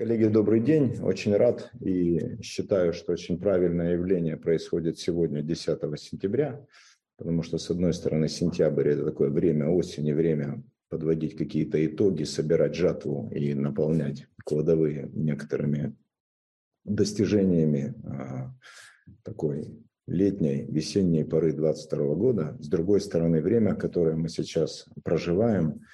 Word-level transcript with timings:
Коллеги, 0.00 0.28
добрый 0.28 0.60
день. 0.60 0.98
Очень 1.02 1.36
рад 1.36 1.70
и 1.78 2.38
считаю, 2.40 2.94
что 2.94 3.12
очень 3.12 3.38
правильное 3.38 3.92
явление 3.92 4.38
происходит 4.38 4.98
сегодня, 4.98 5.42
10 5.42 5.78
сентября, 6.00 6.66
потому 7.18 7.42
что, 7.42 7.58
с 7.58 7.68
одной 7.68 7.92
стороны, 7.92 8.26
сентябрь– 8.26 8.88
это 8.92 9.04
такое 9.04 9.28
время 9.28 9.68
осени, 9.68 10.12
время 10.12 10.62
подводить 10.88 11.36
какие-то 11.36 11.84
итоги, 11.84 12.22
собирать 12.22 12.74
жатву 12.74 13.28
и 13.30 13.52
наполнять 13.52 14.26
кладовые 14.42 15.10
некоторыми 15.12 15.94
достижениями 16.84 17.92
а, 18.02 18.54
такой 19.22 19.84
летней, 20.06 20.64
весенней 20.66 21.26
поры 21.26 21.52
22 21.52 22.14
года. 22.14 22.56
С 22.58 22.68
другой 22.68 23.02
стороны, 23.02 23.42
время, 23.42 23.74
которое 23.74 24.16
мы 24.16 24.30
сейчас 24.30 24.86
проживаем– 25.04 25.82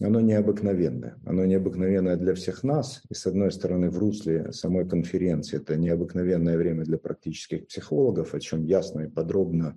оно 0.00 0.20
необыкновенное. 0.20 1.16
Оно 1.26 1.44
необыкновенное 1.44 2.16
для 2.16 2.34
всех 2.34 2.62
нас. 2.62 3.02
И 3.10 3.14
с 3.14 3.26
одной 3.26 3.50
стороны, 3.50 3.90
в 3.90 3.98
русле 3.98 4.52
самой 4.52 4.88
конференции 4.88 5.56
это 5.56 5.76
необыкновенное 5.76 6.56
время 6.56 6.84
для 6.84 6.98
практических 6.98 7.66
психологов, 7.66 8.34
о 8.34 8.40
чем 8.40 8.64
ясно 8.64 9.02
и 9.02 9.08
подробно 9.08 9.76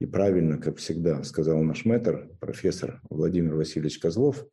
и 0.00 0.06
правильно, 0.06 0.58
как 0.58 0.76
всегда, 0.76 1.24
сказал 1.24 1.60
наш 1.62 1.84
мэтр, 1.84 2.30
профессор 2.38 3.00
Владимир 3.10 3.56
Васильевич 3.56 3.98
Козлов, 3.98 4.46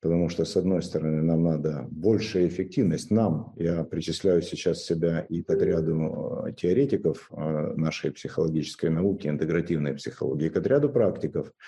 потому 0.00 0.28
что, 0.28 0.44
с 0.44 0.56
одной 0.56 0.82
стороны, 0.82 1.22
нам 1.22 1.44
надо 1.44 1.86
большая 1.88 2.48
эффективность. 2.48 3.12
Нам, 3.12 3.52
я 3.56 3.84
причисляю 3.84 4.42
сейчас 4.42 4.82
себя 4.82 5.20
и 5.28 5.42
к 5.42 5.50
отряду 5.50 6.46
э, 6.48 6.52
теоретиков 6.54 7.30
э, 7.30 7.74
нашей 7.76 8.10
психологической 8.10 8.90
науки, 8.90 9.28
интегративной 9.28 9.94
психологии, 9.94 10.46
и 10.46 10.50
к 10.50 10.56
отряду 10.56 10.88
практиков– 10.88 11.52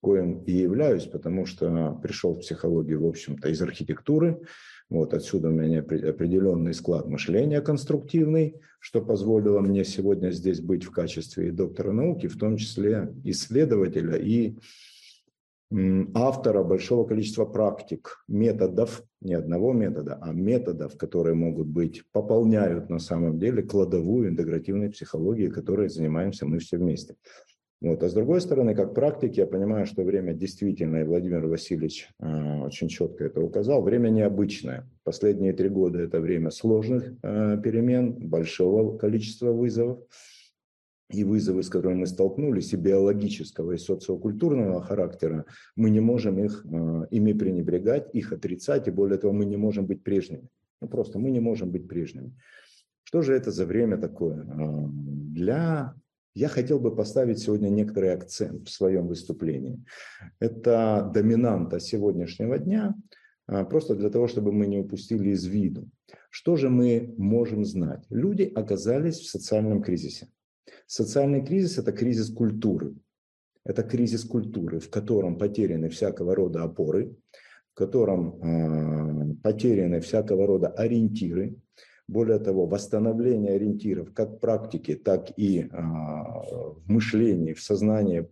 коим 0.00 0.42
и 0.44 0.52
являюсь, 0.52 1.06
потому 1.06 1.46
что 1.46 1.98
пришел 2.02 2.34
в 2.34 2.40
психологию, 2.40 3.02
в 3.02 3.08
общем-то, 3.08 3.48
из 3.48 3.60
архитектуры. 3.62 4.40
Вот 4.88 5.14
отсюда 5.14 5.48
у 5.48 5.52
меня 5.52 5.80
определенный 5.80 6.74
склад 6.74 7.06
мышления 7.06 7.60
конструктивный, 7.60 8.56
что 8.80 9.00
позволило 9.00 9.60
мне 9.60 9.84
сегодня 9.84 10.30
здесь 10.30 10.60
быть 10.60 10.84
в 10.84 10.90
качестве 10.90 11.52
доктора 11.52 11.92
науки, 11.92 12.26
в 12.26 12.38
том 12.38 12.56
числе 12.56 13.14
исследователя 13.24 14.16
и 14.16 14.56
автора 16.14 16.64
большого 16.64 17.06
количества 17.06 17.44
практик, 17.44 18.24
методов, 18.26 19.04
не 19.20 19.34
одного 19.34 19.72
метода, 19.72 20.18
а 20.20 20.32
методов, 20.32 20.96
которые 20.96 21.34
могут 21.34 21.68
быть, 21.68 22.02
пополняют 22.10 22.90
на 22.90 22.98
самом 22.98 23.38
деле 23.38 23.62
кладовую 23.62 24.30
интегративной 24.30 24.90
психологии, 24.90 25.46
которой 25.46 25.88
занимаемся 25.88 26.46
мы 26.46 26.58
все 26.58 26.78
вместе. 26.78 27.14
Вот. 27.80 28.02
А 28.02 28.08
с 28.10 28.12
другой 28.12 28.42
стороны, 28.42 28.74
как 28.74 28.94
практик, 28.94 29.34
я 29.36 29.46
понимаю, 29.46 29.86
что 29.86 30.02
время 30.02 30.34
действительно, 30.34 30.98
и 30.98 31.04
Владимир 31.04 31.46
Васильевич 31.46 32.10
э, 32.18 32.60
очень 32.60 32.88
четко 32.88 33.24
это 33.24 33.40
указал, 33.40 33.82
время 33.82 34.10
необычное. 34.10 34.86
Последние 35.02 35.54
три 35.54 35.70
года 35.70 35.98
это 35.98 36.20
время 36.20 36.50
сложных 36.50 37.14
э, 37.22 37.58
перемен, 37.62 38.28
большого 38.28 38.98
количества 38.98 39.52
вызовов. 39.52 40.00
И 41.08 41.24
вызовы, 41.24 41.64
с 41.64 41.68
которыми 41.68 42.00
мы 42.00 42.06
столкнулись, 42.06 42.72
и 42.72 42.76
биологического, 42.76 43.72
и 43.72 43.78
социокультурного 43.78 44.80
характера, 44.80 45.44
мы 45.74 45.90
не 45.90 46.00
можем 46.00 46.38
их, 46.38 46.64
э, 46.64 47.06
ими 47.10 47.32
пренебрегать, 47.32 48.14
их 48.14 48.32
отрицать, 48.32 48.88
и 48.88 48.92
более 48.92 49.18
того, 49.18 49.32
мы 49.32 49.46
не 49.46 49.56
можем 49.56 49.86
быть 49.86 50.04
прежними. 50.04 50.48
Ну, 50.82 50.88
просто 50.88 51.18
мы 51.18 51.30
не 51.30 51.40
можем 51.40 51.70
быть 51.70 51.88
прежними. 51.88 52.36
Что 53.04 53.22
же 53.22 53.34
это 53.34 53.50
за 53.50 53.64
время 53.64 53.96
такое? 53.96 54.44
Э, 54.44 54.86
для 54.86 55.94
я 56.34 56.48
хотел 56.48 56.78
бы 56.78 56.94
поставить 56.94 57.38
сегодня 57.38 57.68
некоторый 57.68 58.12
акцент 58.12 58.68
в 58.68 58.70
своем 58.70 59.08
выступлении. 59.08 59.84
Это 60.38 61.10
доминанта 61.12 61.80
сегодняшнего 61.80 62.58
дня, 62.58 62.94
а, 63.46 63.64
просто 63.64 63.94
для 63.96 64.10
того, 64.10 64.28
чтобы 64.28 64.52
мы 64.52 64.66
не 64.66 64.78
упустили 64.78 65.30
из 65.30 65.44
виду. 65.44 65.88
Что 66.30 66.56
же 66.56 66.70
мы 66.70 67.12
можем 67.16 67.64
знать? 67.64 68.04
Люди 68.08 68.44
оказались 68.54 69.18
в 69.18 69.28
социальном 69.28 69.82
кризисе. 69.82 70.28
Социальный 70.86 71.44
кризис– 71.44 71.78
это 71.78 71.92
кризис 71.92 72.30
культуры. 72.30 72.94
Это 73.64 73.82
кризис 73.82 74.24
культуры, 74.24 74.78
в 74.78 74.88
котором 74.88 75.36
потеряны 75.36 75.88
всякого 75.88 76.34
рода 76.34 76.62
опоры, 76.62 77.14
в 77.72 77.74
котором 77.74 78.40
э, 78.40 79.34
потеряны 79.42 80.00
всякого 80.00 80.46
рода 80.46 80.68
ориентиры, 80.68 81.56
более 82.10 82.38
того, 82.38 82.66
восстановление 82.66 83.54
ориентиров 83.54 84.12
как 84.12 84.30
в 84.30 84.38
практике, 84.38 84.96
так 84.96 85.30
и 85.36 85.68
а, 85.70 86.42
в 86.42 86.90
мышлении, 86.90 87.52
в 87.52 87.62
сознании, 87.62 88.28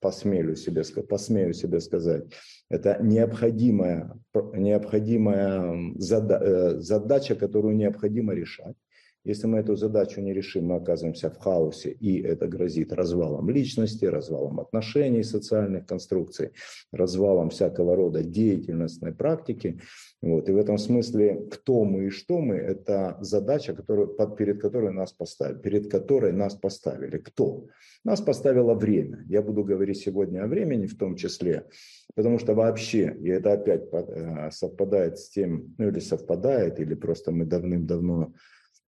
посмею 0.00 0.56
себе, 0.56 0.82
посмею 1.08 1.54
себе 1.54 1.80
сказать, 1.80 2.24
это 2.68 2.98
необходимая, 3.02 4.12
необходимая 4.34 5.94
э, 5.96 6.78
задача, 6.80 7.34
которую 7.34 7.76
необходимо 7.76 8.34
решать. 8.34 8.76
Если 9.24 9.46
мы 9.46 9.58
эту 9.58 9.76
задачу 9.76 10.20
не 10.22 10.32
решим, 10.32 10.66
мы 10.66 10.76
оказываемся 10.76 11.30
в 11.30 11.38
хаосе, 11.38 11.90
и 11.90 12.22
это 12.22 12.48
грозит 12.48 12.92
развалом 12.92 13.50
личности, 13.50 14.06
развалом 14.06 14.60
отношений, 14.60 15.22
социальных 15.22 15.86
конструкций, 15.86 16.52
развалом 16.90 17.50
всякого 17.50 17.96
рода 17.96 18.22
деятельностной 18.22 19.12
практики. 19.12 19.80
Вот. 20.22 20.48
И 20.48 20.52
в 20.52 20.56
этом 20.56 20.78
смысле, 20.78 21.46
кто 21.50 21.84
мы 21.84 22.06
и 22.06 22.10
что 22.10 22.40
мы, 22.40 22.56
это 22.56 23.18
задача, 23.20 23.74
которую, 23.74 24.08
под, 24.08 24.36
перед 24.36 24.60
которой 24.60 24.92
нас 24.92 25.12
поставили. 25.12 25.58
Перед 25.58 25.90
которой 25.90 26.32
нас 26.32 26.54
поставили. 26.54 27.18
Кто? 27.18 27.66
Нас 28.04 28.22
поставило 28.22 28.74
время. 28.74 29.24
Я 29.28 29.42
буду 29.42 29.64
говорить 29.64 29.98
сегодня 29.98 30.44
о 30.44 30.46
времени 30.46 30.86
в 30.86 30.96
том 30.96 31.16
числе, 31.16 31.66
потому 32.14 32.38
что 32.38 32.54
вообще, 32.54 33.14
и 33.20 33.28
это 33.28 33.52
опять 33.52 33.82
э, 33.92 34.50
совпадает 34.50 35.18
с 35.18 35.28
тем, 35.28 35.74
ну 35.76 35.88
или 35.88 35.98
совпадает, 35.98 36.80
или 36.80 36.94
просто 36.94 37.32
мы 37.32 37.44
давным-давно 37.44 38.32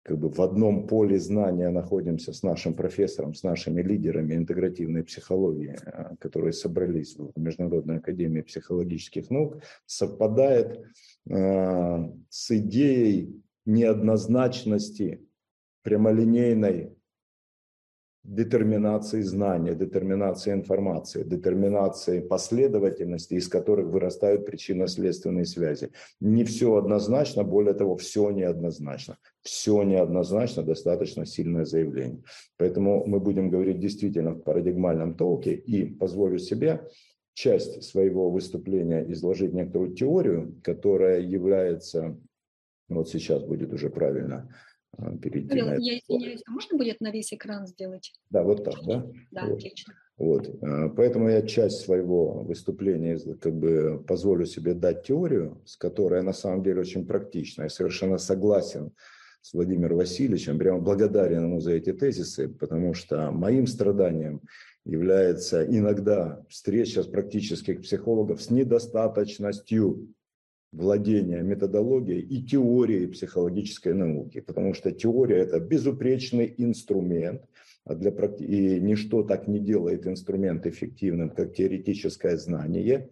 как 0.04 0.18
бы 0.18 0.30
в 0.30 0.42
одном 0.42 0.88
поле 0.88 1.20
знания 1.20 1.70
находимся 1.70 2.34
с 2.34 2.44
нашим 2.44 2.74
профессором, 2.74 3.34
с 3.34 3.44
нашими 3.44 3.82
лидерами 3.82 4.36
интегративной 4.36 5.04
психологии, 5.04 5.78
э, 5.86 6.16
которые 6.20 6.54
собрались 6.54 7.16
в 7.18 7.32
Международной 7.40 7.98
академии 7.98 8.42
психологических 8.42 9.30
наук, 9.30 9.62
совпадает 9.86 10.82
э, 11.30 12.10
с 12.30 12.52
идеей 12.52 13.42
неоднозначности 13.66 15.22
прямолинейной 15.84 16.96
детерминации 18.24 19.22
знания, 19.22 19.74
детерминации 19.74 20.54
информации, 20.54 21.24
детерминации 21.24 22.20
последовательности, 22.20 23.34
из 23.34 23.48
которых 23.48 23.88
вырастают 23.88 24.46
причинно-следственные 24.46 25.46
связи. 25.46 25.92
Не 26.20 26.44
все 26.44 26.76
однозначно, 26.76 27.44
более 27.44 27.74
того, 27.74 27.96
все 27.98 28.30
неоднозначно. 28.30 29.18
Все 29.42 29.82
неоднозначно, 29.84 30.62
достаточно 30.62 31.26
сильное 31.26 31.66
заявление. 31.66 32.22
Поэтому 32.58 33.06
мы 33.08 33.20
будем 33.20 33.50
говорить 33.50 33.80
действительно 33.80 34.32
в 34.32 34.42
парадигмальном 34.42 35.16
толке 35.16 35.54
и 35.54 35.86
позволю 35.86 36.38
себе 36.38 36.88
часть 37.34 37.84
своего 37.84 38.30
выступления 38.30 39.04
изложить 39.12 39.54
некоторую 39.54 39.94
теорию, 39.94 40.60
которая 40.64 41.22
является, 41.22 42.18
вот 42.88 43.10
сейчас 43.10 43.42
будет 43.44 43.74
уже 43.74 43.90
правильно, 43.90 44.54
перейти 45.22 45.48
Кирилл, 45.48 45.68
на 45.68 45.74
я 45.76 46.00
извиняюсь, 46.00 46.42
а 46.48 46.52
можно 46.52 46.78
будет 46.78 47.02
на 47.02 47.12
весь 47.12 47.34
экран 47.34 47.66
сделать? 47.68 48.14
Да, 48.30 48.44
вот 48.44 48.64
так, 48.64 48.76
да? 48.86 49.06
Да, 49.32 49.46
вот. 49.46 49.58
отлично. 49.58 49.94
Вот. 50.18 50.50
А, 50.62 50.90
поэтому 50.90 51.30
я 51.30 51.42
часть 51.42 51.82
своего 51.82 52.44
выступления 52.44 53.18
как 53.40 53.54
бы 53.56 54.04
позволю 54.08 54.46
себе 54.46 54.74
дать 54.74 55.04
теорию, 55.04 55.62
с 55.66 55.78
которой 55.78 56.22
на 56.22 56.34
самом 56.34 56.64
деле 56.64 56.82
очень 56.82 57.06
практична. 57.06 57.64
Я 57.64 57.70
совершенно 57.70 58.18
согласен 58.18 58.92
с 59.42 59.54
Владимиром 59.54 59.98
Васильевичем, 59.98 60.60
прямо 60.60 60.80
благодарен 60.80 61.46
ему 61.46 61.60
за 61.60 61.72
эти 61.72 61.92
тезисы, 61.94 62.48
потому 62.48 62.94
что 62.94 63.32
моим 63.32 63.66
страданием 63.66 64.42
является 64.86 65.66
иногда 65.66 66.44
встреча 66.50 67.04
с 67.04 67.08
практических 67.08 67.82
психологов 67.82 68.42
с 68.42 68.50
недостаточностью 68.50 70.14
владения 70.72 71.42
методологией 71.42 72.22
и 72.22 72.42
теорией 72.44 73.08
психологической 73.08 73.94
науки, 73.94 74.40
потому 74.40 74.74
что 74.74 74.92
теория– 74.92 75.38
это 75.40 75.60
безупречный 75.60 76.54
инструмент, 76.58 77.44
а 77.84 77.96
для, 77.96 78.12
и 78.12 78.80
ничто 78.80 79.24
так 79.24 79.48
не 79.48 79.60
делает 79.60 80.08
инструмент 80.08 80.66
эффективным, 80.66 81.30
как 81.30 81.54
теоретическое 81.54 82.38
знание, 82.38 83.10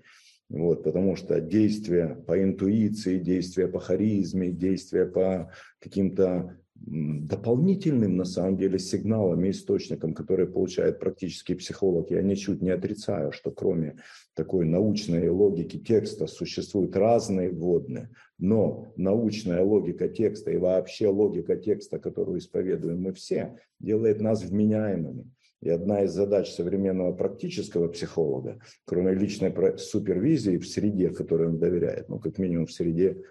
вот, 0.50 0.84
потому 0.84 1.16
что 1.16 1.42
действия 1.42 2.16
по 2.26 2.42
интуиции, 2.42 3.20
действия 3.20 3.68
по 3.68 3.80
харизме, 3.80 4.52
действия 4.52 5.06
по 5.06 5.52
каким-то 5.80 6.58
дополнительным, 6.86 8.16
на 8.18 8.26
самом 8.26 8.58
деле, 8.58 8.80
сигналом 8.80 9.44
и 9.44 9.52
источником, 9.52 10.14
который 10.14 10.48
получает 10.48 11.00
практический 11.00 11.56
психолог. 11.56 12.10
Я 12.10 12.22
ничуть 12.22 12.62
не 12.62 12.70
отрицаю, 12.70 13.32
что 13.32 13.52
кроме 13.52 13.98
такой 14.34 14.66
научной 14.66 15.30
логики 15.30 15.78
текста 15.78 16.28
существуют 16.28 16.96
разные 16.96 17.52
вводные, 17.52 18.10
но 18.38 18.94
научная 18.96 19.64
логика 19.64 20.08
текста 20.08 20.52
и 20.52 20.58
вообще 20.58 21.08
логика 21.08 21.56
текста, 21.58 22.00
которую 22.00 22.40
исповедуем 22.40 23.02
мы 23.02 23.14
все, 23.14 23.58
делает 23.80 24.22
нас 24.22 24.44
вменяемыми. 24.44 25.30
И 25.62 25.70
одна 25.70 26.04
из 26.04 26.12
задач 26.12 26.50
современного 26.52 27.12
практического 27.12 27.90
психолога, 27.90 28.60
кроме 28.86 29.14
личной 29.14 29.54
супервизии 29.78 30.58
в 30.58 30.66
среде, 30.66 31.10
которой 31.10 31.50
он 31.50 31.60
доверяет, 31.60 32.08
ну, 32.08 32.18
как 32.18 32.38
минимум 32.38 32.66
в 32.66 32.72
среде 32.72 33.24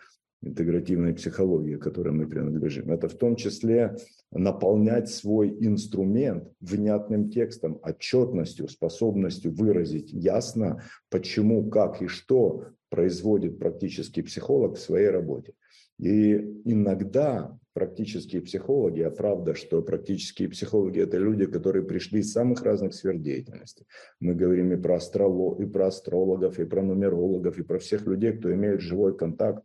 интегративной 0.42 1.14
психологии, 1.14 1.76
которой 1.76 2.10
мы 2.10 2.26
принадлежим. 2.26 2.90
Это 2.90 3.08
в 3.08 3.14
том 3.14 3.36
числе 3.36 3.96
наполнять 4.30 5.08
свой 5.08 5.56
инструмент 5.60 6.52
внятным 6.60 7.30
текстом, 7.30 7.78
отчетностью, 7.82 8.68
способностью 8.68 9.52
выразить 9.52 10.12
ясно, 10.12 10.82
почему, 11.10 11.68
как 11.68 12.02
и 12.02 12.06
что 12.06 12.66
производит 12.88 13.58
практический 13.58 14.22
психолог 14.22 14.76
в 14.76 14.80
своей 14.80 15.08
работе. 15.08 15.54
И 15.98 16.34
иногда 16.64 17.58
практические 17.78 18.42
психологи, 18.42 19.02
а 19.02 19.10
правда, 19.12 19.54
что 19.54 19.80
практические 19.82 20.48
психологи– 20.48 21.00
это 21.06 21.16
люди, 21.16 21.46
которые 21.46 21.84
пришли 21.84 22.18
из 22.18 22.32
самых 22.32 22.64
разных 22.64 22.92
сфер 22.92 23.16
деятельности. 23.16 23.86
Мы 24.18 24.34
говорим 24.34 24.72
и 24.72 24.76
про, 24.76 24.96
астролог, 24.96 25.60
и 25.60 25.66
про 25.66 25.86
астрологов, 25.86 26.58
и 26.58 26.64
про 26.64 26.82
нумерологов, 26.82 27.56
и 27.56 27.62
про 27.62 27.78
всех 27.78 28.04
людей, 28.06 28.32
кто 28.32 28.52
имеет 28.52 28.80
живой 28.80 29.16
контакт 29.16 29.62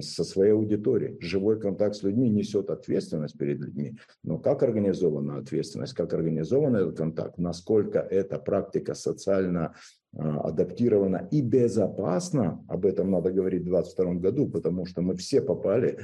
со 0.00 0.24
своей 0.24 0.52
аудиторией. 0.52 1.18
Живой 1.20 1.60
контакт 1.60 1.96
с 1.96 2.02
людьми 2.02 2.30
несет 2.30 2.70
ответственность 2.70 3.36
перед 3.36 3.60
людьми. 3.60 3.98
Но 4.24 4.38
как 4.38 4.62
организована 4.62 5.36
ответственность, 5.36 5.92
как 5.92 6.14
организован 6.14 6.76
этот 6.76 6.96
контакт, 6.96 7.36
насколько 7.36 7.98
эта 7.98 8.38
практика 8.38 8.94
социально 8.94 9.74
э, 10.14 10.18
адаптирована 10.18 11.28
и 11.30 11.42
безопасна, 11.42 12.64
об 12.68 12.86
этом 12.86 13.10
надо 13.10 13.32
говорить 13.32 13.62
в 13.62 13.70
2022 13.70 14.14
году, 14.14 14.48
потому 14.48 14.86
что 14.86 15.02
мы 15.02 15.14
все 15.14 15.42
попали 15.42 15.98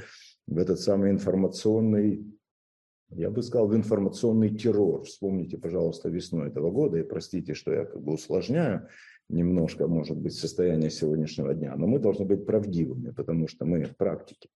в 0.49 0.57
этот 0.57 0.79
самый 0.79 1.11
информационный, 1.11 2.25
я 3.11 3.29
бы 3.29 3.43
сказал, 3.43 3.67
в 3.67 3.75
информационный 3.75 4.49
террор. 4.49 5.03
Вспомните, 5.03 5.57
пожалуйста, 5.57 6.09
весну 6.09 6.43
этого 6.43 6.71
года, 6.71 6.97
и 6.97 7.03
простите, 7.03 7.53
что 7.53 7.71
я 7.71 7.85
как 7.85 8.01
бы 8.01 8.13
усложняю 8.13 8.87
немножко, 9.29 9.87
может 9.87 10.17
быть, 10.17 10.33
состояние 10.33 10.89
сегодняшнего 10.89 11.53
дня, 11.53 11.75
но 11.75 11.85
мы 11.85 11.99
должны 11.99 12.25
быть 12.25 12.45
правдивыми, 12.45 13.11
потому 13.11 13.47
что 13.47 13.65
мы 13.65 13.83
в 13.83 13.95
практике. 13.95 14.49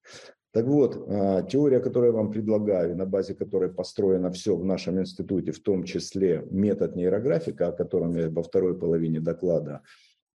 Так 0.52 0.66
вот, 0.66 1.04
а, 1.08 1.42
теория, 1.44 1.80
которую 1.80 2.12
я 2.12 2.18
вам 2.18 2.32
предлагаю, 2.32 2.96
на 2.96 3.06
базе 3.06 3.34
которой 3.34 3.72
построено 3.72 4.32
все 4.32 4.56
в 4.56 4.64
нашем 4.64 5.00
институте, 5.00 5.52
в 5.52 5.60
том 5.60 5.84
числе 5.84 6.46
метод 6.50 6.96
нейрографика, 6.96 7.68
о 7.68 7.72
котором 7.72 8.16
я 8.16 8.30
во 8.30 8.44
второй 8.44 8.78
половине 8.78 9.20
доклада 9.20 9.82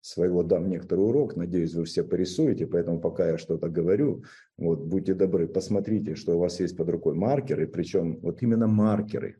своего 0.07 0.43
дам 0.43 0.69
некоторый 0.69 1.01
урок. 1.01 1.37
Надеюсь, 1.37 1.75
вы 1.75 1.85
все 1.85 2.05
порисуете, 2.05 2.67
поэтому 2.67 3.01
пока 3.01 3.31
я 3.31 3.39
что-то 3.39 3.69
говорю, 3.69 4.25
вот, 4.57 4.81
будьте 4.81 5.15
добры, 5.15 5.49
посмотрите, 5.49 6.15
что 6.15 6.37
у 6.37 6.39
вас 6.39 6.61
есть 6.61 6.77
под 6.77 6.89
рукой 6.91 7.15
маркеры, 7.15 7.67
причем 7.67 8.19
вот 8.23 8.43
именно 8.43 8.69
маркеры, 8.69 9.37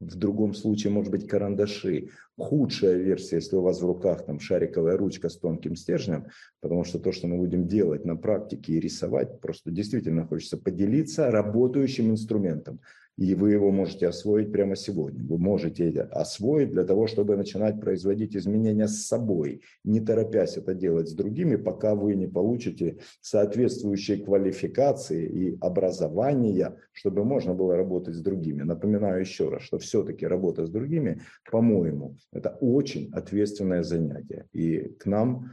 в 0.00 0.16
другом 0.16 0.54
случае, 0.54 0.92
может 0.92 1.10
быть, 1.10 1.26
карандаши. 1.26 2.10
Худшая 2.36 2.98
версия, 2.98 3.36
если 3.36 3.56
у 3.56 3.62
вас 3.62 3.80
в 3.80 3.86
руках 3.86 4.24
там 4.24 4.38
шариковая 4.38 4.96
ручка 4.96 5.28
с 5.28 5.36
тонким 5.36 5.74
стержнем, 5.74 6.26
потому 6.60 6.84
что 6.84 7.00
то, 7.00 7.10
что 7.10 7.26
мы 7.26 7.36
будем 7.36 7.66
делать 7.66 8.04
на 8.04 8.16
практике 8.16 8.74
и 8.74 8.80
рисовать, 8.80 9.40
просто 9.40 9.72
действительно 9.72 10.24
хочется 10.24 10.56
поделиться 10.56 11.30
работающим 11.32 12.10
инструментом 12.10 12.80
и 13.18 13.34
вы 13.34 13.50
его 13.50 13.72
можете 13.72 14.06
освоить 14.06 14.52
прямо 14.52 14.76
сегодня. 14.76 15.24
Вы 15.24 15.38
можете 15.38 15.90
освоить 16.12 16.70
для 16.70 16.84
того, 16.84 17.08
чтобы 17.08 17.36
начинать 17.36 17.80
производить 17.80 18.36
изменения 18.36 18.86
с 18.86 19.06
собой, 19.06 19.62
не 19.82 20.00
торопясь 20.00 20.56
это 20.56 20.72
делать 20.72 21.08
с 21.08 21.14
другими, 21.14 21.56
пока 21.56 21.96
вы 21.96 22.14
не 22.14 22.28
получите 22.28 22.98
соответствующие 23.20 24.18
квалификации 24.18 25.26
и 25.26 25.58
образования, 25.60 26.76
чтобы 26.92 27.24
можно 27.24 27.54
было 27.54 27.76
работать 27.76 28.14
с 28.14 28.20
другими. 28.20 28.62
Напоминаю 28.62 29.20
еще 29.20 29.48
раз, 29.48 29.62
что 29.62 29.78
все-таки 29.78 30.24
работа 30.24 30.64
с 30.64 30.70
другими, 30.70 31.20
по-моему, 31.50 32.16
это 32.32 32.56
очень 32.60 33.10
ответственное 33.12 33.82
занятие. 33.82 34.46
И 34.52 34.94
к 34.96 35.06
нам 35.06 35.50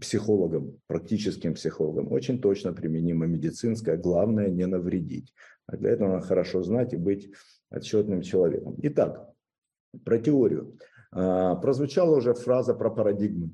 психологам, 0.00 0.78
практическим 0.86 1.54
психологам, 1.54 2.10
очень 2.12 2.40
точно 2.40 2.72
применимо 2.72 3.26
медицинское. 3.26 3.96
Главное 3.96 4.48
не 4.48 4.66
навредить. 4.66 5.32
А 5.66 5.76
для 5.76 5.90
этого 5.90 6.14
надо 6.14 6.26
хорошо 6.26 6.62
знать 6.62 6.92
и 6.92 6.96
быть 6.96 7.30
отчетным 7.70 8.22
человеком. 8.22 8.74
Итак, 8.82 9.30
про 10.04 10.18
теорию. 10.18 10.76
А, 11.12 11.54
прозвучала 11.56 12.16
уже 12.16 12.34
фраза 12.34 12.74
про 12.74 12.90
парадигмы. 12.90 13.50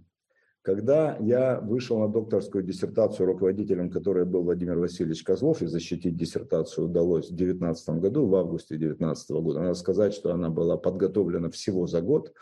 Когда 0.62 1.16
я 1.20 1.60
вышел 1.60 2.00
на 2.00 2.08
докторскую 2.08 2.64
диссертацию, 2.64 3.26
руководителем 3.26 3.88
которой 3.88 4.24
был 4.24 4.42
Владимир 4.42 4.78
Васильевич 4.78 5.22
Козлов, 5.22 5.62
и 5.62 5.66
защитить 5.66 6.16
диссертацию 6.16 6.86
удалось 6.86 7.26
в 7.26 7.36
2019 7.36 7.88
году, 8.00 8.26
в 8.26 8.34
августе 8.34 8.76
2019 8.76 9.30
года, 9.30 9.60
надо 9.60 9.74
сказать, 9.74 10.12
что 10.12 10.32
она 10.32 10.50
была 10.50 10.76
подготовлена 10.76 11.50
всего 11.50 11.86
за 11.86 12.00
год, 12.00 12.32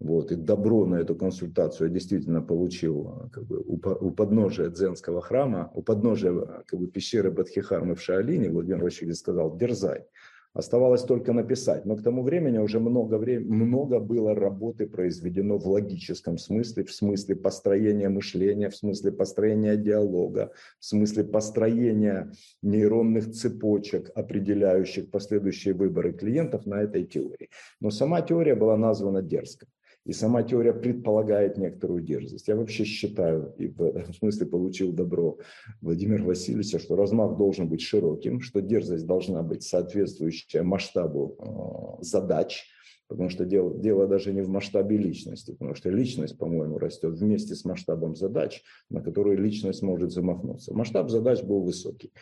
вот, 0.00 0.32
и 0.32 0.34
добро 0.34 0.84
на 0.84 0.96
эту 0.96 1.14
консультацию 1.14 1.88
я 1.88 1.94
действительно 1.94 2.42
получил 2.42 3.08
а, 3.08 3.28
как 3.30 3.44
бы, 3.44 3.58
у, 3.58 3.74
у 3.76 4.10
подножия 4.10 4.68
дзенского 4.68 5.20
храма, 5.20 5.70
у 5.74 5.82
подножия 5.82 6.32
а, 6.32 6.62
как 6.66 6.80
бы, 6.80 6.88
пещеры 6.88 7.30
Бадхихармы 7.30 7.94
в 7.94 8.02
Шаолине, 8.02 8.50
Владимир 8.50 8.82
Васильевич 8.82 9.18
сказал, 9.18 9.56
дерзай. 9.56 10.06
Оставалось 10.54 11.02
только 11.04 11.32
написать. 11.32 11.86
Но 11.86 11.96
к 11.96 12.02
тому 12.02 12.22
времени 12.22 12.58
уже 12.58 12.78
много, 12.78 13.16
времени, 13.16 13.50
много 13.50 14.00
было 14.00 14.34
работы 14.34 14.86
произведено 14.86 15.56
в 15.56 15.66
логическом 15.66 16.36
смысле, 16.36 16.84
в 16.84 16.92
смысле 16.92 17.36
построения 17.36 18.10
мышления, 18.10 18.68
в 18.68 18.76
смысле 18.76 19.12
построения 19.12 19.76
диалога, 19.76 20.52
в 20.78 20.84
смысле 20.84 21.24
построения 21.24 22.32
нейронных 22.60 23.32
цепочек, 23.32 24.10
определяющих 24.14 25.10
последующие 25.10 25.72
выборы 25.72 26.12
клиентов 26.12 26.66
на 26.66 26.82
этой 26.82 27.04
теории. 27.04 27.48
Но 27.80 27.90
сама 27.90 28.20
теория 28.20 28.54
была 28.54 28.76
названа 28.76 29.22
дерзкой. 29.22 29.68
И 30.04 30.12
сама 30.12 30.42
теория 30.42 30.72
предполагает 30.72 31.58
некоторую 31.58 32.02
дерзость. 32.02 32.48
Я 32.48 32.56
вообще 32.56 32.84
считаю, 32.84 33.54
и 33.56 33.68
в 33.68 33.80
этом 33.96 34.12
смысле 34.14 34.46
получил 34.46 34.92
добро 34.92 35.38
Владимира 35.80 36.24
Васильевича, 36.24 36.78
что 36.78 36.96
размах 36.96 37.36
должен 37.36 37.68
быть 37.68 37.82
широким, 37.82 38.40
что 38.40 38.60
дерзость 38.60 39.06
должна 39.06 39.42
быть 39.42 39.62
соответствующая 39.62 40.62
масштабу 40.62 41.36
э, 41.38 42.02
задач, 42.04 42.64
потому 43.06 43.28
что 43.28 43.44
дело, 43.44 43.78
дело 43.78 44.08
даже 44.08 44.32
не 44.32 44.40
в 44.40 44.48
масштабе 44.48 44.96
личности, 44.96 45.52
потому 45.52 45.74
что 45.76 45.90
личность, 45.90 46.36
по-моему, 46.36 46.78
растет 46.78 47.14
вместе 47.14 47.54
с 47.54 47.64
масштабом 47.64 48.16
задач, 48.16 48.62
на 48.90 49.02
которые 49.02 49.36
личность 49.36 49.82
может 49.82 50.10
замахнуться. 50.10 50.74
Масштаб 50.74 51.10
задач 51.10 51.42
был 51.42 51.62
высокий, 51.62 52.12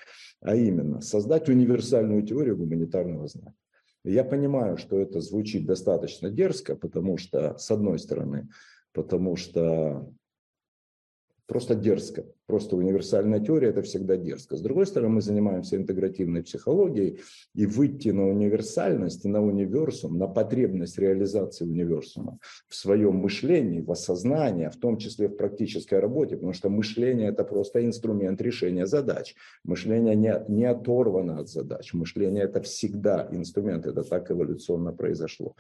а 0.41 0.55
именно 0.55 1.01
создать 1.01 1.49
универсальную 1.49 2.23
теорию 2.25 2.59
гуманитарного 2.59 3.27
знания. 3.29 3.55
Я 4.05 4.25
понимаю, 4.25 4.77
что 4.79 4.99
это 4.99 5.21
звучит 5.21 5.67
достаточно 5.67 6.31
дерзко, 6.31 6.75
потому 6.75 7.19
что, 7.19 7.59
с 7.59 7.71
одной 7.71 7.99
стороны, 7.99 8.49
потому 8.93 9.37
что 9.37 10.13
просто 11.51 11.75
дерзко. 11.75 12.25
Просто 12.47 12.77
универсальная 12.77 13.41
теория– 13.41 13.69
это 13.71 13.83
всегда 13.83 14.17
дерзко. 14.17 14.57
С 14.57 14.61
другой 14.61 14.87
стороны, 14.87 15.15
мы 15.15 15.21
занимаемся 15.21 15.75
интегративной 15.75 16.45
психологией, 16.45 17.19
и 17.57 17.67
выйти 17.67 18.11
на 18.11 18.29
универсальность, 18.29 19.25
на 19.25 19.43
универсум, 19.43 20.17
на 20.17 20.29
потребность 20.29 20.97
реализации 20.97 21.65
универсума 21.65 22.39
в 22.69 22.77
своем 22.77 23.17
мышлении, 23.17 23.81
в 23.81 23.91
осознании, 23.91 24.69
в 24.69 24.77
том 24.77 24.97
числе 24.97 25.27
в 25.27 25.37
практической 25.37 25.99
работе, 25.99 26.37
потому 26.37 26.53
что 26.53 26.71
мышление– 26.71 27.29
это 27.31 27.43
просто 27.43 27.85
инструмент 27.85 28.41
решения 28.41 28.87
задач. 28.87 29.35
Мышление 29.65 30.15
не, 30.15 30.33
не 30.47 30.67
оторвано 30.67 31.41
от 31.41 31.49
задач. 31.49 31.93
Мышление– 31.95 32.45
это 32.45 32.61
всегда 32.61 33.29
инструмент, 33.33 33.87
это 33.87 34.05
так 34.05 34.31
эволюционно 34.31 34.93
произошло. 34.93 35.57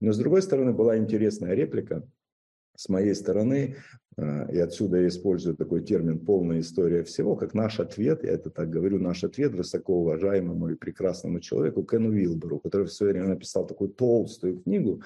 Но 0.00 0.12
с 0.12 0.16
другой 0.16 0.40
стороны, 0.40 0.72
была 0.72 0.96
интересная 0.96 1.52
реплика– 1.52 2.02
с 2.76 2.88
моей 2.88 3.14
стороны, 3.14 3.76
э, 4.16 4.52
и 4.52 4.58
отсюда 4.58 5.00
я 5.00 5.08
использую 5.08 5.56
такой 5.56 5.82
термин 5.82 6.18
«полная 6.18 6.60
история 6.60 7.02
всего», 7.04 7.36
как 7.36 7.54
наш 7.54 7.80
ответ, 7.80 8.24
я 8.24 8.32
это 8.32 8.50
так 8.50 8.70
говорю, 8.70 8.98
наш 8.98 9.24
ответ 9.24 9.54
высокоуважаемому 9.54 10.70
и 10.70 10.74
прекрасному 10.74 11.40
человеку 11.40 11.84
Кену 11.84 12.10
Вилберу, 12.10 12.58
который 12.60 12.86
в 12.86 12.92
свое 12.92 13.12
время 13.12 13.28
написал 13.28 13.66
такую 13.66 13.90
толстую 13.90 14.60
книгу, 14.60 15.02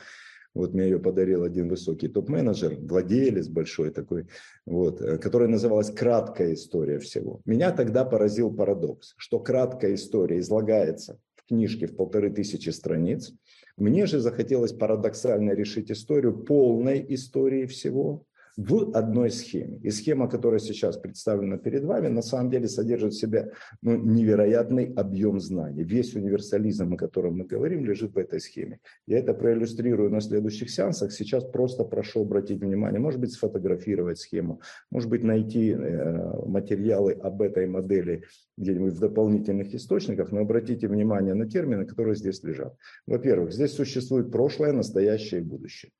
вот 0.54 0.74
мне 0.74 0.84
ее 0.84 0.98
подарил 0.98 1.44
один 1.44 1.68
высокий 1.68 2.08
топ-менеджер, 2.08 2.78
владелец 2.80 3.48
большой 3.48 3.90
такой, 3.90 4.26
вот, 4.66 5.00
э, 5.00 5.18
которая 5.18 5.48
называлась 5.48 5.90
«Краткая 5.90 6.54
история 6.54 6.98
всего». 6.98 7.40
Меня 7.44 7.70
тогда 7.70 8.04
поразил 8.04 8.52
парадокс, 8.52 9.14
что 9.16 9.40
краткая 9.40 9.94
история 9.94 10.38
излагается 10.38 11.18
в 11.36 11.46
книжке 11.46 11.86
в 11.86 11.96
полторы 11.96 12.30
тысячи 12.30 12.70
страниц– 12.70 13.32
мне 13.78 14.06
же 14.06 14.18
захотелось 14.18 14.72
парадоксально 14.72 15.52
решить 15.52 15.90
историю 15.90 16.44
полной 16.44 17.04
истории 17.08 17.66
всего 17.66 18.24
в 18.58 18.90
одной 18.96 19.30
схеме. 19.30 19.78
И 19.84 19.90
схема, 19.90 20.28
которая 20.28 20.58
сейчас 20.58 20.96
представлена 20.96 21.58
перед 21.58 21.84
вами, 21.84 22.08
на 22.08 22.22
самом 22.22 22.50
деле 22.50 22.66
содержит 22.66 23.12
в 23.12 23.18
себе 23.18 23.52
ну, 23.82 23.96
невероятный 23.96 24.92
объем 24.96 25.38
знаний. 25.38 25.84
Весь 25.84 26.16
универсализм, 26.16 26.92
о 26.92 26.96
котором 26.96 27.38
мы 27.38 27.44
говорим, 27.44 27.84
лежит 27.84 28.14
в 28.14 28.18
этой 28.18 28.40
схеме. 28.40 28.80
Я 29.06 29.20
это 29.20 29.32
проиллюстрирую 29.32 30.10
на 30.10 30.20
следующих 30.20 30.70
сеансах. 30.70 31.12
Сейчас 31.12 31.44
просто 31.44 31.84
прошу 31.84 32.22
обратить 32.22 32.60
внимание, 32.60 32.98
может 32.98 33.20
быть, 33.20 33.32
сфотографировать 33.32 34.18
схему, 34.18 34.60
может 34.90 35.08
быть, 35.08 35.22
найти 35.22 35.70
э, 35.70 36.46
материалы 36.46 37.12
об 37.12 37.40
этой 37.42 37.68
модели 37.68 38.24
где-нибудь 38.56 38.94
в 38.94 38.98
дополнительных 38.98 39.72
источниках, 39.72 40.32
но 40.32 40.40
обратите 40.40 40.88
внимание 40.88 41.34
на 41.34 41.48
термины, 41.48 41.86
которые 41.86 42.16
здесь 42.16 42.42
лежат. 42.42 42.74
Во-первых, 43.06 43.52
здесь 43.52 43.70
существует 43.70 44.32
прошлое, 44.32 44.72
настоящее 44.72 45.42
и 45.42 45.44
будущее. 45.44 45.92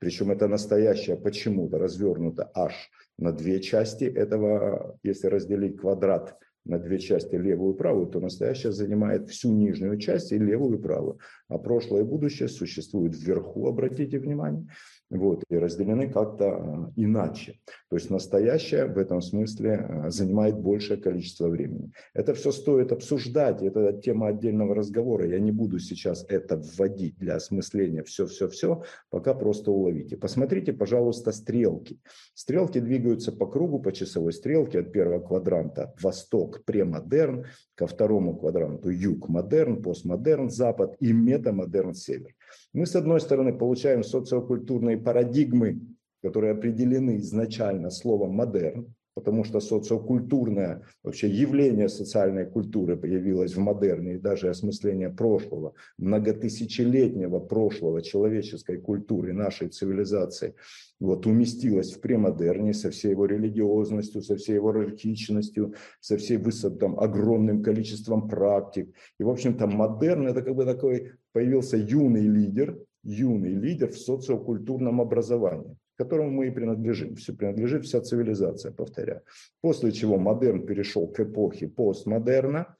Причем 0.00 0.30
это 0.30 0.48
настоящее 0.48 1.16
почему-то 1.16 1.78
развернуто 1.78 2.50
аж 2.54 2.90
на 3.18 3.32
две 3.32 3.60
части 3.60 4.04
этого, 4.04 4.98
если 5.02 5.28
разделить 5.28 5.76
квадрат 5.76 6.38
на 6.64 6.78
две 6.78 6.98
части, 6.98 7.34
левую 7.36 7.74
и 7.74 7.76
правую, 7.76 8.06
то 8.06 8.18
настоящее 8.18 8.72
занимает 8.72 9.28
всю 9.28 9.52
нижнюю 9.52 9.98
часть 9.98 10.32
и 10.32 10.38
левую 10.38 10.78
и 10.78 10.82
правую. 10.82 11.18
А 11.48 11.58
прошлое 11.58 12.02
и 12.02 12.04
будущее 12.04 12.48
существуют 12.48 13.14
вверху, 13.14 13.66
обратите 13.66 14.18
внимание 14.18 14.66
вот, 15.10 15.42
и 15.48 15.56
разделены 15.56 16.08
как-то 16.08 16.50
а, 16.50 16.92
иначе. 16.96 17.60
То 17.88 17.96
есть 17.96 18.10
настоящее 18.10 18.86
в 18.86 18.96
этом 18.96 19.20
смысле 19.20 19.74
а, 19.74 20.10
занимает 20.10 20.58
большее 20.58 21.00
количество 21.00 21.48
времени. 21.48 21.92
Это 22.14 22.32
все 22.34 22.52
стоит 22.52 22.92
обсуждать, 22.92 23.60
это 23.62 23.92
тема 23.92 24.28
отдельного 24.28 24.74
разговора. 24.74 25.26
Я 25.26 25.40
не 25.40 25.50
буду 25.50 25.80
сейчас 25.80 26.24
это 26.28 26.56
вводить 26.56 27.18
для 27.18 27.34
осмысления 27.34 28.04
все-все-все, 28.04 28.84
пока 29.10 29.34
просто 29.34 29.72
уловите. 29.72 30.16
Посмотрите, 30.16 30.72
пожалуйста, 30.72 31.32
стрелки. 31.32 32.00
Стрелки 32.34 32.78
двигаются 32.78 33.32
по 33.32 33.46
кругу, 33.46 33.80
по 33.80 33.92
часовой 33.92 34.32
стрелке 34.32 34.80
от 34.80 34.92
первого 34.92 35.20
квадранта 35.20 35.92
восток, 36.00 36.64
премодерн, 36.64 37.46
ко 37.74 37.86
второму 37.86 38.36
квадранту 38.36 38.90
юг, 38.90 39.28
модерн, 39.28 39.82
постмодерн, 39.82 40.50
запад 40.50 40.96
и 41.00 41.12
метамодерн, 41.12 41.94
север. 41.94 42.34
Мы, 42.72 42.86
с 42.86 42.96
одной 42.96 43.20
стороны, 43.20 43.52
получаем 43.52 44.02
социокультурные 44.02 44.98
парадигмы, 44.98 45.80
которые 46.22 46.52
определены 46.52 47.18
изначально 47.18 47.90
словом 47.90 48.32
«модерн», 48.32 48.94
потому 49.14 49.44
что 49.44 49.60
социокультурное 49.60 50.82
вообще 51.02 51.28
явление 51.28 51.88
социальной 51.88 52.46
культуры 52.46 52.96
появилось 52.96 53.54
в 53.54 53.58
модерне, 53.58 54.14
и 54.14 54.18
даже 54.18 54.48
осмысление 54.48 55.10
прошлого, 55.10 55.74
многотысячелетнего 55.98 57.40
прошлого 57.40 58.02
человеческой 58.02 58.78
культуры, 58.78 59.32
нашей 59.32 59.68
цивилизации, 59.68 60.54
вот, 61.00 61.26
уместилось 61.26 61.92
в 61.92 62.00
премодерне 62.00 62.72
со 62.72 62.90
всей 62.90 63.10
его 63.10 63.26
религиозностью, 63.26 64.22
со 64.22 64.36
всей 64.36 64.54
его 64.54 64.70
иерархичностью, 64.70 65.74
со 66.00 66.16
всей 66.16 66.36
высотом, 66.36 66.98
огромным 66.98 67.62
количеством 67.62 68.28
практик. 68.28 68.94
И, 69.18 69.24
в 69.24 69.28
общем-то, 69.28 69.66
модерн– 69.66 70.28
это 70.28 70.42
как 70.42 70.54
бы 70.54 70.64
такой 70.64 71.12
появился 71.32 71.76
юный 71.76 72.26
лидер, 72.26 72.78
юный 73.02 73.54
лидер 73.54 73.90
в 73.90 73.98
социокультурном 73.98 75.00
образовании 75.00 75.76
которому 76.00 76.30
мы 76.30 76.46
и 76.46 76.50
принадлежим. 76.50 77.14
Все 77.14 77.34
принадлежит 77.34 77.84
вся 77.84 78.00
цивилизация, 78.00 78.72
повторяю. 78.72 79.20
После 79.60 79.92
чего 79.92 80.18
модерн 80.18 80.64
перешел 80.66 81.06
к 81.06 81.20
эпохе 81.20 81.68
постмодерна, 81.68 82.74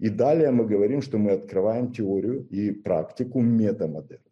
и 0.00 0.08
далее 0.08 0.50
мы 0.50 0.66
говорим, 0.66 1.00
что 1.00 1.18
мы 1.18 1.30
открываем 1.30 1.92
теорию 1.92 2.44
и 2.50 2.72
практику 2.72 3.40
метамодерна. 3.40 4.25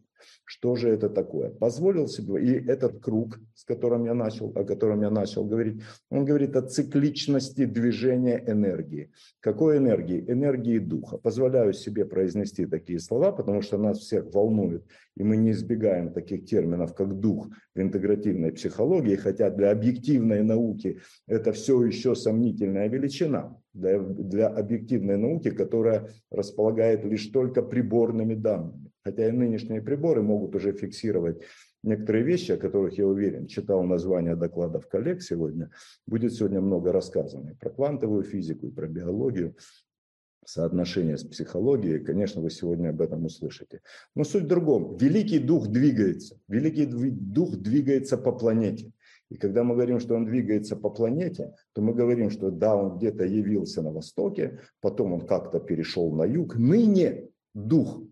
Что 0.44 0.76
же 0.76 0.88
это 0.88 1.08
такое? 1.08 1.50
Позволил 1.50 2.06
себе, 2.08 2.42
и 2.42 2.68
этот 2.68 3.00
круг, 3.00 3.38
с 3.54 3.64
которым 3.64 4.04
я 4.04 4.14
начал, 4.14 4.52
о 4.54 4.64
котором 4.64 5.02
я 5.02 5.10
начал 5.10 5.44
говорить, 5.44 5.82
он 6.10 6.24
говорит 6.24 6.56
о 6.56 6.62
цикличности 6.62 7.64
движения 7.64 8.42
энергии. 8.46 9.10
Какой 9.40 9.78
энергии? 9.78 10.24
Энергии 10.28 10.78
духа. 10.78 11.18
Позволяю 11.18 11.72
себе 11.72 12.04
произнести 12.04 12.66
такие 12.66 12.98
слова, 12.98 13.32
потому 13.32 13.62
что 13.62 13.78
нас 13.78 13.98
всех 13.98 14.32
волнует, 14.34 14.84
и 15.16 15.22
мы 15.22 15.36
не 15.36 15.50
избегаем 15.52 16.12
таких 16.12 16.46
терминов, 16.46 16.94
как 16.94 17.20
дух 17.20 17.48
в 17.74 17.80
интегративной 17.80 18.52
психологии, 18.52 19.16
хотя 19.16 19.50
для 19.50 19.70
объективной 19.70 20.42
науки 20.42 21.00
это 21.26 21.52
все 21.52 21.82
еще 21.84 22.14
сомнительная 22.14 22.88
величина 22.88 23.56
для, 23.72 23.98
для 23.98 24.48
объективной 24.48 25.16
науки, 25.16 25.50
которая 25.50 26.08
располагает 26.30 27.04
лишь 27.04 27.26
только 27.26 27.62
приборными 27.62 28.34
данными. 28.34 28.90
Хотя 29.04 29.28
и 29.28 29.32
нынешние 29.32 29.82
приборы 29.82 30.22
могут 30.22 30.54
уже 30.56 30.72
фиксировать 30.72 31.42
некоторые 31.82 32.24
вещи, 32.24 32.52
о 32.52 32.56
которых 32.56 32.96
я 32.96 33.06
уверен, 33.06 33.46
читал 33.46 33.82
названия 33.82 34.34
докладов 34.34 34.88
коллег 34.88 35.22
сегодня, 35.22 35.70
будет 36.06 36.32
сегодня 36.32 36.62
много 36.62 36.90
рассказано 36.90 37.50
и 37.50 37.54
про 37.54 37.68
квантовую 37.68 38.22
физику, 38.22 38.66
и 38.66 38.70
про 38.70 38.86
биологию, 38.86 39.56
соотношение 40.46 41.18
с 41.18 41.24
психологией, 41.24 42.04
конечно, 42.04 42.40
вы 42.40 42.50
сегодня 42.50 42.90
об 42.90 43.02
этом 43.02 43.24
услышите. 43.26 43.80
Но 44.14 44.24
суть 44.24 44.44
в 44.44 44.48
другом. 44.48 44.96
Великий 44.96 45.38
дух 45.38 45.68
двигается. 45.68 46.38
Великий 46.48 46.86
дух 46.86 47.56
двигается 47.56 48.16
по 48.16 48.32
планете. 48.32 48.92
И 49.30 49.36
когда 49.36 49.64
мы 49.64 49.74
говорим, 49.74 50.00
что 50.00 50.14
он 50.14 50.26
двигается 50.26 50.76
по 50.76 50.90
планете, 50.90 51.54
то 51.72 51.82
мы 51.82 51.94
говорим, 51.94 52.30
что 52.30 52.50
да, 52.50 52.76
он 52.76 52.98
где-то 52.98 53.24
явился 53.24 53.82
на 53.82 53.90
востоке, 53.90 54.60
потом 54.80 55.12
он 55.14 55.26
как-то 55.26 55.60
перешел 55.60 56.14
на 56.14 56.24
юг. 56.24 56.56
Ныне 56.56 57.28
дух 57.54 58.02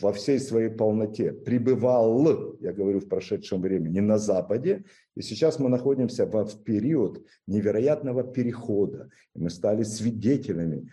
во 0.00 0.12
всей 0.12 0.38
своей 0.38 0.68
полноте 0.68 1.32
пребывал, 1.32 2.56
я 2.60 2.72
говорю 2.72 3.00
в 3.00 3.08
прошедшем 3.08 3.62
времени, 3.62 4.00
на 4.00 4.18
Западе, 4.18 4.84
и 5.14 5.22
сейчас 5.22 5.58
мы 5.58 5.68
находимся 5.68 6.26
в 6.26 6.64
период 6.64 7.24
невероятного 7.46 8.24
перехода, 8.24 9.10
и 9.34 9.40
мы 9.40 9.50
стали 9.50 9.82
свидетелями 9.82 10.92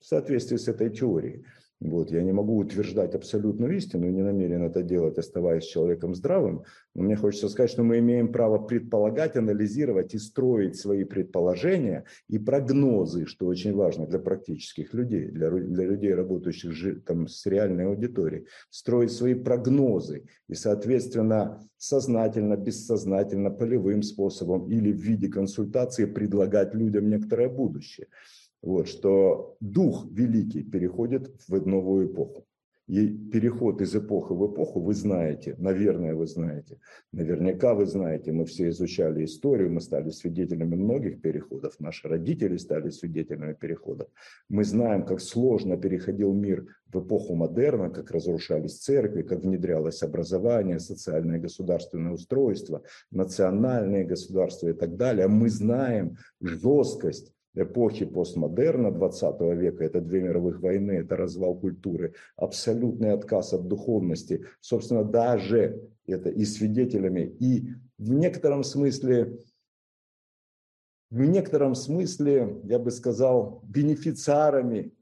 в 0.00 0.06
соответствии 0.06 0.56
с 0.56 0.68
этой 0.68 0.90
теорией. 0.90 1.44
Вот, 1.80 2.10
я 2.10 2.22
не 2.22 2.32
могу 2.32 2.56
утверждать 2.56 3.14
абсолютную 3.14 3.76
истину, 3.76 4.08
не 4.08 4.22
намерен 4.22 4.62
это 4.62 4.82
делать, 4.82 5.18
оставаясь 5.18 5.66
человеком 5.66 6.14
здравым, 6.14 6.64
но 6.94 7.02
мне 7.02 7.16
хочется 7.16 7.50
сказать, 7.50 7.70
что 7.70 7.82
мы 7.82 7.98
имеем 7.98 8.32
право 8.32 8.56
предполагать, 8.58 9.36
анализировать 9.36 10.14
и 10.14 10.18
строить 10.18 10.76
свои 10.76 11.04
предположения 11.04 12.04
и 12.28 12.38
прогнозы, 12.38 13.26
что 13.26 13.46
очень 13.46 13.74
важно 13.74 14.06
для 14.06 14.18
практических 14.18 14.94
людей, 14.94 15.26
для, 15.26 15.50
для 15.50 15.84
людей, 15.84 16.14
работающих 16.14 17.04
там, 17.04 17.28
с 17.28 17.44
реальной 17.44 17.84
аудиторией, 17.84 18.46
строить 18.70 19.12
свои 19.12 19.34
прогнозы 19.34 20.24
и, 20.48 20.54
соответственно, 20.54 21.60
сознательно, 21.76 22.56
бессознательно, 22.56 23.50
полевым 23.50 24.02
способом 24.02 24.70
или 24.70 24.92
в 24.92 24.96
виде 24.96 25.28
консультации 25.28 26.06
предлагать 26.06 26.74
людям 26.74 27.10
некоторое 27.10 27.50
будущее 27.50 28.06
вот, 28.66 28.88
что 28.88 29.56
дух 29.60 30.06
великий 30.10 30.64
переходит 30.64 31.32
в 31.48 31.66
новую 31.66 32.12
эпоху. 32.12 32.44
И 32.88 33.08
переход 33.08 33.80
из 33.80 33.96
эпохи 33.96 34.32
в 34.32 34.52
эпоху 34.52 34.80
вы 34.80 34.94
знаете, 34.94 35.56
наверное, 35.58 36.14
вы 36.14 36.26
знаете, 36.26 36.78
наверняка 37.12 37.74
вы 37.74 37.86
знаете, 37.86 38.30
мы 38.30 38.44
все 38.44 38.68
изучали 38.68 39.24
историю, 39.24 39.72
мы 39.72 39.80
стали 39.80 40.10
свидетелями 40.10 40.76
многих 40.76 41.20
переходов, 41.20 41.80
наши 41.80 42.08
родители 42.08 42.56
стали 42.56 42.90
свидетелями 42.90 43.54
переходов. 43.54 44.08
Мы 44.48 44.64
знаем, 44.64 45.04
как 45.04 45.20
сложно 45.20 45.76
переходил 45.76 46.32
мир 46.32 46.66
в 46.92 47.00
эпоху 47.00 47.34
модерна, 47.34 47.90
как 47.90 48.12
разрушались 48.12 48.78
церкви, 48.78 49.22
как 49.22 49.40
внедрялось 49.40 50.02
образование, 50.02 50.78
социальное 50.78 51.40
государственное 51.40 52.12
устройство, 52.12 52.82
национальные 53.10 54.04
государства 54.04 54.68
и 54.68 54.74
так 54.74 54.96
далее. 54.96 55.26
Мы 55.26 55.50
знаем 55.50 56.18
жесткость 56.40 57.32
эпохи 57.56 58.04
постмодерна 58.04 58.92
20 58.92 59.40
века, 59.56 59.84
это 59.84 60.00
две 60.00 60.20
мировых 60.20 60.60
войны, 60.60 60.92
это 60.92 61.16
развал 61.16 61.58
культуры, 61.58 62.14
абсолютный 62.36 63.12
отказ 63.12 63.52
от 63.54 63.66
духовности, 63.66 64.44
собственно, 64.60 65.04
даже 65.04 65.80
это 66.06 66.28
и 66.28 66.44
свидетелями, 66.44 67.22
и 67.40 67.68
в 67.98 68.12
некотором 68.12 68.62
смысле, 68.62 69.38
в 71.10 71.20
некотором 71.20 71.74
смысле, 71.74 72.60
я 72.64 72.78
бы 72.78 72.90
сказал, 72.90 73.62
бенефициарами, 73.64 74.92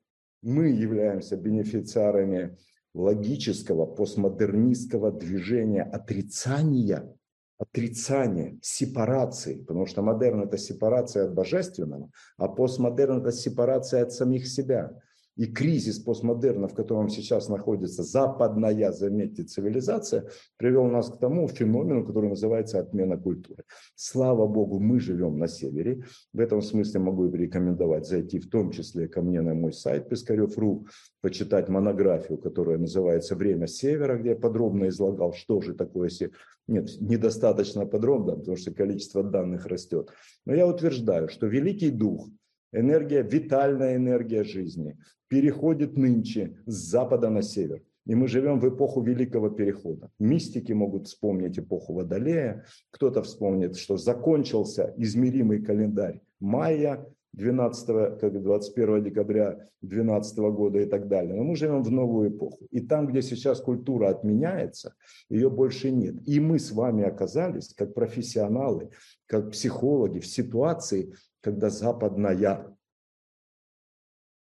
мы 0.43 0.69
являемся 0.69 1.37
бенефициарами 1.37 2.57
логического 2.95 3.87
постмодернистского 3.87 5.11
движения 5.11 5.83
отрицания 5.83 7.17
отрицания, 7.59 8.59
сепарации, 8.63 9.63
потому 9.63 9.87
что 9.87 10.03
модерн– 10.03 10.43
это 10.45 10.59
сепарация 10.59 11.27
от 11.27 11.35
божественного, 11.35 12.11
а 12.37 12.49
постмодерн– 12.49 13.19
это 13.21 13.33
сепарация 13.33 14.03
от 14.03 14.13
самих 14.13 14.47
себя. 14.47 15.01
И 15.37 15.47
кризис 15.47 15.99
постмодерна, 15.99 16.69
в 16.69 16.75
котором 16.75 17.09
сейчас 17.09 17.49
находится 17.49 18.05
западная, 18.05 18.93
заметьте, 18.93 19.43
цивилизация, 19.43 20.29
привел 20.57 20.87
нас 20.87 21.11
к 21.11 21.19
тому 21.19 21.49
феномену, 21.49 22.07
который 22.07 22.29
называется 22.29 22.79
отмена 22.79 23.17
культуры. 23.19 23.65
Слава 23.97 24.47
Богу, 24.47 24.79
мы 24.79 25.01
живем 25.01 25.39
на 25.39 25.49
севере. 25.49 26.05
В 26.33 26.39
этом 26.39 26.63
смысле 26.63 27.01
могу 27.01 27.29
порекомендовать 27.31 28.07
зайти 28.07 28.39
в 28.39 28.49
том 28.49 28.71
числе 28.71 29.09
ко 29.09 29.23
мне 29.23 29.41
на 29.41 29.55
мой 29.55 29.73
сайт 29.73 30.09
Пискарев.ру, 30.09 30.87
почитать 31.21 31.69
монографию, 31.69 32.39
которая 32.39 32.79
называется 32.79 33.35
«Время 33.35 33.67
севера», 33.67 34.17
где 34.19 34.31
я 34.31 34.37
подробно 34.37 34.89
излагал, 34.89 35.33
что 35.33 35.61
же 35.61 35.75
такое 35.75 36.11
север. 36.11 36.35
Нет, 36.69 36.91
недостаточно 37.01 37.87
подробно, 37.87 38.37
потому 38.37 38.57
что 38.57 38.73
количество 38.73 39.23
данных 39.23 39.67
растет. 39.67 40.11
Но 40.47 40.55
я 40.55 40.67
утверждаю, 40.67 41.29
что 41.29 41.47
Великий 41.47 41.91
Дух– 41.91 42.29
энергия, 42.75 43.23
витальная 43.23 43.97
энергия 43.97 44.45
жизни 44.45 44.99
переходит 45.29 45.97
нынче 45.97 46.59
с 46.67 46.75
запада 46.75 47.31
на 47.31 47.43
север. 47.43 47.83
И 48.07 48.15
мы 48.15 48.29
живем 48.29 48.61
в 48.61 48.69
эпоху 48.69 49.01
Великого 49.01 49.49
Перехода. 49.49 50.11
Мистики 50.19 50.73
могут 50.73 51.07
вспомнить 51.07 51.59
эпоху 51.59 51.95
Водолея, 51.95 52.67
кто-то 52.91 53.23
вспомнит, 53.23 53.77
что 53.77 53.97
закончился 53.97 54.93
измеримый 54.99 55.63
календарь 55.63 56.21
майя, 56.39 57.07
12, 57.33 58.21
как 58.21 58.43
21 58.43 59.05
декабря 59.05 59.69
12 59.83 60.39
года 60.39 60.81
и 60.81 60.87
так 60.87 61.09
далее. 61.09 61.35
Но 61.35 61.43
мы 61.43 61.57
живем 61.57 61.83
в 61.83 61.91
новую 61.91 62.31
эпоху. 62.31 62.67
И 62.71 62.81
там, 62.81 63.07
где 63.07 63.23
сейчас 63.23 63.61
культура 63.61 64.09
отменяется, 64.09 64.95
ее 65.29 65.51
больше 65.51 65.91
нет. 65.91 66.17
И 66.27 66.39
мы 66.41 66.59
с 66.59 66.71
вами 66.71 67.05
оказались, 67.05 67.75
как 67.75 67.95
профессионалы, 67.95 68.91
как 69.27 69.51
психологи, 69.51 70.21
в 70.21 70.27
ситуации, 70.27 71.13
когда 71.45 71.69
западная 71.69 72.75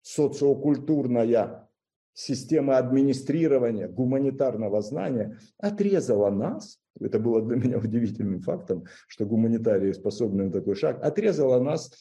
социокультурная 0.02 1.70
система 2.12 2.76
администрирования 2.76 3.88
гуманитарного 3.88 4.82
знания 4.82 5.38
отрезала 5.56 6.28
нас, 6.28 6.78
это 7.00 7.18
было 7.18 7.40
для 7.40 7.56
меня 7.56 7.78
удивительным 7.82 8.40
фактом, 8.40 8.84
что 9.08 9.24
гуманитарии 9.24 9.92
способны 9.92 10.44
на 10.44 10.52
такой 10.52 10.74
шаг, 10.74 11.02
отрезала 11.02 11.62
нас 11.62 11.92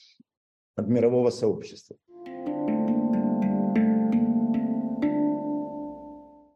от 0.76 0.88
мирового 0.90 1.30
сообщества. 1.30 1.96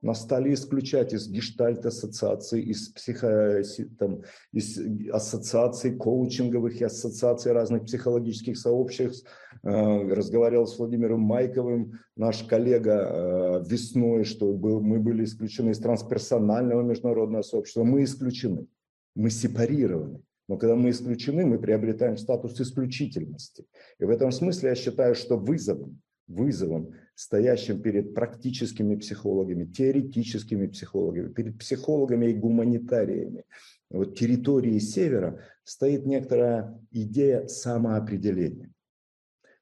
Нас 0.06 0.22
стали 0.22 0.54
исключать 0.54 1.14
из 1.14 1.28
гештальт-ассоциаций, 1.28 2.62
из, 2.62 2.90
психо, 2.90 3.64
там, 3.98 4.22
из 4.52 4.80
ассоциаций 5.12 5.96
коучинговых 5.96 6.80
и 6.80 6.84
ассоциаций 6.84 7.54
разных 7.54 7.86
психологических 7.86 8.56
сообществ. 8.56 9.28
Э, 9.64 10.14
разговаривал 10.14 10.68
с 10.68 10.78
Владимиром 10.78 11.22
Майковым, 11.22 11.94
наш 12.16 12.44
коллега, 12.44 13.64
э, 13.64 13.64
весной, 13.68 14.26
что 14.26 14.54
мы 14.54 15.00
были 15.00 15.24
исключены 15.24 15.72
из 15.72 15.80
трансперсонального 15.80 16.84
международного 16.84 17.42
сообщества. 17.42 17.84
Мы 17.84 18.04
исключены, 18.04 18.68
мы 19.16 19.32
сепарированы. 19.32 20.22
Но 20.48 20.58
когда 20.58 20.76
мы 20.76 20.92
исключены, 20.92 21.48
мы 21.48 21.58
приобретаем 21.58 22.18
статус 22.18 22.62
исключительности. 22.62 23.66
И 23.98 24.06
в 24.06 24.12
этом 24.12 24.32
смысле 24.32 24.70
я 24.70 24.76
считаю, 24.76 25.16
что 25.16 25.36
вызовом, 25.36 26.00
вызовом, 26.28 26.94
стоящим 27.16 27.82
перед 27.82 28.14
практическими 28.14 28.96
психологами, 28.96 29.66
теоретическими 29.66 30.68
психологами, 30.68 31.32
перед 31.32 31.58
психологами 31.58 32.28
и 32.28 32.34
гуманитариями, 32.34 33.44
вот 33.90 34.18
территории 34.18 34.80
Севера 34.80 35.40
стоит 35.64 36.06
некоторая 36.06 36.80
идея 36.92 37.48
самоопределения. 37.48 38.72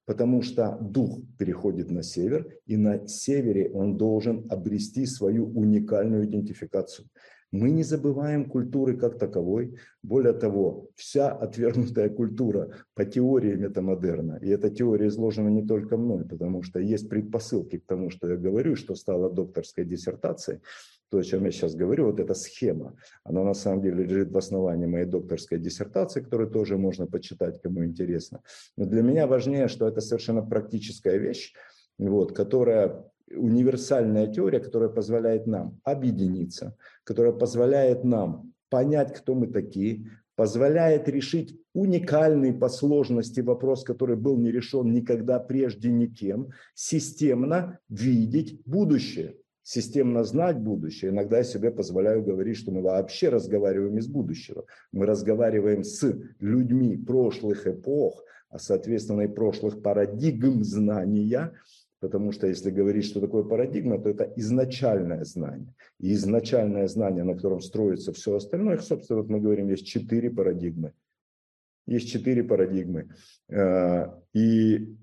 Потому 0.05 0.41
что 0.41 0.77
дух 0.81 1.19
переходит 1.37 1.89
на 1.89 2.03
север, 2.03 2.59
и 2.65 2.75
на 2.75 3.07
севере 3.07 3.71
он 3.71 3.95
должен 3.95 4.45
обрести 4.49 5.05
свою 5.05 5.47
уникальную 5.47 6.25
идентификацию. 6.25 7.07
Мы 7.53 7.69
не 7.69 7.83
забываем 7.83 8.45
культуры 8.45 8.97
как 8.97 9.19
таковой. 9.19 9.77
Более 10.01 10.33
того, 10.33 10.89
вся 10.95 11.29
отвергнутая 11.31 12.09
культура 12.09 12.71
по 12.95 13.05
теории 13.05 13.55
метамодерна, 13.55 14.39
и 14.41 14.49
эта 14.49 14.71
теория 14.71 15.07
изложена 15.07 15.49
не 15.49 15.61
только 15.61 15.95
мной, 15.95 16.25
потому 16.25 16.63
что 16.63 16.79
есть 16.79 17.09
предпосылки 17.09 17.77
к 17.77 17.85
тому, 17.85 18.09
что 18.09 18.27
я 18.27 18.37
говорю, 18.37 18.75
что 18.75 18.95
стало 18.95 19.29
докторской 19.29 19.85
диссертацией, 19.85 20.61
то, 21.09 21.19
о 21.19 21.23
чем 21.23 21.45
я 21.45 21.51
сейчас 21.51 21.75
говорю, 21.75 22.07
вот 22.07 22.19
эта 22.19 22.33
схема, 22.33 22.95
она 23.23 23.43
на 23.43 23.53
самом 23.53 23.83
деле 23.83 24.03
лежит 24.03 24.31
в 24.31 24.37
основании 24.37 24.87
моей 24.87 25.05
докторской 25.05 25.59
диссертации, 25.59 26.21
которую 26.21 26.49
тоже 26.49 26.79
можно 26.79 27.05
почитать, 27.05 27.61
кому 27.61 27.85
интересно. 27.85 28.41
Но 28.77 28.87
для 28.87 29.03
меня 29.03 29.27
важнее, 29.27 29.67
что 29.67 29.87
это 29.87 30.01
совершенно 30.01 30.41
практическая 30.41 31.19
вещь, 31.19 31.53
вот, 31.99 32.35
которая 32.35 33.05
универсальная 33.35 34.27
теория, 34.27 34.59
которая 34.59 34.89
позволяет 34.89 35.47
нам 35.47 35.79
объединиться, 35.83 36.75
которая 37.03 37.33
позволяет 37.33 38.03
нам 38.03 38.53
понять, 38.69 39.13
кто 39.13 39.35
мы 39.35 39.47
такие, 39.47 40.09
позволяет 40.35 41.07
решить 41.07 41.59
уникальный 41.73 42.53
по 42.53 42.69
сложности 42.69 43.41
вопрос, 43.41 43.83
который 43.83 44.15
был 44.15 44.37
не 44.37 44.51
решен 44.51 44.91
никогда 44.91 45.39
прежде 45.39 45.91
никем, 45.91 46.49
системно 46.73 47.79
видеть 47.89 48.61
будущее, 48.65 49.35
системно 49.63 50.23
знать 50.23 50.59
будущее. 50.59 51.11
Иногда 51.11 51.37
я 51.37 51.43
себе 51.43 51.71
позволяю 51.71 52.23
говорить, 52.23 52.57
что 52.57 52.71
мы 52.71 52.81
вообще 52.81 53.29
разговариваем 53.29 53.97
из 53.97 54.07
будущего. 54.07 54.65
Мы 54.91 55.05
разговариваем 55.05 55.83
с 55.83 56.03
людьми 56.39 56.97
прошлых 56.97 57.67
эпох, 57.67 58.23
а 58.49 58.59
соответственно 58.59 59.21
и 59.21 59.27
прошлых 59.27 59.81
парадигм 59.81 60.63
знания, 60.63 61.53
Потому 62.03 62.33
что 62.33 62.47
если 62.47 62.69
говорить, 62.69 63.05
что 63.05 63.21
такое 63.21 63.43
парадигма, 63.43 63.97
то 63.97 64.09
это 64.09 64.25
изначальное 64.35 65.23
знание. 65.23 65.73
И 66.01 66.11
изначальное 66.11 66.85
знание, 66.89 67.23
на 67.23 67.33
котором 67.33 67.61
строится 67.61 68.11
все 68.11 68.35
остальное, 68.35 68.77
собственно, 68.79 69.21
вот 69.21 69.29
мы 69.29 69.39
говорим, 69.39 69.69
есть 69.69 69.87
четыре 69.87 70.29
парадигмы. 70.29 70.91
Есть 71.87 72.09
четыре 72.09 72.43
парадигмы. 72.43 73.15
Э, 73.47 74.07
и 74.33 74.97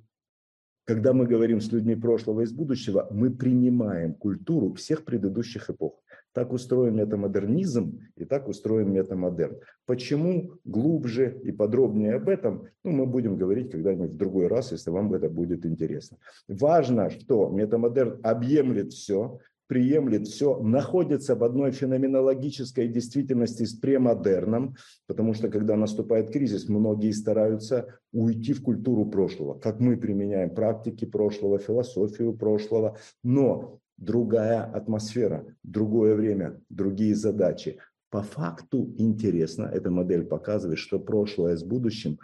когда 0.90 1.12
мы 1.12 1.24
говорим 1.24 1.60
с 1.60 1.70
людьми 1.70 1.94
прошлого 1.94 2.40
и 2.40 2.44
из 2.44 2.52
будущего, 2.52 3.06
мы 3.12 3.30
принимаем 3.30 4.12
культуру 4.12 4.74
всех 4.74 5.04
предыдущих 5.04 5.70
эпох. 5.70 6.02
Так 6.32 6.52
устроен 6.52 6.96
метамодернизм 6.96 8.00
и 8.16 8.24
так 8.24 8.48
устроен 8.48 8.92
метамодерн. 8.92 9.60
Почему 9.86 10.58
глубже 10.64 11.40
и 11.44 11.52
подробнее 11.52 12.14
об 12.14 12.28
этом, 12.28 12.66
ну, 12.82 12.90
мы 12.90 13.06
будем 13.06 13.36
говорить 13.36 13.70
когда-нибудь 13.70 14.14
в 14.14 14.16
другой 14.16 14.48
раз, 14.48 14.72
если 14.72 14.90
вам 14.90 15.14
это 15.14 15.30
будет 15.30 15.64
интересно. 15.64 16.16
Важно, 16.48 17.08
что 17.10 17.48
метамодерн 17.48 18.18
объемлет 18.24 18.92
все, 18.92 19.38
приемлет 19.70 20.26
все, 20.26 20.58
находится 20.58 21.36
в 21.36 21.44
одной 21.44 21.70
феноменологической 21.70 22.88
действительности 22.88 23.62
с 23.62 23.72
премодерном, 23.72 24.74
потому 25.06 25.32
что 25.32 25.48
когда 25.48 25.76
наступает 25.76 26.32
кризис, 26.32 26.68
многие 26.68 27.12
стараются 27.12 27.86
уйти 28.12 28.52
в 28.52 28.64
культуру 28.64 29.06
прошлого, 29.06 29.60
как 29.60 29.78
мы 29.78 29.96
применяем 29.96 30.52
практики 30.52 31.04
прошлого, 31.04 31.60
философию 31.60 32.32
прошлого, 32.32 32.98
но 33.22 33.78
другая 33.96 34.64
атмосфера, 34.64 35.46
другое 35.62 36.16
время, 36.16 36.60
другие 36.68 37.14
задачи. 37.14 37.78
По 38.10 38.22
факту 38.22 38.92
интересно, 38.98 39.70
эта 39.72 39.88
модель 39.92 40.24
показывает, 40.24 40.80
что 40.80 40.98
прошлое 40.98 41.56
с 41.56 41.62
будущим 41.62 42.18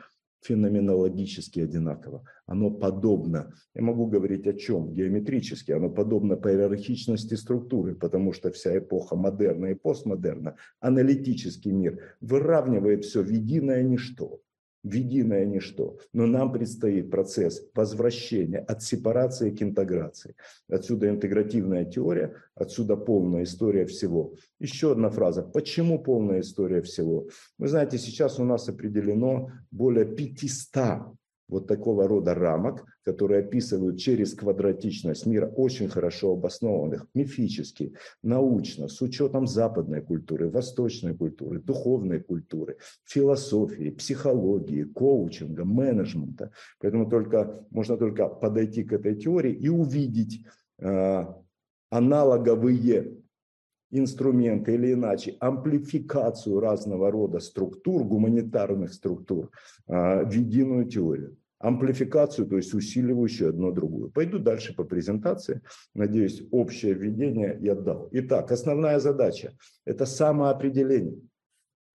феноменологически 0.46 1.60
одинаково. 1.60 2.24
Оно 2.46 2.70
подобно, 2.70 3.52
я 3.74 3.82
могу 3.82 4.06
говорить 4.06 4.46
о 4.46 4.52
чем, 4.52 4.92
геометрически, 4.92 5.72
оно 5.72 5.90
подобно 5.90 6.36
по 6.36 6.48
иерархичности 6.48 7.34
структуры, 7.34 7.94
потому 7.94 8.32
что 8.32 8.50
вся 8.50 8.78
эпоха 8.78 9.16
модерна 9.16 9.66
и 9.66 9.74
постмодерна, 9.74 10.56
аналитический 10.80 11.72
мир 11.72 12.16
выравнивает 12.20 13.04
все 13.04 13.22
в 13.22 13.28
единое 13.28 13.82
ничто 13.82 14.40
в 14.86 14.92
единое 14.92 15.44
ничто. 15.44 15.98
Но 16.12 16.26
нам 16.26 16.52
предстоит 16.52 17.10
процесс 17.10 17.62
возвращения 17.74 18.58
от 18.58 18.82
сепарации 18.82 19.50
к 19.50 19.60
интеграции. 19.60 20.36
Отсюда 20.68 21.08
интегративная 21.08 21.84
теория, 21.84 22.34
отсюда 22.54 22.96
полная 22.96 23.42
история 23.42 23.84
всего. 23.84 24.34
Еще 24.60 24.92
одна 24.92 25.10
фраза. 25.10 25.42
Почему 25.42 25.98
полная 25.98 26.40
история 26.40 26.82
всего? 26.82 27.28
Вы 27.58 27.68
знаете, 27.68 27.98
сейчас 27.98 28.38
у 28.38 28.44
нас 28.44 28.68
определено 28.68 29.50
более 29.72 30.06
500 30.06 31.16
вот 31.48 31.66
такого 31.66 32.08
рода 32.08 32.34
рамок, 32.34 32.84
которые 33.04 33.40
описывают 33.40 33.98
через 33.98 34.34
квадратичность 34.34 35.26
мира, 35.26 35.46
очень 35.46 35.88
хорошо 35.88 36.32
обоснованных, 36.32 37.06
мифически, 37.14 37.94
научно, 38.22 38.88
с 38.88 39.00
учетом 39.00 39.46
западной 39.46 40.02
культуры, 40.02 40.50
восточной 40.50 41.16
культуры, 41.16 41.60
духовной 41.60 42.20
культуры, 42.20 42.78
философии, 43.04 43.90
психологии, 43.90 44.84
коучинга, 44.84 45.64
менеджмента. 45.64 46.50
Поэтому 46.80 47.08
только, 47.08 47.64
можно 47.70 47.96
только 47.96 48.28
подойти 48.28 48.82
к 48.82 48.92
этой 48.92 49.14
теории 49.14 49.52
и 49.52 49.68
увидеть 49.68 50.44
э, 50.78 51.24
аналоговые 51.90 53.16
инструменты 53.90 54.74
или 54.74 54.92
иначе 54.92 55.36
амплификацию 55.40 56.60
разного 56.60 57.10
рода 57.10 57.40
структур, 57.40 58.04
гуманитарных 58.04 58.92
структур 58.92 59.50
а, 59.86 60.24
в 60.24 60.32
единую 60.32 60.86
теорию. 60.86 61.36
Амплификацию, 61.58 62.46
то 62.46 62.56
есть 62.56 62.74
усиливающую 62.74 63.48
одно 63.48 63.70
другую. 63.70 64.10
Пойду 64.10 64.38
дальше 64.38 64.74
по 64.74 64.84
презентации. 64.84 65.62
Надеюсь, 65.94 66.42
общее 66.50 66.92
введение 66.92 67.58
я 67.60 67.74
дал. 67.74 68.08
Итак, 68.12 68.52
основная 68.52 68.98
задача– 68.98 69.56
это 69.86 70.04
самоопределение. 70.04 71.18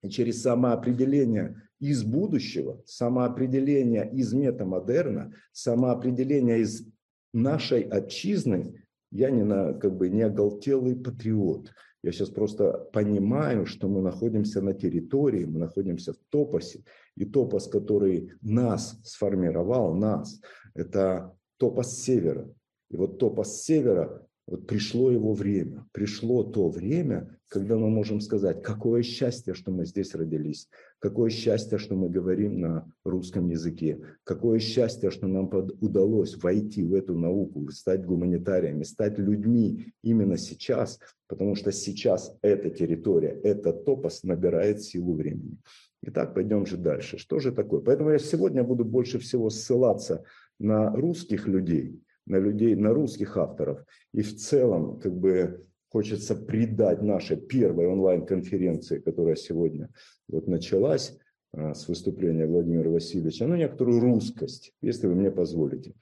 И 0.02 0.08
через 0.08 0.42
самоопределение 0.42 1.62
из 1.78 2.02
будущего, 2.02 2.82
самоопределение 2.86 4.10
из 4.12 4.32
метамодерна, 4.32 5.32
самоопределение 5.52 6.60
из 6.60 6.88
нашей 7.32 7.82
отчизны 7.82 8.81
я 9.12 9.30
не, 9.30 9.44
на, 9.44 9.74
как 9.74 9.96
бы, 9.96 10.08
не 10.08 10.22
оголтелый 10.22 10.96
патриот. 10.96 11.70
Я 12.02 12.10
сейчас 12.10 12.30
просто 12.30 12.88
понимаю, 12.92 13.66
что 13.66 13.88
мы 13.88 14.00
находимся 14.00 14.60
на 14.60 14.72
территории, 14.72 15.44
мы 15.44 15.60
находимся 15.60 16.12
в 16.12 16.16
топосе. 16.30 16.82
И 17.16 17.24
топос, 17.24 17.68
который 17.68 18.32
нас 18.40 18.98
сформировал, 19.04 19.94
нас, 19.94 20.40
это 20.74 21.36
топос 21.58 22.00
севера. 22.02 22.52
И 22.90 22.96
вот 22.96 23.18
топос 23.18 23.62
севера, 23.62 24.26
Вот 24.46 24.66
пришло 24.66 25.12
его 25.12 25.32
время, 25.34 25.86
пришло 25.92 26.42
то 26.42 26.68
время, 26.68 27.38
когда 27.46 27.76
мы 27.76 27.88
можем 27.90 28.20
сказать, 28.20 28.62
какое 28.62 29.02
счастье, 29.02 29.54
что 29.54 29.70
мы 29.70 29.86
здесь 29.86 30.14
родились, 30.14 30.68
какое 31.02 31.30
счастье, 31.30 31.78
что 31.78 31.96
мы 31.96 32.08
говорим 32.08 32.60
на 32.60 32.86
русском 33.04 33.48
языке, 33.48 34.00
какое 34.22 34.60
счастье, 34.60 35.10
что 35.10 35.26
нам 35.26 35.50
удалось 35.80 36.36
войти 36.36 36.84
в 36.84 36.94
эту 36.94 37.18
науку, 37.18 37.68
стать 37.72 38.06
гуманитариями, 38.06 38.84
стать 38.84 39.18
людьми 39.18 39.92
именно 40.02 40.38
сейчас, 40.38 41.00
потому 41.26 41.56
что 41.56 41.72
сейчас 41.72 42.38
эта 42.40 42.70
территория, 42.70 43.40
этот 43.42 43.84
топос 43.84 44.22
набирает 44.22 44.80
силу 44.80 45.14
времени. 45.14 45.58
Итак, 46.02 46.34
пойдем 46.34 46.66
же 46.66 46.76
дальше. 46.76 47.18
Что 47.18 47.40
же 47.40 47.50
такое? 47.50 47.80
Поэтому 47.80 48.10
я 48.10 48.18
сегодня 48.18 48.62
буду 48.62 48.84
больше 48.84 49.18
всего 49.18 49.50
ссылаться 49.50 50.22
на 50.60 50.94
русских 50.94 51.48
людей, 51.48 52.00
на 52.26 52.36
людей, 52.36 52.76
на 52.76 52.94
русских 52.94 53.36
авторов. 53.36 53.84
И 54.12 54.22
в 54.22 54.36
целом, 54.36 55.00
как 55.00 55.16
бы, 55.16 55.66
хочется 55.92 56.34
придать 56.34 57.02
нашей 57.02 57.36
первой 57.36 57.86
онлайн-конференции, 57.86 58.98
которая 58.98 59.36
сегодня 59.36 59.90
вот 60.26 60.48
началась 60.48 61.18
а, 61.52 61.74
с 61.74 61.86
выступления 61.86 62.46
Владимира 62.46 62.88
Васильевича, 62.88 63.46
ну, 63.46 63.56
некоторую 63.56 64.00
русскость, 64.00 64.72
если 64.80 65.06
вы 65.06 65.14
мне 65.14 65.30
позволите. 65.30 65.92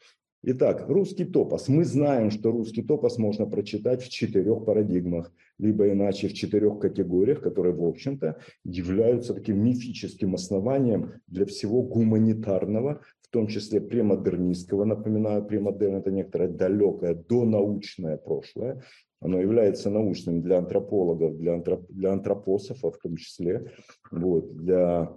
Итак, 0.43 0.89
русский 0.89 1.25
топос. 1.25 1.69
Мы 1.69 1.85
знаем, 1.85 2.31
что 2.31 2.53
русский 2.53 2.83
топос 2.83 3.19
можно 3.19 3.47
прочитать 3.47 4.03
в 4.03 4.09
четырех 4.09 4.65
парадигмах, 4.65 5.33
либо 5.59 5.91
иначе 5.91 6.29
в 6.29 6.35
четырех 6.35 6.79
категориях, 6.79 7.43
которые, 7.43 7.75
в 7.75 7.85
общем-то, 7.85 8.39
являются 8.65 9.35
таким 9.35 9.63
мифическим 9.63 10.35
основанием 10.35 11.15
для 11.27 11.45
всего 11.47 11.83
гуманитарного, 11.83 13.03
в 13.21 13.29
том 13.29 13.49
числе 13.49 13.81
премодернистского. 13.81 14.85
Напоминаю, 14.85 15.45
премодерн– 15.45 15.97
это 15.97 16.11
некоторое 16.11 16.49
далекое 16.49 17.15
донаучное 17.15 18.17
прошлое. 18.17 18.83
Оно 19.21 19.41
является 19.41 19.91
научным 19.91 20.41
для 20.43 20.59
антропологов, 20.59 21.37
для, 21.37 21.55
антроп, 21.55 21.87
для 21.91 22.13
антропософов 22.13 22.97
в 22.97 23.01
том 23.01 23.17
числе, 23.17 23.71
вот, 24.11 24.57
для 24.57 25.13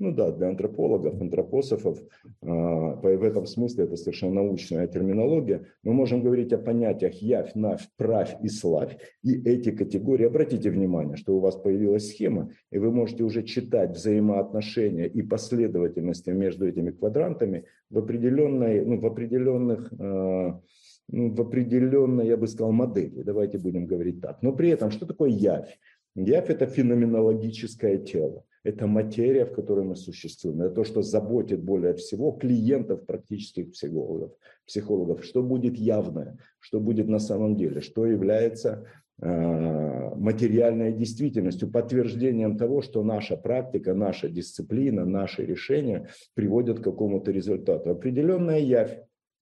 ну 0.00 0.12
да, 0.12 0.32
для 0.32 0.48
антропологов, 0.48 1.20
антропософов, 1.20 1.98
а, 2.42 2.46
в 2.46 3.22
этом 3.22 3.46
смысле 3.46 3.84
это 3.84 3.96
совершенно 3.96 4.42
научная 4.42 4.86
терминология. 4.88 5.66
Мы 5.82 5.92
можем 5.92 6.22
говорить 6.22 6.52
о 6.52 6.58
понятиях 6.58 7.14
явь, 7.22 7.54
навь, 7.54 7.88
правь 7.96 8.36
и 8.42 8.48
славь. 8.48 8.98
И 9.22 9.40
эти 9.44 9.70
категории, 9.70 10.26
обратите 10.26 10.70
внимание, 10.70 11.16
что 11.16 11.36
у 11.36 11.40
вас 11.40 11.56
появилась 11.56 12.08
схема, 12.08 12.50
и 12.72 12.78
вы 12.78 12.90
можете 12.90 13.22
уже 13.22 13.44
читать 13.44 13.92
взаимоотношения 13.92 15.06
и 15.06 15.22
последовательности 15.22 16.30
между 16.30 16.66
этими 16.66 16.90
квадрантами 16.90 17.66
в 17.88 17.98
определенной, 17.98 18.84
ну, 18.84 18.98
в 19.00 19.06
определенных 19.06 19.92
а, 19.98 20.60
ну, 21.08 21.34
в 21.34 21.40
определенной, 21.40 22.26
я 22.26 22.36
бы 22.36 22.46
сказал, 22.46 22.72
модели. 22.72 23.22
Давайте 23.22 23.58
будем 23.58 23.86
говорить 23.86 24.20
так. 24.20 24.42
Но 24.42 24.52
при 24.52 24.70
этом, 24.70 24.90
что 24.90 25.06
такое 25.06 25.30
явь? 25.30 25.78
Явь– 26.16 26.46
это 26.48 26.66
феноменологическое 26.66 27.98
тело. 27.98 28.44
Это 28.62 28.86
материя, 28.86 29.44
в 29.44 29.52
которой 29.52 29.84
мы 29.84 29.94
существуем. 29.94 30.62
Это 30.62 30.76
то, 30.76 30.84
что 30.84 31.02
заботит 31.02 31.62
более 31.62 31.92
всего 31.92 32.32
клиентов 32.32 33.04
практических 33.04 33.72
психологов. 33.72 34.32
психологов. 34.66 35.24
Что 35.24 35.42
будет 35.42 35.76
явное, 35.76 36.38
что 36.60 36.80
будет 36.80 37.08
на 37.08 37.18
самом 37.18 37.56
деле, 37.56 37.82
что 37.82 38.06
является 38.06 38.86
э, 39.20 40.14
материальной 40.16 40.92
действительностью, 40.92 41.70
подтверждением 41.70 42.56
того, 42.56 42.80
что 42.80 43.02
наша 43.02 43.36
практика, 43.36 43.92
наша 43.92 44.30
дисциплина, 44.30 45.04
наши 45.04 45.44
решения 45.44 46.08
приводят 46.34 46.80
к 46.80 46.84
какому-то 46.84 47.32
результату. 47.32 47.90
Определенная 47.90 48.60
явь, 48.60 48.98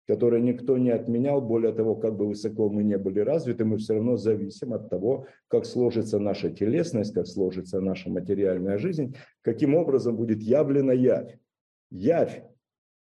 которые 0.06 0.42
никто 0.42 0.78
не 0.78 0.90
отменял. 0.90 1.40
Более 1.40 1.72
того, 1.72 1.94
как 1.94 2.16
бы 2.16 2.26
высоко 2.26 2.68
мы 2.68 2.82
не 2.82 2.98
были 2.98 3.20
развиты, 3.20 3.64
мы 3.64 3.78
все 3.78 3.94
равно 3.94 4.16
зависим 4.16 4.72
от 4.72 4.88
того, 4.88 5.26
как 5.48 5.66
сложится 5.66 6.18
наша 6.18 6.50
телесность, 6.50 7.14
как 7.14 7.26
сложится 7.26 7.80
наша 7.80 8.10
материальная 8.10 8.78
жизнь, 8.78 9.16
каким 9.42 9.74
образом 9.74 10.16
будет 10.16 10.42
явлена 10.42 10.92
явь. 10.92 11.38
Явь, 11.90 12.42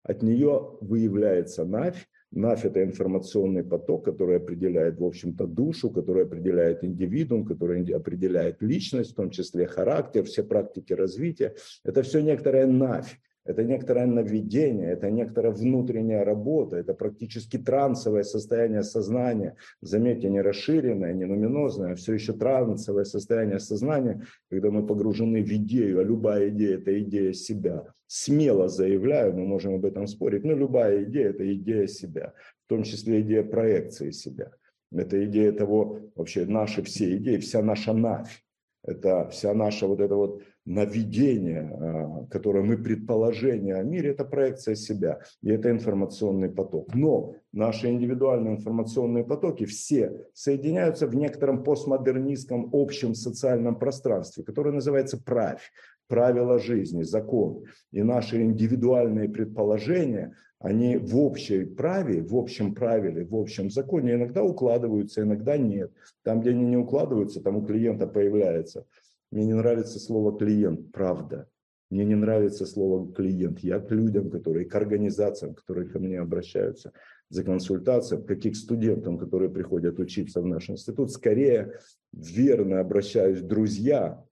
от 0.03 0.23
нее 0.23 0.77
выявляется 0.81 1.65
навь, 1.65 2.07
Навь– 2.31 2.65
это 2.67 2.85
информационный 2.85 3.65
поток, 3.65 4.05
который 4.05 4.37
определяет, 4.37 4.99
в 5.01 5.05
общем-то, 5.05 5.47
душу, 5.47 5.91
который 5.91 6.25
определяет 6.25 6.85
индивидуум, 6.85 7.47
который 7.47 7.83
определяет 7.95 8.61
личность, 8.61 9.13
в 9.13 9.15
том 9.15 9.31
числе 9.31 9.67
характер, 9.67 10.25
все 10.25 10.45
практики 10.45 10.93
развития. 10.93 11.55
Это 11.85 12.03
все 12.03 12.21
некоторая 12.21 12.67
навь 12.67 13.19
это 13.49 13.65
некоторое 13.65 14.05
наведение, 14.05 14.91
это 14.93 15.11
некоторая 15.11 15.53
внутренняя 15.53 16.23
работа, 16.23 16.77
это 16.77 16.93
практически 16.93 17.57
трансовое 17.57 18.23
состояние 18.23 18.83
сознания. 18.83 19.57
Заметьте, 19.81 20.29
не 20.29 20.43
расширенное, 20.43 21.15
не 21.15 21.25
нуминозное, 21.25 21.93
а 21.93 21.95
все 21.95 22.13
еще 22.13 22.35
трансовое 22.35 23.05
состояние 23.05 23.59
сознания, 23.59 24.21
когда 24.51 24.71
мы 24.71 24.87
погружены 24.87 25.43
в 25.43 25.51
идею, 25.51 26.01
а 26.01 26.05
любая 26.05 26.51
идея– 26.51 26.77
это 26.79 27.01
идея 27.01 27.33
себя. 27.33 27.85
Смело 28.07 28.69
заявляю, 28.69 29.33
мы 29.33 29.47
можем 29.47 29.77
об 29.77 29.87
этом 29.87 30.07
спорить, 30.07 30.45
но 30.45 30.53
любая 30.53 31.05
идея– 31.05 31.31
это 31.31 31.51
идея 31.55 31.87
себя, 31.87 32.35
в 32.67 32.69
том 32.69 32.83
числе 32.83 33.23
идея 33.23 33.45
проекции 33.45 34.11
себя. 34.11 34.53
Это 34.93 35.25
идея 35.25 35.53
того, 35.53 36.01
вообще 36.17 36.45
наши 36.45 36.83
все 36.83 37.17
идеи, 37.17 37.39
вся 37.39 37.63
наша 37.63 37.95
навь. 37.95 38.45
Это 38.85 39.29
вся 39.31 39.55
наша 39.55 39.87
вот 39.87 40.01
эта 40.01 40.15
вот 40.15 40.43
наведение, 40.69 41.61
а, 41.61 42.27
которое 42.27 42.63
мы 42.63 42.77
предположение 42.77 43.77
о 43.77 43.83
мире, 43.83 44.11
это 44.11 44.25
проекция 44.27 44.75
себя, 44.75 45.21
и 45.43 45.51
это 45.51 45.71
информационный 45.71 46.51
поток. 46.51 46.95
Но 46.95 47.35
наши 47.53 47.89
индивидуальные 47.89 48.57
информационные 48.57 49.25
потоки 49.25 49.65
все 49.65 50.27
соединяются 50.35 51.07
в 51.07 51.15
некотором 51.15 51.65
постмодернистском 51.65 52.69
общем 52.73 53.15
социальном 53.15 53.79
пространстве, 53.79 54.45
которое 54.45 54.73
называется 54.73 55.17
правь, 55.17 55.73
правила 56.07 56.59
жизни, 56.59 57.03
закон. 57.03 57.65
И 57.91 58.03
наши 58.03 58.43
индивидуальные 58.43 59.31
предположения, 59.31 60.35
они 60.59 60.99
в 60.99 61.17
общей 61.17 61.65
праве, 61.65 62.21
в 62.23 62.37
общем 62.37 62.75
правиле, 62.75 63.25
в 63.25 63.35
общем 63.35 63.71
законе 63.71 64.15
иногда 64.15 64.43
укладываются, 64.45 65.23
иногда 65.23 65.57
нет. 65.57 65.93
Там, 66.25 66.43
где 66.43 66.51
они 66.51 66.67
не 66.67 66.77
укладываются, 66.77 67.41
там 67.41 67.57
у 67.57 67.65
клиента 67.65 68.07
появляется– 68.07 68.85
мне 69.31 69.45
не 69.45 69.55
нравится 69.55 69.99
слово 69.99 70.39
клиент, 70.39 70.93
правда. 70.93 71.49
Мне 71.91 72.05
не 72.05 72.15
нравится 72.15 72.67
слово 72.67 73.11
клиент. 73.13 73.61
Я 73.61 73.81
к 73.81 73.91
людям, 73.91 74.31
которые, 74.31 74.67
к 74.67 74.75
организациям, 74.75 75.55
которые 75.55 75.89
ко 75.89 75.99
мне 75.99 76.21
обращаются 76.21 76.93
за 77.31 77.45
консультацией, 77.45 78.23
как 78.23 78.45
и 78.45 78.51
к 78.51 78.57
студентам, 78.57 79.19
которые 79.19 79.51
приходят 79.51 79.99
учиться 79.99 80.41
в 80.41 80.47
наш 80.47 80.69
институт, 80.69 81.11
скорее 81.13 81.79
верно 82.13 82.81
обращаюсь 82.81 83.41
друзья, 83.41 84.23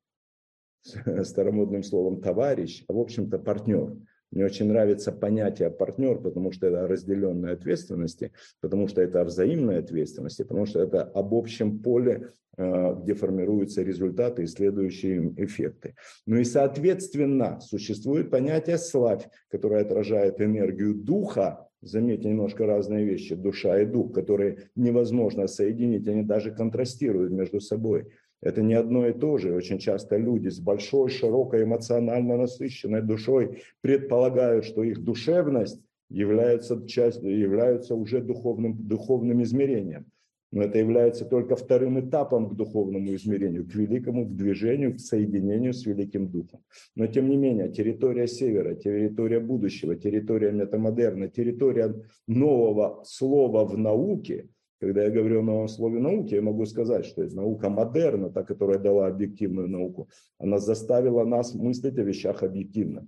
старомодным 1.23 1.83
словом 1.83 2.21
товарищ, 2.21 2.85
а 2.89 2.93
в 2.93 2.99
общем-то 2.99 3.39
партнер. 3.39 3.97
Мне 4.33 4.45
очень 4.45 4.67
нравится 4.67 5.13
понятие 5.13 5.71
партнер, 5.71 6.19
потому 6.19 6.53
что 6.53 6.67
это 6.67 6.85
о 6.85 6.89
разделенной 6.89 7.53
ответственности, 7.53 8.33
потому 8.61 8.89
что 8.89 9.01
это 9.01 9.21
о 9.21 9.25
взаимной 9.25 9.79
ответственности, 9.79 10.43
потому 10.43 10.67
что 10.67 10.81
это 10.81 11.03
об 11.03 11.35
общем 11.35 11.79
поле, 11.79 12.31
э, 12.57 12.95
где 13.03 13.15
формируются 13.15 13.83
результаты 13.83 14.43
и 14.43 14.47
следующие 14.47 15.33
эффекты. 15.37 15.95
Ну 16.27 16.37
и 16.37 16.45
соответственно 16.45 17.61
существует 17.61 18.31
понятие 18.31 18.79
славь, 18.79 19.29
которое 19.49 19.83
отражает 19.83 20.41
энергию 20.41 20.95
духа, 20.95 21.69
заметьте, 21.81 22.29
немножко 22.29 22.67
разные 22.67 23.05
вещи, 23.05 23.35
душа 23.35 23.81
и 23.81 23.87
дух, 23.87 24.13
которые 24.13 24.71
невозможно 24.75 25.47
соединить, 25.47 26.09
они 26.09 26.23
даже 26.23 26.51
контрастируют 26.51 27.33
между 27.33 27.61
собой. 27.61 28.09
Это 28.43 28.63
не 28.63 28.75
одно 28.75 29.07
и 29.07 29.13
то 29.13 29.39
же. 29.39 29.55
Очень 29.55 29.79
часто 29.79 30.17
люди 30.17 30.49
с 30.49 30.61
большой, 30.61 31.09
широкой, 31.09 31.65
эмоционально 31.65 32.37
насыщенной 32.37 33.03
душой 33.03 33.63
предполагают, 33.81 34.65
что 34.65 34.83
их 34.83 35.03
душевность 35.03 35.81
является, 36.11 36.87
часть, 36.87 37.23
является 37.23 37.95
уже 37.95 38.21
духовным, 38.21 38.77
духовным 38.87 39.43
измерением. 39.43 40.07
Но 40.53 40.63
это 40.63 40.79
является 40.79 41.25
только 41.25 41.57
вторым 41.57 41.99
этапом 41.99 42.49
к 42.49 42.55
духовному 42.55 43.13
измерению, 43.15 43.67
к 43.67 43.75
великому 43.75 44.27
к 44.27 44.37
движению, 44.37 44.95
к 44.95 45.01
соединению 45.01 45.73
с 45.73 45.85
Великим 45.85 46.29
Духом. 46.29 46.61
Но 46.95 47.09
тем 47.09 47.29
не 47.29 47.37
менее, 47.37 47.69
территория 47.69 48.29
Севера, 48.29 48.75
территория 48.75 49.41
будущего, 49.41 49.97
территория 49.97 50.53
метамодерна, 50.53 51.29
территория 51.29 51.95
нового 52.29 53.03
слова 53.05 53.65
в 53.65 53.77
науке– 53.77 54.49
когда 54.81 55.05
я 55.05 55.11
говорю 55.11 55.41
о 55.41 55.45
новом 55.45 55.69
слове 55.69 56.01
науки, 56.01 56.35
я 56.35 56.43
могу 56.43 56.67
сказать, 56.67 57.07
что 57.07 57.23
наука 57.23 57.69
модерна, 57.71 58.31
та, 58.31 58.43
которая 58.43 58.79
дала 58.79 59.07
объективную 59.07 59.69
науку, 59.69 60.09
она 60.39 60.59
заставила 60.59 61.25
нас 61.25 61.55
мыслить 61.55 61.99
о 61.99 62.03
вещах 62.03 62.43
объективно. 62.43 63.07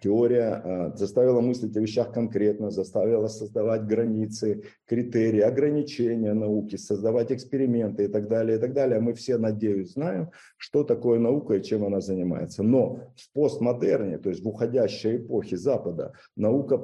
Теория 0.00 0.62
а, 0.64 0.96
заставила 0.96 1.40
мыслить 1.40 1.76
о 1.76 1.80
вещах 1.80 2.12
конкретно, 2.12 2.70
заставила 2.70 3.26
создавать 3.26 3.86
границы, 3.86 4.62
критерии, 4.86 5.40
ограничения 5.40 6.32
науки, 6.32 6.76
создавать 6.76 7.32
эксперименты 7.32 8.04
и 8.04 8.08
так 8.08 8.28
далее, 8.28 8.56
и 8.56 8.60
так 8.60 8.72
далее. 8.72 8.98
А 8.98 9.00
мы 9.00 9.14
все, 9.14 9.36
надеюсь, 9.36 9.94
знаем, 9.94 10.30
что 10.56 10.84
такое 10.84 11.18
наука 11.18 11.54
и 11.54 11.62
чем 11.62 11.84
она 11.84 12.00
занимается. 12.00 12.62
Но 12.62 13.00
в 13.16 13.32
постмодерне, 13.32 14.18
то 14.18 14.30
есть 14.30 14.44
в 14.44 14.48
уходящей 14.48 15.16
эпохе 15.16 15.56
Запада, 15.56 16.12
наука, 16.36 16.80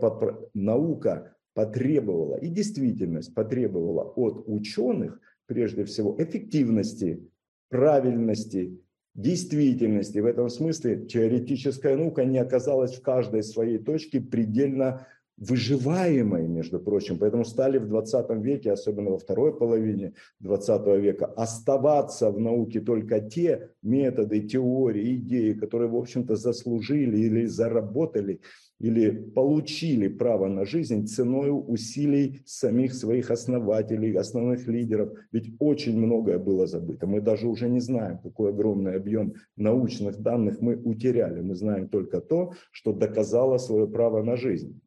наука 0.53 1.36
потребовала, 1.57 2.37
и 2.37 2.49
действительность 2.49 3.35
потребовала 3.35 4.03
от 4.03 4.45
ученых, 4.47 5.19
прежде 5.47 5.85
всего, 5.85 6.15
эффективности, 6.19 7.31
правильности, 7.71 8.79
действительности. 9.15 10.19
В 10.19 10.27
этом 10.27 10.51
смысле 10.51 11.07
теоретическая 11.07 11.97
наука 11.97 12.27
не 12.27 12.37
оказалась 12.37 12.95
в 12.95 13.01
каждой 13.01 13.43
своей 13.43 13.79
точке 13.79 14.21
предельно 14.21 15.07
выживаемой, 15.39 16.47
между 16.47 16.79
прочим. 16.79 17.19
Поэтому 17.19 17.47
стали 17.47 17.79
в 17.79 17.89
20 17.89 18.31
веке, 18.43 18.73
особенно 18.73 19.13
во 19.13 19.19
второй 19.19 19.57
половине 19.57 20.13
20 20.41 20.87
века, 21.01 21.25
оставаться 21.25 22.31
в 22.31 22.39
науке 22.39 22.81
только 22.81 23.21
те 23.21 23.71
методы, 23.83 24.41
теории, 24.41 25.17
идеи, 25.17 25.55
которые, 25.55 25.89
в 25.89 25.97
общем-то, 25.97 26.37
заслужили 26.37 27.19
или 27.19 27.47
заработали, 27.47 28.41
или 28.79 29.11
получили 29.11 30.09
право 30.09 30.49
на 30.49 30.65
жизнь 30.67 31.07
ценой 31.07 31.51
усилий 31.51 32.43
самих 32.45 32.95
своих 32.95 33.31
основателей, 33.31 34.15
основных 34.15 34.67
лидеров. 34.67 35.13
Ведь 35.33 35.55
очень 35.59 35.99
многое 35.99 36.39
было 36.39 36.67
забыто. 36.67 37.07
Мы 37.07 37.21
даже 37.21 37.47
уже 37.47 37.69
не 37.69 37.81
знаем, 37.81 38.19
какой 38.19 38.51
огромный 38.51 38.97
объем 38.97 39.35
научных 39.57 40.19
данных 40.19 40.61
мы 40.61 40.77
утеряли. 40.77 41.41
Мы 41.41 41.55
знаем 41.55 41.89
только 41.89 42.21
то, 42.21 42.53
что 42.71 42.93
доказало 42.93 43.59
свое 43.59 43.87
право 43.87 44.23
на 44.23 44.37
жизнь. 44.37 44.81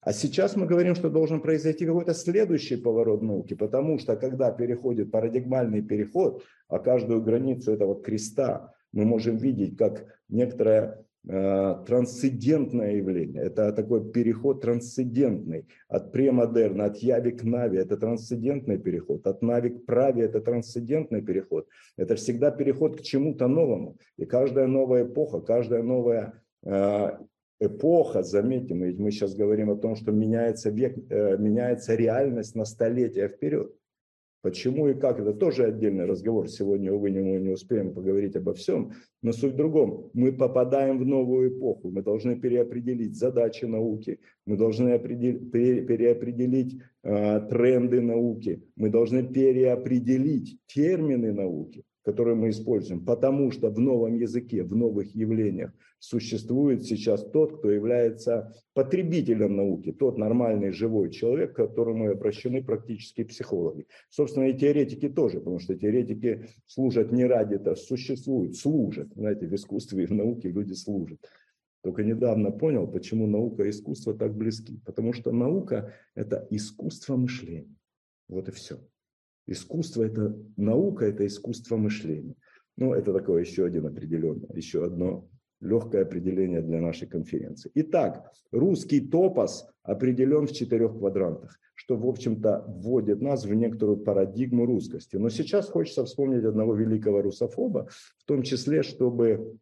А 0.00 0.12
сейчас 0.12 0.56
мы 0.56 0.66
говорим, 0.66 0.94
что 0.94 1.10
должен 1.10 1.42
произойти 1.42 1.84
какой-то 1.84 2.14
следующий 2.14 2.76
поворот 2.76 3.20
науки, 3.20 3.54
потому 3.54 3.98
что 3.98 4.16
когда 4.16 4.50
переходит 4.50 5.10
парадигмальный 5.10 5.82
переход, 5.82 6.44
а 6.68 6.78
каждую 6.78 7.20
границу 7.20 7.72
этого 7.72 8.00
креста 8.00 8.72
мы 8.92 9.04
можем 9.04 9.36
видеть 9.36 9.76
как 9.76 10.06
некоторое 10.28 10.80
э, 10.82 11.02
трансцендентное 11.28 12.96
явление. 12.96 13.42
Это 13.42 13.72
такой 13.72 14.10
переход 14.12 14.62
трансцендентный 14.62 15.66
от 15.88 16.10
премодерна, 16.10 16.86
от 16.86 16.96
яви 16.96 17.32
к 17.32 17.44
нави. 17.44 17.78
Это 17.78 17.98
трансцендентный 17.98 18.78
переход. 18.78 19.26
От 19.26 19.42
нави 19.42 19.70
к 19.70 19.84
праве 19.84 20.22
это 20.22 20.40
трансцендентный 20.40 21.20
переход. 21.20 21.68
Это 21.98 22.14
всегда 22.14 22.50
переход 22.50 22.96
к 22.96 23.02
чему-то 23.02 23.46
новому. 23.46 23.98
И 24.16 24.24
каждая 24.24 24.66
новая 24.66 25.04
эпоха, 25.04 25.40
каждая 25.40 25.82
новая 25.82 26.32
э, 26.64 27.10
эпоха, 27.60 28.22
заметим, 28.22 28.82
ведь 28.82 28.98
мы 28.98 29.10
сейчас 29.10 29.34
говорим 29.34 29.70
о 29.70 29.76
том, 29.76 29.96
что 29.96 30.12
меняется 30.12 30.70
век, 30.70 30.96
э, 31.10 31.36
меняется 31.36 31.94
реальность 31.94 32.54
на 32.54 32.64
столетия 32.64 33.28
вперед. 33.28 33.70
Почему 34.40 34.88
и 34.88 34.94
как, 34.94 35.18
это 35.18 35.32
тоже 35.32 35.64
отдельный 35.64 36.04
разговор. 36.04 36.48
Сегодня, 36.48 36.92
увы, 36.92 37.10
мы 37.10 37.40
не 37.40 37.50
успеем 37.50 37.92
поговорить 37.92 38.36
обо 38.36 38.54
всем. 38.54 38.92
Но 39.20 39.32
суть 39.32 39.54
в 39.54 39.56
другом. 39.56 40.10
Мы 40.14 40.32
попадаем 40.32 40.98
в 40.98 41.04
новую 41.04 41.58
эпоху. 41.58 41.90
Мы 41.90 42.02
должны 42.02 42.36
переопределить 42.36 43.16
задачи 43.16 43.64
науки. 43.64 44.20
Мы 44.46 44.56
должны 44.56 44.96
переопределить 44.98 46.80
э, 47.02 47.40
тренды 47.50 48.00
науки. 48.00 48.62
Мы 48.76 48.90
должны 48.90 49.24
переопределить 49.24 50.58
термины 50.66 51.32
науки 51.32 51.84
которые 52.08 52.36
мы 52.36 52.48
используем, 52.48 53.04
потому 53.04 53.50
что 53.50 53.68
в 53.68 53.78
новом 53.78 54.14
языке, 54.14 54.62
в 54.62 54.74
новых 54.74 55.14
явлениях 55.14 55.72
существует 55.98 56.82
сейчас 56.82 57.22
тот, 57.30 57.58
кто 57.58 57.70
является 57.70 58.54
потребителем 58.72 59.56
науки, 59.56 59.92
тот 59.92 60.16
нормальный 60.16 60.70
живой 60.70 61.10
человек, 61.10 61.52
к 61.52 61.56
которому 61.56 62.10
обращены 62.10 62.64
практически 62.64 63.24
психологи. 63.24 63.86
Собственно, 64.08 64.44
и 64.44 64.56
теоретики 64.56 65.10
тоже, 65.10 65.40
потому 65.40 65.58
что 65.58 65.74
теоретики 65.74 66.46
служат 66.64 67.12
не 67.12 67.26
ради 67.26 67.56
этого, 67.56 67.74
существуют, 67.74 68.56
служат. 68.56 69.08
Знаете, 69.14 69.46
в 69.46 69.54
искусстве 69.54 70.04
и 70.04 70.06
в 70.06 70.14
науке 70.14 70.48
люди 70.48 70.72
служат. 70.72 71.20
Только 71.82 72.04
недавно 72.04 72.50
понял, 72.50 72.86
почему 72.86 73.26
наука 73.26 73.64
и 73.64 73.70
искусство 73.70 74.14
так 74.14 74.34
близки. 74.34 74.80
Потому 74.86 75.12
что 75.12 75.30
наука– 75.30 75.92
это 76.14 76.46
искусство 76.48 77.16
мышления. 77.16 77.76
Вот 78.28 78.48
и 78.48 78.52
все. 78.52 78.78
Искусство– 79.48 80.02
это 80.04 80.36
наука, 80.56 81.06
это 81.06 81.26
искусство 81.26 81.76
мышления. 81.76 82.34
Ну, 82.76 82.92
это 82.92 83.12
такое 83.12 83.42
еще 83.42 83.64
один 83.64 83.86
определенное, 83.86 84.50
еще 84.54 84.84
одно 84.84 85.28
легкое 85.60 86.02
определение 86.02 86.60
для 86.60 86.80
нашей 86.80 87.08
конференции. 87.08 87.70
Итак, 87.74 88.30
русский 88.52 89.00
топос 89.00 89.66
определен 89.82 90.46
в 90.46 90.52
четырех 90.52 90.92
квадрантах, 90.98 91.58
что, 91.74 91.96
в 91.96 92.06
общем-то, 92.06 92.64
вводит 92.68 93.20
нас 93.20 93.44
в 93.44 93.54
некоторую 93.54 93.96
парадигму 93.96 94.66
русскости. 94.66 95.16
Но 95.16 95.30
сейчас 95.30 95.68
хочется 95.68 96.04
вспомнить 96.04 96.44
одного 96.44 96.74
великого 96.74 97.22
русофоба, 97.22 97.88
в 98.18 98.24
том 98.24 98.42
числе, 98.42 98.82
чтобы 98.82 99.56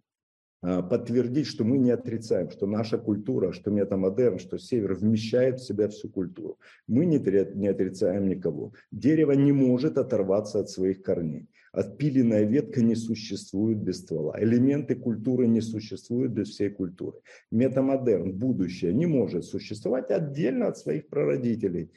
подтвердить, 0.60 1.46
что 1.46 1.64
мы 1.64 1.78
не 1.78 1.90
отрицаем, 1.90 2.50
что 2.50 2.66
наша 2.66 2.98
культура, 2.98 3.52
что 3.52 3.70
метамодерн, 3.70 4.38
что 4.38 4.58
север 4.58 4.94
вмещает 4.94 5.60
в 5.60 5.66
себя 5.66 5.88
всю 5.88 6.08
культуру. 6.08 6.58
Мы 6.86 7.06
не, 7.06 7.18
не 7.54 7.68
отрицаем 7.68 8.28
никого. 8.28 8.72
Дерево 8.90 9.32
не 9.32 9.52
может 9.52 9.98
оторваться 9.98 10.60
от 10.60 10.70
своих 10.70 11.02
корней. 11.02 11.48
Отпиленная 11.72 12.44
ветка 12.44 12.82
не 12.82 12.94
существует 12.94 13.78
без 13.78 13.98
ствола. 13.98 14.34
Элементы 14.38 14.94
культуры 14.94 15.46
не 15.46 15.60
существуют 15.60 16.32
без 16.32 16.48
всей 16.48 16.70
культуры. 16.70 17.18
Метамодерн, 17.50 18.32
будущее, 18.32 18.94
не 18.94 19.04
может 19.04 19.44
существовать 19.44 20.10
отдельно 20.10 20.68
от 20.68 20.78
своих 20.78 21.08
прародителей 21.08 21.90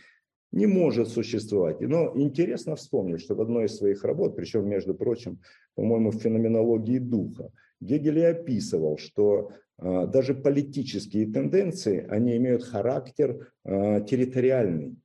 не 0.52 0.66
может 0.66 1.10
существовать. 1.10 1.80
Но 1.80 2.12
интересно 2.16 2.76
вспомнить, 2.76 3.22
что 3.22 3.36
в 3.36 3.42
одной 3.42 3.66
из 3.66 3.78
своих 3.78 4.04
работ, 4.04 4.36
причем, 4.36 4.68
между 4.68 4.96
прочим, 4.96 5.40
по-моему, 5.76 6.12
в 6.12 6.16
феноменологии 6.16 6.98
духа, 6.98 7.52
Гегель 7.82 8.26
описывал, 8.26 8.98
что 8.98 9.52
а, 9.78 10.06
даже 10.06 10.34
политические 10.34 11.32
тенденции, 11.32 12.06
они 12.10 12.36
имеют 12.38 12.64
характер 12.64 13.52
а, 13.64 14.02
территориальный. 14.02 14.98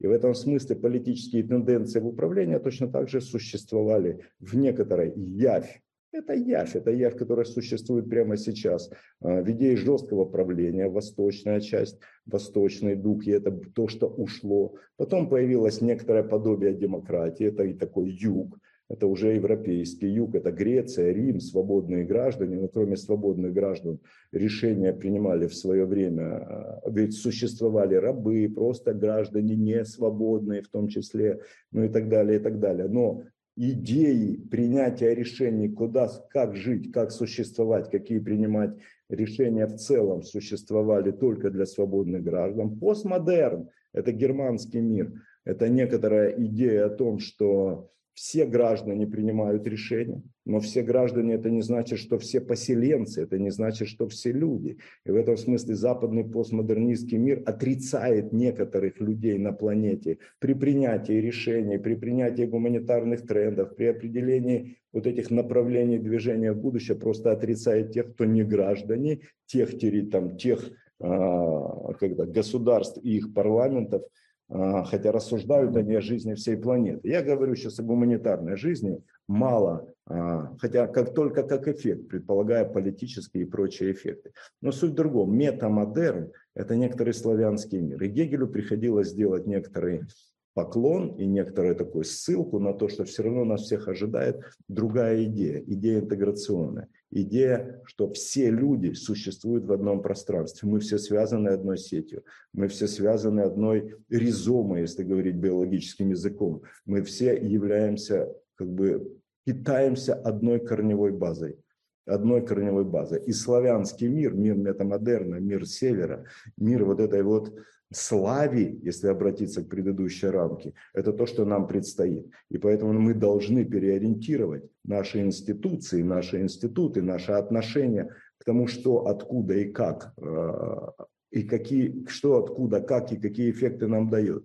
И 0.00 0.06
в 0.06 0.10
этом 0.10 0.34
смысле 0.34 0.76
политические 0.76 1.44
тенденции 1.44 2.00
в 2.00 2.08
управлении 2.08 2.58
точно 2.58 2.88
так 2.88 3.08
же 3.08 3.20
существовали 3.20 4.26
в 4.40 4.56
некоторой 4.56 5.12
явь. 5.14 5.80
Это 6.10 6.34
явь, 6.34 6.76
это 6.76 6.90
явь, 6.90 7.16
которая 7.16 7.46
существует 7.46 8.08
прямо 8.08 8.36
сейчас. 8.36 8.90
А, 9.20 9.42
в 9.42 9.50
идее 9.50 9.76
жесткого 9.76 10.24
правления, 10.24 10.88
восточная 10.88 11.60
часть, 11.60 11.98
восточный 12.26 12.96
дух, 12.96 13.26
и 13.26 13.30
это 13.30 13.52
то, 13.52 13.86
что 13.88 14.08
ушло. 14.08 14.74
Потом 14.96 15.28
появилось 15.28 15.82
некоторое 15.82 16.24
подобие 16.24 16.74
демократии, 16.74 17.46
это 17.46 17.64
и 17.64 17.74
такой 17.74 18.10
юг, 18.10 18.58
это 18.92 19.06
уже 19.06 19.32
европейский 19.32 20.06
юг, 20.06 20.34
это 20.34 20.52
Греция, 20.52 21.12
Рим, 21.12 21.40
свободные 21.40 22.04
граждане, 22.04 22.56
но 22.56 22.68
кроме 22.68 22.98
свободных 22.98 23.54
граждан 23.54 24.00
решения 24.32 24.92
принимали 24.92 25.46
в 25.46 25.54
свое 25.54 25.86
время, 25.86 26.22
а, 26.22 26.82
ведь 26.90 27.14
существовали 27.14 27.94
рабы, 27.94 28.52
просто 28.54 28.92
граждане 28.92 29.56
не 29.56 29.82
свободные 29.86 30.60
в 30.60 30.68
том 30.68 30.88
числе, 30.88 31.40
ну 31.70 31.84
и 31.84 31.88
так 31.88 32.10
далее, 32.10 32.38
и 32.38 32.42
так 32.42 32.60
далее. 32.60 32.86
Но 32.86 33.22
идеи 33.56 34.36
принятия 34.50 35.14
решений, 35.14 35.70
куда, 35.70 36.10
как 36.28 36.54
жить, 36.54 36.92
как 36.92 37.12
существовать, 37.12 37.90
какие 37.90 38.18
принимать 38.18 38.76
решения 39.08 39.66
в 39.66 39.76
целом 39.76 40.22
существовали 40.22 41.12
только 41.12 41.48
для 41.50 41.64
свободных 41.64 42.22
граждан. 42.22 42.78
Постмодерн– 42.78 43.70
это 43.94 44.12
германский 44.12 44.80
мир, 44.80 45.14
это 45.46 45.70
некоторая 45.70 46.34
идея 46.36 46.86
о 46.86 46.90
том, 46.90 47.20
что 47.20 47.88
все 48.14 48.44
граждане 48.44 49.06
принимают 49.06 49.66
решения, 49.66 50.22
но 50.44 50.60
все 50.60 50.82
граждане 50.82 51.34
это 51.34 51.50
не 51.50 51.62
значит, 51.62 51.98
что 51.98 52.18
все 52.18 52.40
поселенцы, 52.40 53.22
это 53.22 53.38
не 53.38 53.50
значит, 53.50 53.88
что 53.88 54.08
все 54.08 54.32
люди. 54.32 54.78
И 55.06 55.10
в 55.10 55.16
этом 55.16 55.36
смысле 55.36 55.74
западный 55.74 56.24
постмодернистский 56.24 57.18
мир 57.18 57.42
отрицает 57.46 58.32
некоторых 58.32 59.00
людей 59.00 59.38
на 59.38 59.52
планете 59.52 60.18
при 60.40 60.54
принятии 60.54 61.14
решений, 61.14 61.78
при 61.78 61.94
принятии 61.94 62.42
гуманитарных 62.42 63.26
трендов, 63.26 63.74
при 63.76 63.86
определении 63.86 64.78
вот 64.92 65.06
этих 65.06 65.30
направлений 65.30 65.98
движения 65.98 66.52
в 66.52 66.60
будущее, 66.60 66.98
просто 66.98 67.32
отрицает 67.32 67.92
тех, 67.92 68.12
кто 68.12 68.24
не 68.26 68.44
граждане, 68.44 69.20
тех, 69.46 69.70
там, 70.10 70.36
тех 70.36 70.70
когда, 71.02 72.26
государств 72.26 72.98
и 73.02 73.16
их 73.16 73.34
парламентов, 73.34 74.04
хотя 74.52 75.12
рассуждают 75.12 75.76
они 75.76 75.94
о 75.94 76.00
жизни 76.00 76.34
всей 76.34 76.56
планеты. 76.56 77.08
Я 77.08 77.22
говорю 77.22 77.54
сейчас 77.54 77.78
о 77.78 77.82
гуманитарной 77.82 78.56
жизни, 78.56 79.02
мало, 79.26 79.88
а, 80.06 80.54
хотя 80.58 80.86
как 80.86 81.14
только 81.14 81.42
как 81.42 81.68
эффект, 81.68 82.08
предполагая 82.08 82.64
политические 82.64 83.44
и 83.44 83.48
прочие 83.48 83.92
эффекты. 83.92 84.32
Но 84.60 84.72
суть 84.72 84.92
в 84.92 84.94
другом. 84.94 85.34
Метамодерн– 85.36 86.32
это 86.54 86.76
некоторый 86.76 87.14
славянский 87.14 87.80
мир. 87.80 88.02
И 88.02 88.08
Гегелю 88.08 88.48
приходилось 88.48 89.08
сделать 89.08 89.46
некоторые 89.46 90.06
поклон 90.54 91.16
и 91.16 91.26
некоторую 91.26 91.74
такую 91.76 92.04
ссылку 92.04 92.58
на 92.58 92.72
то, 92.74 92.88
что 92.88 93.04
все 93.04 93.22
равно 93.22 93.44
нас 93.44 93.62
всех 93.62 93.88
ожидает 93.88 94.42
другая 94.68 95.24
идея, 95.24 95.62
идея 95.66 96.00
интеграционная, 96.00 96.88
идея, 97.10 97.80
что 97.84 98.12
все 98.12 98.50
люди 98.50 98.92
существуют 98.92 99.64
в 99.64 99.72
одном 99.72 100.02
пространстве, 100.02 100.68
мы 100.68 100.80
все 100.80 100.98
связаны 100.98 101.48
одной 101.48 101.78
сетью, 101.78 102.24
мы 102.52 102.68
все 102.68 102.86
связаны 102.86 103.40
одной 103.40 103.96
ризомой, 104.10 104.82
если 104.82 105.04
говорить 105.04 105.36
биологическим 105.36 106.10
языком, 106.10 106.62
мы 106.84 107.02
все 107.02 107.34
являемся, 107.34 108.28
как 108.56 108.68
бы, 108.68 109.18
питаемся 109.44 110.14
одной 110.14 110.60
корневой 110.60 111.12
базой. 111.12 111.58
одной 112.04 112.44
корневой 112.44 112.84
базы. 112.84 113.22
И 113.26 113.32
славянский 113.32 114.08
мир, 114.08 114.34
мир 114.34 114.56
метамодерна, 114.56 115.36
мир 115.36 115.66
севера, 115.66 116.24
мир 116.56 116.84
вот 116.84 117.00
этой 117.00 117.22
вот 117.22 117.54
славе, 117.96 118.78
если 118.82 119.08
обратиться 119.08 119.62
к 119.62 119.68
предыдущей 119.68 120.28
рамке, 120.28 120.74
это 120.94 121.12
то, 121.12 121.26
что 121.26 121.44
нам 121.44 121.66
предстоит. 121.66 122.26
И 122.50 122.58
поэтому 122.58 122.92
мы 122.92 123.14
должны 123.14 123.64
переориентировать 123.64 124.64
наши 124.84 125.20
институции, 125.20 126.02
наши 126.02 126.40
институты, 126.40 127.02
наши 127.02 127.32
отношения 127.32 128.14
к 128.38 128.44
тому, 128.44 128.66
что, 128.66 129.06
откуда 129.06 129.54
и 129.54 129.70
как, 129.70 130.14
э, 130.16 131.04
и 131.30 131.42
какие, 131.42 132.04
что, 132.08 132.42
откуда, 132.42 132.80
как 132.80 133.12
и 133.12 133.16
какие 133.16 133.50
эффекты 133.50 133.86
нам 133.86 134.08
дает 134.08 134.44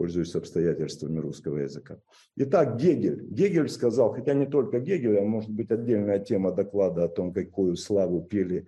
пользуясь 0.00 0.34
обстоятельствами 0.34 1.18
русского 1.18 1.58
языка. 1.58 1.98
Итак, 2.36 2.76
Гегель. 2.76 3.26
Гегель 3.28 3.68
сказал, 3.68 4.14
хотя 4.14 4.32
не 4.32 4.46
только 4.46 4.80
Гегель, 4.80 5.18
а 5.18 5.24
может 5.24 5.50
быть 5.50 5.70
отдельная 5.70 6.18
тема 6.18 6.52
доклада 6.52 7.04
о 7.04 7.08
том, 7.08 7.34
какую 7.34 7.76
славу 7.76 8.22
пели 8.22 8.66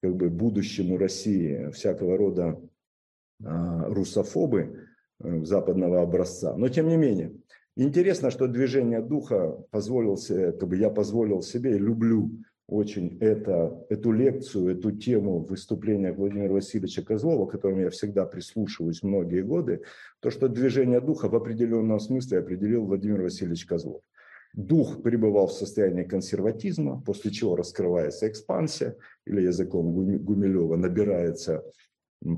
как 0.00 0.14
бы 0.14 0.28
будущему 0.28 0.96
России 0.96 1.70
всякого 1.72 2.16
рода 2.16 2.44
а, 2.46 2.67
русофобы 3.40 4.88
э, 5.20 5.44
западного 5.44 6.02
образца. 6.02 6.56
Но 6.56 6.68
тем 6.68 6.88
не 6.88 6.96
менее, 6.96 7.34
интересно, 7.76 8.30
что 8.30 8.48
движение 8.48 9.00
духа 9.00 9.58
позволил, 9.70 10.16
как 10.18 10.68
бы 10.68 10.76
я 10.76 10.90
позволил 10.90 11.42
себе, 11.42 11.78
люблю 11.78 12.30
очень 12.68 13.16
это, 13.20 13.82
эту 13.88 14.12
лекцию, 14.12 14.68
эту 14.68 14.92
тему 14.92 15.38
выступления 15.38 16.12
Владимира 16.12 16.52
Васильевича 16.52 17.02
Козлова, 17.02 17.46
к 17.46 17.52
которому 17.52 17.80
я 17.80 17.90
всегда 17.90 18.26
прислушиваюсь 18.26 19.02
многие 19.02 19.42
годы, 19.42 19.82
то, 20.20 20.30
что 20.30 20.48
движение 20.48 21.00
духа 21.00 21.28
в 21.28 21.34
определенном 21.34 21.98
смысле 21.98 22.40
определил 22.40 22.84
Владимир 22.84 23.22
Васильевич 23.22 23.64
Козлов. 23.64 24.02
Дух 24.54 25.02
пребывал 25.02 25.46
в 25.46 25.52
состоянии 25.52 26.04
консерватизма, 26.04 27.02
после 27.04 27.30
чего 27.30 27.56
раскрывается 27.56 28.28
экспансия, 28.28 28.96
или 29.26 29.42
языком 29.42 29.92
Гумилева 29.92 30.76
набирается 30.76 31.64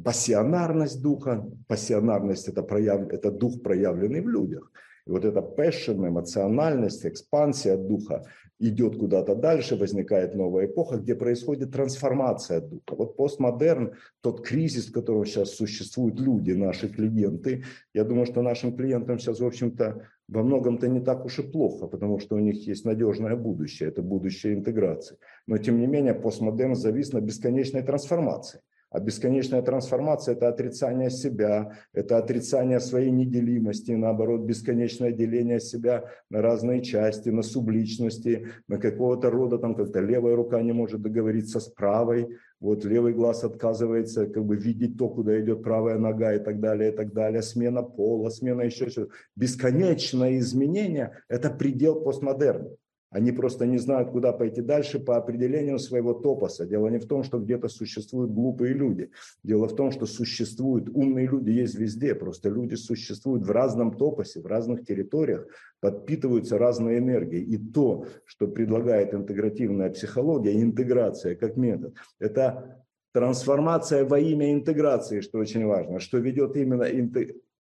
пассионарность 0.04 1.02
духа. 1.02 1.46
Пассионарность 1.68 2.48
это, 2.48 2.62
прояв...– 2.62 3.08
это 3.10 3.30
дух, 3.30 3.62
проявленный 3.62 4.20
в 4.20 4.28
людях. 4.28 4.70
И 5.06 5.10
вот 5.10 5.24
эта 5.24 5.40
passion, 5.40 6.06
эмоциональность, 6.06 7.06
экспансия 7.06 7.76
духа 7.76 8.24
идет 8.58 8.98
куда-то 8.98 9.34
дальше, 9.34 9.76
возникает 9.76 10.34
новая 10.34 10.66
эпоха, 10.66 10.98
где 10.98 11.14
происходит 11.14 11.72
трансформация 11.72 12.60
духа. 12.60 12.94
Вот 12.94 13.16
постмодерн, 13.16 13.94
тот 14.20 14.46
кризис, 14.46 14.88
в 14.88 14.92
котором 14.92 15.24
сейчас 15.24 15.54
существуют 15.54 16.20
люди, 16.20 16.52
наши 16.52 16.88
клиенты, 16.88 17.64
я 17.94 18.04
думаю, 18.04 18.26
что 18.26 18.42
нашим 18.42 18.76
клиентам 18.76 19.18
сейчас, 19.18 19.40
в 19.40 19.46
общем-то, 19.46 20.06
во 20.28 20.42
многом-то 20.42 20.88
не 20.88 21.00
так 21.00 21.24
уж 21.24 21.38
и 21.38 21.42
плохо, 21.42 21.86
потому 21.86 22.18
что 22.20 22.36
у 22.36 22.38
них 22.38 22.66
есть 22.68 22.84
надежное 22.84 23.34
будущее, 23.34 23.88
это 23.88 24.02
будущее 24.02 24.54
интеграции. 24.54 25.16
Но, 25.46 25.56
тем 25.56 25.80
не 25.80 25.86
менее, 25.86 26.14
постмодерн 26.14 26.76
завис 26.76 27.12
на 27.12 27.20
бесконечной 27.20 27.82
трансформации. 27.82 28.60
А 28.90 28.98
бесконечная 28.98 29.62
трансформация– 29.62 30.34
это 30.34 30.48
отрицание 30.48 31.10
себя, 31.10 31.76
это 31.92 32.18
отрицание 32.18 32.80
своей 32.80 33.10
неделимости, 33.12 33.92
наоборот, 33.92 34.40
бесконечное 34.40 35.12
деление 35.12 35.60
себя 35.60 36.06
на 36.28 36.42
разные 36.42 36.82
части, 36.82 37.28
на 37.28 37.42
субличности, 37.42 38.48
на 38.66 38.78
какого-то 38.78 39.30
рода, 39.30 39.58
там 39.58 39.76
как-то 39.76 40.00
левая 40.00 40.34
рука 40.34 40.60
не 40.60 40.72
может 40.72 41.02
договориться 41.02 41.60
с 41.60 41.68
правой, 41.68 42.36
вот 42.58 42.84
левый 42.84 43.14
глаз 43.14 43.44
отказывается 43.44 44.26
как 44.26 44.44
бы 44.44 44.56
видеть 44.56 44.98
то, 44.98 45.08
куда 45.08 45.40
идет 45.40 45.62
правая 45.62 45.96
нога 45.96 46.34
и 46.34 46.40
так 46.40 46.58
далее, 46.58 46.92
и 46.92 46.96
так 46.96 47.12
далее, 47.12 47.42
смена 47.42 47.82
пола, 47.82 48.28
смена 48.28 48.62
еще 48.62 48.90
чего-то. 48.90 49.12
Бесконечное 49.36 50.36
изменение– 50.38 51.12
это 51.28 51.48
предел 51.48 52.00
постмодерна. 52.02 52.70
Они 53.10 53.32
просто 53.32 53.66
не 53.66 53.78
знают, 53.78 54.10
куда 54.10 54.32
пойти 54.32 54.62
дальше 54.62 55.00
по 55.00 55.16
определению 55.16 55.80
своего 55.80 56.14
топоса. 56.14 56.64
Дело 56.64 56.86
не 56.88 56.98
в 56.98 57.06
том, 57.06 57.24
что 57.24 57.40
где-то 57.40 57.68
существуют 57.68 58.30
глупые 58.30 58.72
люди. 58.72 59.10
Дело 59.42 59.66
в 59.66 59.74
том, 59.74 59.90
что 59.90 60.06
существуют 60.06 60.88
умные 60.88 61.26
люди, 61.26 61.50
есть 61.50 61.74
везде. 61.74 62.14
Просто 62.14 62.50
люди 62.50 62.76
существуют 62.76 63.44
в 63.44 63.50
разном 63.50 63.96
топосе, 63.96 64.40
в 64.40 64.46
разных 64.46 64.84
территориях, 64.84 65.48
подпитываются 65.80 66.56
разной 66.56 66.98
энергией. 66.98 67.42
И 67.42 67.58
то, 67.58 68.06
что 68.24 68.46
предлагает 68.46 69.12
интегративная 69.12 69.90
психология, 69.90 70.62
интеграция 70.62 71.34
как 71.34 71.56
метод, 71.56 71.94
это 72.20 72.84
трансформация 73.12 74.04
во 74.04 74.20
имя 74.20 74.52
интеграции, 74.52 75.20
что 75.20 75.38
очень 75.38 75.66
важно, 75.66 75.98
что 75.98 76.18
ведет 76.18 76.56
именно 76.56 76.86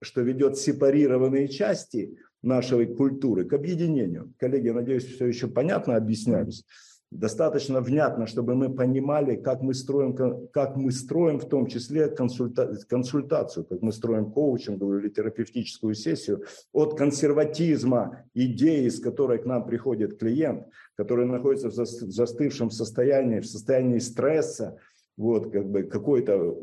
что 0.03 0.21
ведет 0.21 0.59
сепарированные 0.59 1.49
части– 1.49 2.19
нашей 2.43 2.87
культуры 2.87 3.45
к 3.45 3.53
объединению. 3.53 4.33
Коллеги, 4.39 4.71
надеюсь, 4.71 5.05
все 5.05 5.27
еще 5.27 5.49
понятно 5.49 5.97
объясняюсь. 5.97 6.65
Достаточно 7.13 7.81
внятно, 7.81 8.27
чтобы 8.27 8.57
мы 8.57 8.75
понимали, 8.75 9.37
как 9.37 9.63
мы 9.63 9.75
строим, 9.75 10.15
как 10.53 10.77
мы 10.77 10.91
строим 10.91 11.39
в 11.39 11.49
том 11.49 11.69
числе 11.69 12.09
консульта, 12.09 12.77
консультацию, 12.89 13.65
как 13.65 13.81
мы 13.81 13.93
строим 13.93 14.33
коучинговую 14.33 15.01
или 15.01 15.09
терапевтическую 15.09 15.95
сессию 15.95 16.45
от 16.73 16.99
консерватизма 16.99 18.25
идеи, 18.35 18.89
с 18.89 18.99
которой 18.99 19.39
к 19.39 19.47
нам 19.47 19.65
приходит 19.65 20.19
клиент, 20.19 20.67
который 20.97 21.27
находится 21.27 21.71
в 21.71 21.75
застывшем 21.75 22.71
состоянии, 22.71 23.39
в 23.39 23.47
состоянии 23.47 24.01
стресса, 24.01 24.77
вот, 25.17 25.51
как 25.51 25.71
бы 25.71 25.85
какой-то 25.85 26.57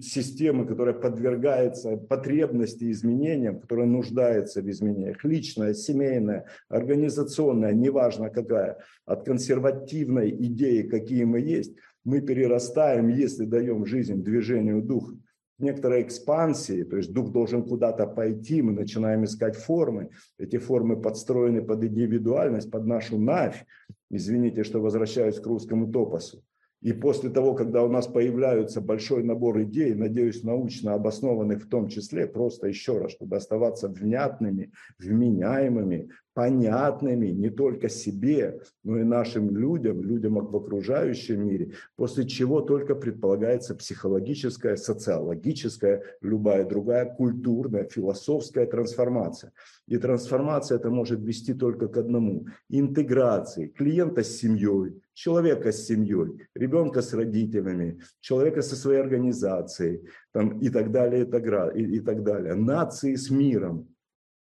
системы, 0.00 0.66
которая 0.66 0.94
подвергается 0.94 1.96
потребности 1.96 2.90
изменениям, 2.90 3.60
которая 3.60 3.86
нуждается 3.86 4.62
в 4.62 4.68
изменениях, 4.68 5.24
личная, 5.24 5.74
семейная, 5.74 6.46
организационная, 6.68 7.72
неважно 7.72 8.30
какая, 8.30 8.78
от 9.06 9.24
консервативной 9.24 10.30
идеи, 10.30 10.82
какие 10.82 11.24
мы 11.24 11.40
есть, 11.40 11.76
мы 12.04 12.20
перерастаем, 12.20 13.08
если 13.08 13.44
даем 13.44 13.86
жизнь 13.86 14.22
движению 14.22 14.82
духа, 14.82 15.16
некоторой 15.60 16.02
экспансии, 16.02 16.82
то 16.82 16.96
есть 16.96 17.12
дух 17.12 17.30
должен 17.30 17.62
куда-то 17.62 18.06
пойти, 18.06 18.62
мы 18.62 18.72
начинаем 18.72 19.24
искать 19.24 19.56
формы, 19.56 20.10
эти 20.38 20.56
формы 20.56 21.00
подстроены 21.00 21.62
под 21.62 21.84
индивидуальность, 21.84 22.70
под 22.70 22.86
нашу 22.86 23.18
навь, 23.18 23.64
извините, 24.10 24.64
что 24.64 24.80
возвращаюсь 24.80 25.38
к 25.38 25.46
русскому 25.46 25.92
топосу, 25.92 26.42
и 26.82 26.92
после 26.92 27.28
того, 27.28 27.54
когда 27.54 27.82
у 27.82 27.88
нас 27.88 28.06
появляются 28.06 28.80
большой 28.80 29.22
набор 29.22 29.62
идей, 29.62 29.94
надеюсь, 29.94 30.42
научно 30.42 30.94
обоснованных 30.94 31.64
в 31.64 31.68
том 31.68 31.88
числе, 31.88 32.26
просто 32.26 32.68
еще 32.68 32.98
раз, 32.98 33.12
чтобы 33.12 33.36
оставаться 33.36 33.88
внятными, 33.88 34.72
вменяемыми, 34.98 36.10
понятными 36.34 37.28
не 37.28 37.50
только 37.50 37.88
себе, 37.88 38.60
но 38.84 38.98
и 38.98 39.04
нашим 39.04 39.56
людям, 39.56 40.02
людям 40.02 40.34
в 40.34 40.56
окружающем 40.56 41.46
мире, 41.46 41.72
после 41.96 42.26
чего 42.26 42.60
только 42.60 42.94
предполагается 42.94 43.74
психологическая, 43.74 44.76
социологическая, 44.76 46.02
любая 46.20 46.64
другая 46.64 47.06
культурная, 47.06 47.84
философская 47.84 48.66
трансформация. 48.66 49.52
И 49.88 49.98
трансформация 49.98 50.78
это 50.78 50.90
может 50.90 51.20
вести 51.20 51.54
только 51.54 51.88
к 51.88 51.96
одному– 51.96 52.46
интеграции 52.68 53.66
клиента 53.66 54.22
с 54.22 54.36
семьей, 54.36 55.02
человека 55.14 55.72
с 55.72 55.86
семьей, 55.86 56.46
ребенка 56.54 57.02
с 57.02 57.12
родителями, 57.12 58.00
человека 58.20 58.62
со 58.62 58.76
своей 58.76 59.00
организацией 59.00 60.02
там, 60.32 60.58
и 60.60 60.70
так 60.70 60.92
далее, 60.92 61.22
и 61.22 61.24
так, 61.24 61.74
и, 61.74 61.82
и 61.96 62.00
так 62.00 62.22
далее, 62.22 62.54
нации 62.54 63.16
с 63.16 63.30
миром, 63.30 63.88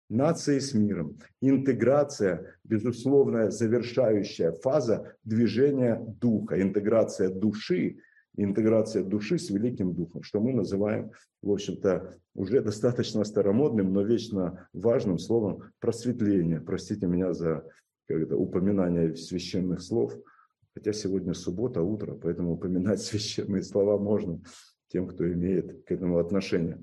нации 0.10 0.60
с 0.60 0.74
миром. 0.74 1.18
Интеграция, 1.42 2.58
безусловная 2.64 3.50
завершающая 3.50 4.52
фаза 4.52 5.16
движения 5.24 6.02
духа, 6.20 6.62
интеграция 6.62 7.30
души, 7.30 7.98
интеграция 8.38 9.04
души 9.04 9.38
с 9.38 9.50
великим 9.50 9.94
духом, 9.94 10.24
что 10.24 10.40
мы 10.40 10.54
называем, 10.54 11.12
в 11.42 11.52
общем-то, 11.52 12.16
уже 12.34 12.62
достаточно 12.62 13.24
старомодным, 13.24 13.94
но 13.94 14.02
вечно 14.02 14.68
важным 14.74 15.18
словом 15.18 15.72
просветление. 15.80 16.62
Простите 16.62 17.08
меня 17.08 17.34
за 17.34 17.64
это, 18.08 18.36
упоминание 18.36 19.16
священных 19.16 19.82
слов, 19.82 20.14
хотя 20.74 20.94
сегодня 20.94 21.34
суббота, 21.34 21.82
утро, 21.82 22.14
поэтому 22.16 22.54
упоминать 22.54 23.02
священные 23.02 23.64
слова 23.64 23.98
можно 23.98 24.42
тем, 24.88 25.08
кто 25.08 25.28
имеет 25.32 25.84
к 25.86 25.92
этому 25.92 26.20
отношение. 26.20 26.78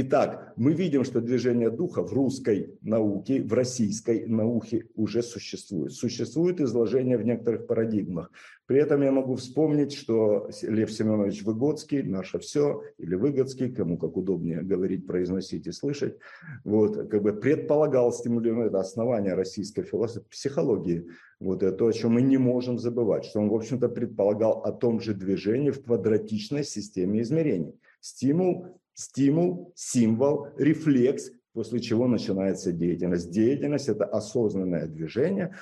Итак, 0.00 0.52
мы 0.54 0.74
видим, 0.74 1.02
что 1.02 1.20
движение 1.20 1.70
духа 1.70 2.04
в 2.04 2.12
русской 2.12 2.78
науке, 2.82 3.42
в 3.42 3.52
российской 3.52 4.26
науке 4.26 4.86
уже 4.94 5.24
существует. 5.24 5.90
Существует 5.90 6.60
изложение 6.60 7.18
в 7.18 7.24
некоторых 7.24 7.66
парадигмах. 7.66 8.30
При 8.66 8.78
этом 8.78 9.02
я 9.02 9.10
могу 9.10 9.34
вспомнить, 9.34 9.92
что 9.92 10.50
Лев 10.62 10.92
Семенович 10.92 11.42
Выгодский, 11.42 12.04
наше 12.04 12.38
все, 12.38 12.80
или 12.96 13.16
Выгодский, 13.16 13.72
кому 13.74 13.98
как 13.98 14.16
удобнее 14.16 14.62
говорить, 14.62 15.04
произносить 15.04 15.66
и 15.66 15.72
слышать, 15.72 16.16
вот, 16.62 17.08
как 17.10 17.20
бы 17.20 17.32
предполагал 17.32 18.12
стимулирование, 18.12 18.68
это 18.68 18.78
основание 18.78 19.34
российской 19.34 19.82
философии, 19.82 20.28
психологии, 20.30 21.08
вот 21.40 21.64
это 21.64 21.76
то, 21.76 21.88
о 21.88 21.92
чем 21.92 22.12
мы 22.12 22.22
не 22.22 22.38
можем 22.38 22.78
забывать, 22.78 23.24
что 23.24 23.40
он, 23.40 23.48
в 23.48 23.54
общем-то, 23.54 23.88
предполагал 23.88 24.62
о 24.62 24.70
том 24.70 25.00
же 25.00 25.12
движении 25.12 25.70
в 25.70 25.82
квадратичной 25.82 26.62
системе 26.62 27.20
измерений. 27.22 27.74
Стимул 28.00 28.78
стимул, 28.98 29.72
символ, 29.76 30.48
рефлекс, 30.56 31.30
после 31.52 31.80
чего 31.80 32.08
начинается 32.08 32.72
деятельность. 32.72 33.30
Деятельность– 33.30 33.88
это 33.94 34.04
осознанное 34.04 34.86
движение, 34.86 35.54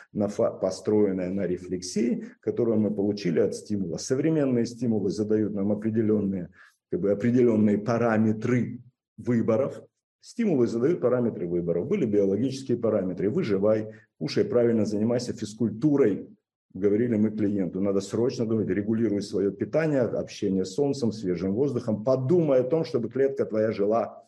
построенное 0.61 1.28
на 1.28 1.47
рефлексии, 1.47 2.24
которую 2.41 2.80
мы 2.80 2.95
получили 2.95 3.41
от 3.41 3.55
стимула. 3.55 3.99
Современные 3.99 4.64
стимулы 4.64 5.11
задают 5.11 5.55
нам 5.55 5.70
определенные, 5.70 6.49
как 6.91 7.01
бы 7.01 7.12
определенные 7.12 7.78
параметры 7.78 8.80
выборов, 9.18 9.82
Стимулы 10.26 10.66
задают 10.66 11.01
параметры 11.01 11.47
выборов. 11.47 11.87
Были 11.87 12.05
биологические 12.05 12.78
параметры. 12.78 13.30
Выживай, 13.30 13.93
кушай 14.18 14.45
правильно, 14.45 14.84
занимайся 14.84 15.32
физкультурой. 15.32 16.36
Говорили 16.77 17.16
мы 17.16 17.31
клиенту, 17.31 17.81
надо 17.81 18.01
срочно 18.01 18.45
думать, 18.45 18.68
регулируй 18.68 19.22
свое 19.22 19.51
питание, 19.51 20.03
общение 20.03 20.66
с 20.66 20.74
солнцем, 20.74 21.11
свежим 21.11 21.55
воздухом. 21.55 22.05
Подумай 22.05 22.61
о 22.61 22.64
том, 22.64 22.85
чтобы 22.85 23.09
клетка 23.09 23.47
твоя 23.47 23.72
жила, 23.72 24.22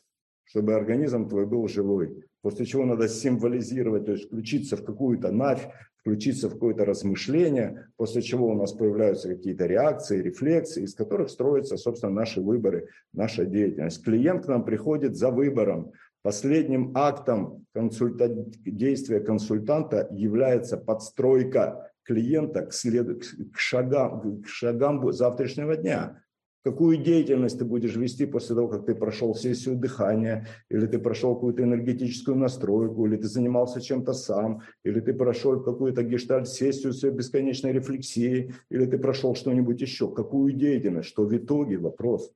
чтобы 0.45 0.73
организм 0.73 1.29
твой 1.29 1.45
был 1.45 1.69
живой. 1.69 2.25
После 2.41 2.65
чего 2.65 2.87
надо 2.87 3.07
символизировать, 3.07 4.07
то 4.07 4.13
есть 4.13 4.29
включиться 4.29 4.79
в 4.79 4.85
какую-то 4.85 5.31
навь, 5.31 5.69
включиться 5.99 6.49
в 6.49 6.55
какое-то 6.55 6.87
размышление, 6.87 7.89
после 7.99 8.23
чего 8.23 8.49
у 8.49 8.55
нас 8.55 8.73
появляются 8.73 9.29
какие-то 9.29 9.67
реакции, 9.67 10.23
рефлексии, 10.23 10.85
из 10.85 10.95
которых 10.95 11.29
строятся, 11.29 11.77
собственно, 11.77 12.13
наши 12.13 12.41
выборы, 12.41 12.89
наша 13.13 13.45
деятельность. 13.45 14.03
Клиент 14.03 14.47
к 14.47 14.49
нам 14.49 14.65
приходит 14.65 15.17
за 15.17 15.31
выбором. 15.31 15.93
Последним 16.23 16.93
актом 16.95 17.67
консульта... 17.75 18.29
действия 18.65 19.21
консультанта 19.21 20.09
является 20.11 20.79
подстройка 20.79 21.88
клиента 22.09 22.63
к, 22.63 22.73
след... 22.73 23.23
к, 23.53 23.59
шагам, 23.59 24.43
к 24.43 24.49
шагам 24.49 25.13
завтрашнего 25.13 25.77
дня 25.77 26.23
какую 26.65 26.99
деятельность 26.99 27.59
ты 27.59 27.65
будешь 27.65 27.97
вести 27.97 28.27
после 28.27 28.55
того, 28.55 28.69
как 28.69 28.85
ты 28.85 28.95
прошел 28.95 29.35
сессию 29.35 29.77
дыхания, 29.77 30.47
или 30.69 30.87
ты 30.87 30.99
прошел 30.99 31.35
какую-то 31.35 31.63
энергетическую 31.63 32.37
настройку, 32.37 33.07
или 33.07 33.17
ты 33.17 33.27
занимался 33.27 33.81
чем-то 33.81 34.13
сам, 34.13 34.61
или 34.85 35.01
ты 35.01 35.15
прошел 35.15 35.63
какую-то 35.63 36.03
гештальт-сессию 36.03 36.93
с 36.93 37.11
бесконечной 37.11 37.73
рефлексией, 37.73 38.53
или 38.71 38.85
ты 38.85 38.99
прошел 38.99 39.35
что-нибудь 39.35 39.81
еще. 39.81 40.13
Какую 40.13 40.53
деятельность? 40.53 41.09
Что 41.09 41.25
в 41.25 41.35
итоге? 41.35 41.79
Вопрос. 41.79 42.33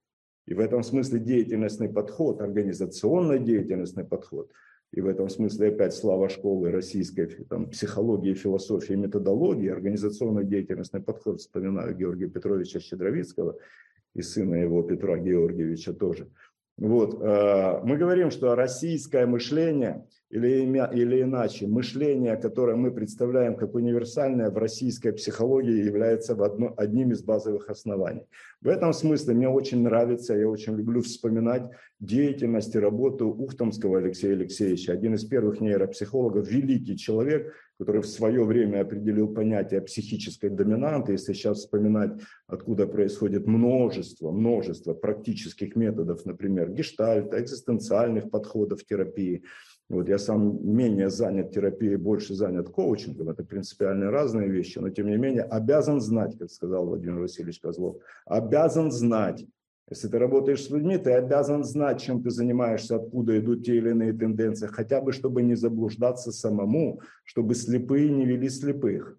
И 0.46 0.54
в 0.54 0.60
этом 0.60 0.82
смысле 0.82 1.18
деятельностный 1.18 1.88
подход, 1.88 2.40
организационный 2.40 3.38
деятельностный 3.38 4.04
подход, 4.04 4.50
и 4.92 5.00
в 5.00 5.08
этом 5.08 5.28
смысле 5.28 5.68
опять 5.68 5.94
слава 5.94 6.28
школы 6.28 6.70
российской 6.70 7.26
там, 7.48 7.70
психологии, 7.70 8.34
философии, 8.34 8.94
методологии, 8.94 9.68
организационный 9.68 10.44
деятельностный 10.44 11.00
подход, 11.00 11.40
вспоминаю 11.40 11.96
Георгия 11.96 12.28
Петровича 12.28 12.78
Щедровицкого– 12.80 13.56
и 14.14 14.22
сына 14.22 14.54
его 14.56 14.82
Петра 14.82 15.16
Георгиевича 15.18 15.92
тоже. 15.92 16.28
Вот. 16.76 17.20
Э, 17.20 17.80
мы 17.84 17.96
говорим, 17.96 18.30
что 18.30 18.54
российское 18.54 19.26
мышление 19.26 20.06
или, 20.32 20.64
или 20.94 21.22
иначе, 21.22 21.66
мышление, 21.66 22.36
которое 22.38 22.74
мы 22.74 22.90
представляем 22.90 23.54
как 23.54 23.74
универсальное 23.74 24.48
в 24.50 24.56
российской 24.56 25.12
психологии, 25.12 25.84
является 25.84 26.32
одно, 26.32 26.72
одним 26.78 27.12
из 27.12 27.22
базовых 27.22 27.68
оснований. 27.68 28.26
В 28.62 28.68
этом 28.68 28.94
смысле 28.94 29.34
мне 29.34 29.48
очень 29.50 29.82
нравится, 29.82 30.34
я 30.34 30.48
очень 30.48 30.74
люблю 30.74 31.02
вспоминать 31.02 31.64
деятельность 32.00 32.74
и 32.74 32.78
работу 32.78 33.28
Ухтомского 33.28 33.98
Алексея 33.98 34.32
Алексеевича, 34.32 34.94
один 34.94 35.14
из 35.14 35.24
первых 35.24 35.60
нейропсихологов, 35.60 36.48
великий 36.48 36.96
человек, 36.96 37.52
который 37.78 38.00
в 38.00 38.06
свое 38.06 38.42
время 38.42 38.80
определил 38.80 39.28
понятие 39.34 39.82
психической 39.82 40.48
доминанты. 40.48 41.12
Если 41.12 41.34
сейчас 41.34 41.58
вспоминать, 41.58 42.12
откуда 42.46 42.86
происходит 42.86 43.46
множество, 43.46 44.30
множество 44.30 44.94
практических 44.94 45.76
методов, 45.76 46.24
например, 46.24 46.70
гештальта, 46.70 47.38
экзистенциальных 47.38 48.30
подходов 48.30 48.82
терапии– 48.86 49.44
вот 49.88 50.08
я 50.08 50.18
сам 50.18 50.58
менее 50.62 51.10
занят 51.10 51.50
терапией, 51.52 51.96
больше 51.96 52.34
занят 52.34 52.70
коучингом. 52.70 53.28
Это 53.28 53.44
принципиально 53.44 54.10
разные 54.10 54.48
вещи, 54.48 54.78
но 54.78 54.88
тем 54.88 55.08
не 55.08 55.16
менее 55.16 55.42
обязан 55.42 56.00
знать, 56.00 56.38
как 56.38 56.50
сказал 56.50 56.86
Владимир 56.86 57.20
Васильевич 57.20 57.60
Козлов, 57.60 57.96
обязан 58.24 58.90
знать. 58.90 59.44
Если 59.90 60.08
ты 60.08 60.18
работаешь 60.18 60.64
с 60.64 60.70
людьми, 60.70 60.96
ты 60.96 61.12
обязан 61.12 61.64
знать, 61.64 62.00
чем 62.00 62.22
ты 62.22 62.30
занимаешься, 62.30 62.96
откуда 62.96 63.38
идут 63.38 63.66
те 63.66 63.76
или 63.76 63.90
иные 63.90 64.14
тенденции, 64.14 64.66
хотя 64.66 65.02
бы 65.02 65.12
чтобы 65.12 65.42
не 65.42 65.54
заблуждаться 65.54 66.32
самому, 66.32 67.00
чтобы 67.24 67.54
слепые 67.54 68.08
не 68.08 68.24
вели 68.24 68.48
слепых. 68.48 69.18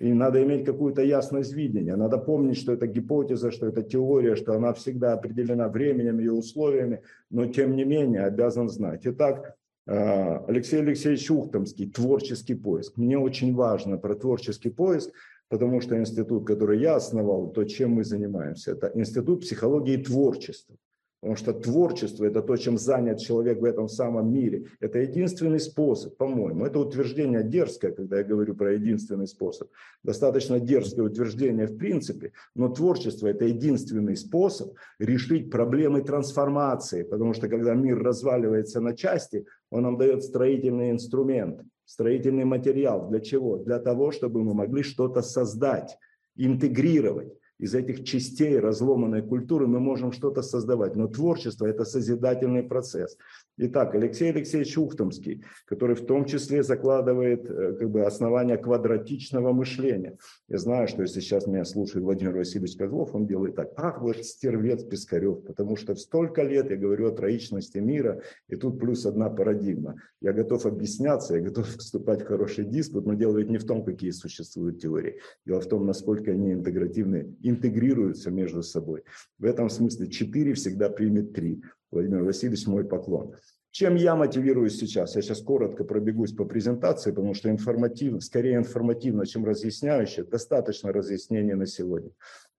И 0.00 0.12
надо 0.12 0.42
иметь 0.42 0.64
какую-то 0.64 1.02
ясность 1.02 1.52
видения. 1.52 1.94
Надо 1.94 2.18
помнить, 2.18 2.56
что 2.56 2.72
это 2.72 2.88
гипотеза, 2.88 3.52
что 3.52 3.68
это 3.68 3.82
теория, 3.82 4.34
что 4.34 4.54
она 4.54 4.72
всегда 4.72 5.12
определена 5.12 5.68
временем 5.68 6.18
и 6.18 6.26
условиями, 6.26 7.02
но 7.30 7.46
тем 7.46 7.76
не 7.76 7.84
менее 7.84 8.24
обязан 8.24 8.68
знать. 8.68 9.02
Итак, 9.04 9.56
Алексей 9.86 10.80
Алексеевич 10.80 11.30
Ухтомский 11.30 11.90
«Творческий 11.90 12.54
поиск». 12.54 12.96
Мне 12.96 13.18
очень 13.18 13.54
важно 13.54 13.98
про 13.98 14.14
творческий 14.14 14.70
поиск, 14.70 15.10
потому 15.48 15.80
что 15.80 15.98
институт, 15.98 16.46
который 16.46 16.80
я 16.80 16.96
основал, 16.96 17.50
то, 17.50 17.64
чем 17.64 17.92
мы 17.92 18.04
занимаемся, 18.04 18.72
это 18.72 18.92
институт 18.94 19.40
психологии 19.40 19.96
творчества. 19.96 20.76
Потому 21.22 21.36
что 21.36 21.52
творчество– 21.52 22.24
это 22.26 22.42
то, 22.42 22.56
чем 22.56 22.76
занят 22.76 23.20
человек 23.20 23.60
в 23.60 23.64
этом 23.64 23.88
самом 23.88 24.34
мире. 24.34 24.66
Это 24.80 24.98
единственный 24.98 25.60
способ, 25.60 26.16
по-моему. 26.16 26.66
Это 26.66 26.80
утверждение 26.80 27.44
дерзкое, 27.44 27.92
когда 27.92 28.18
я 28.18 28.24
говорю 28.24 28.56
про 28.56 28.72
единственный 28.72 29.28
способ. 29.28 29.70
Достаточно 30.02 30.58
дерзкое 30.58 31.04
утверждение 31.06 31.68
в 31.68 31.76
принципе, 31.76 32.32
но 32.56 32.68
творчество– 32.68 33.26
это 33.28 33.44
единственный 33.44 34.16
способ 34.16 34.74
решить 34.98 35.48
проблемы 35.48 36.02
трансформации. 36.02 37.04
Потому 37.04 37.34
что 37.34 37.48
когда 37.48 37.74
мир 37.74 38.02
разваливается 38.02 38.80
на 38.80 38.96
части, 38.96 39.46
он 39.70 39.82
нам 39.84 39.98
дает 39.98 40.24
строительный 40.24 40.90
инструмент, 40.90 41.62
строительный 41.84 42.44
материал. 42.44 43.08
Для 43.08 43.20
чего? 43.20 43.58
Для 43.58 43.78
того, 43.78 44.10
чтобы 44.10 44.42
мы 44.42 44.54
могли 44.54 44.82
что-то 44.82 45.22
создать, 45.22 45.96
интегрировать 46.34 47.32
из 47.62 47.76
этих 47.76 48.02
частей 48.04 48.58
разломанной 48.58 49.22
культуры 49.22 49.68
мы 49.68 49.78
можем 49.78 50.10
что-то 50.10 50.42
создавать. 50.42 50.96
Но 50.96 51.06
творчество– 51.06 51.64
это 51.68 51.84
созидательный 51.84 52.64
процесс. 52.64 53.16
Итак, 53.58 53.94
Алексей 53.94 54.30
Алексеевич 54.30 54.78
Ухтомский, 54.78 55.44
который 55.66 55.94
в 55.94 56.06
том 56.06 56.24
числе 56.24 56.62
закладывает 56.62 57.44
э, 57.44 57.74
как 57.74 57.90
бы, 57.90 58.06
основания 58.06 58.56
квадратичного 58.56 59.52
мышления. 59.52 60.16
Я 60.48 60.56
знаю, 60.56 60.88
что 60.88 61.02
если 61.02 61.20
сейчас 61.20 61.46
меня 61.46 61.66
слушает 61.66 62.02
Владимир 62.02 62.34
Васильевич 62.34 62.76
Козлов, 62.76 63.14
он 63.14 63.26
делает 63.26 63.54
так. 63.54 63.72
Ах, 63.76 64.00
вот 64.00 64.16
стервец 64.24 64.84
Пискарев, 64.84 65.44
потому 65.44 65.76
что 65.76 65.94
столько 65.96 66.42
лет 66.42 66.70
я 66.70 66.76
говорю 66.76 67.08
о 67.08 67.10
троичности 67.10 67.76
мира, 67.76 68.22
и 68.48 68.56
тут 68.56 68.80
плюс 68.80 69.04
одна 69.04 69.28
парадигма. 69.28 69.96
Я 70.22 70.32
готов 70.32 70.64
объясняться, 70.64 71.34
я 71.34 71.42
готов 71.42 71.66
вступать 71.76 72.22
в 72.22 72.26
хороший 72.26 72.64
диспут, 72.64 73.04
но 73.04 73.12
дело 73.12 73.36
ведь 73.36 73.50
не 73.50 73.58
в 73.58 73.66
том, 73.66 73.84
какие 73.84 74.12
существуют 74.12 74.80
теории. 74.80 75.20
Дело 75.44 75.60
в 75.60 75.68
том, 75.68 75.84
насколько 75.84 76.30
они 76.30 76.54
интегративны 76.54 77.36
интегрируются 77.42 78.30
между 78.30 78.62
собой. 78.62 79.02
В 79.38 79.44
этом 79.44 79.68
смысле 79.68 80.08
4 80.08 80.54
всегда 80.54 80.88
примет 80.88 81.34
3. 81.34 81.62
Владимир 81.92 82.24
Васильевич, 82.24 82.66
мой 82.66 82.84
поклон. 82.84 83.36
Чем 83.70 83.94
я 83.94 84.16
мотивируюсь 84.16 84.78
сейчас? 84.78 85.14
Я 85.14 85.22
сейчас 85.22 85.42
коротко 85.42 85.84
пробегусь 85.84 86.32
по 86.32 86.44
презентации, 86.44 87.10
потому 87.10 87.34
что 87.34 87.50
информативно, 87.50 88.20
скорее 88.20 88.56
информативно, 88.56 89.26
чем 89.26 89.44
разъясняюще. 89.44 90.24
Достаточно 90.24 90.92
разъяснений 90.92 91.54
на 91.54 91.66
сегодня. 91.66 92.10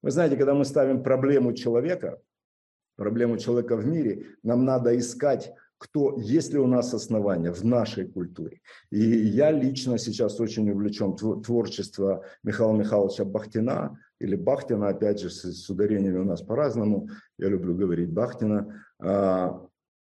Вы 0.01 0.11
знаете, 0.11 0.37
когда 0.37 0.53
мы 0.53 0.65
ставим 0.65 1.03
проблему 1.03 1.53
человека, 1.53 2.21
проблему 2.95 3.37
человека 3.37 3.75
в 3.75 3.85
мире, 3.85 4.27
нам 4.43 4.65
надо 4.65 4.97
искать 4.97 5.53
кто, 5.83 6.15
есть 6.17 6.53
ли 6.53 6.59
у 6.59 6.67
нас 6.67 6.93
основания 6.93 7.51
в 7.51 7.65
нашей 7.65 8.07
культуре. 8.07 8.61
И 8.89 8.99
я 8.99 9.51
лично 9.51 9.97
сейчас 9.97 10.39
очень 10.39 10.69
увлечен 10.71 11.15
творчеством 11.15 12.21
Михаила 12.41 12.73
Михайловича 12.73 13.25
Бахтина, 13.25 13.99
или 14.23 14.37
Бахтина, 14.37 14.87
опять 14.87 15.19
же, 15.19 15.29
с, 15.29 15.69
ударениями 15.69 16.19
у 16.19 16.23
нас 16.23 16.41
по-разному, 16.41 17.09
я 17.37 17.49
люблю 17.49 17.75
говорить 17.75 18.09
Бахтина, 18.09 18.85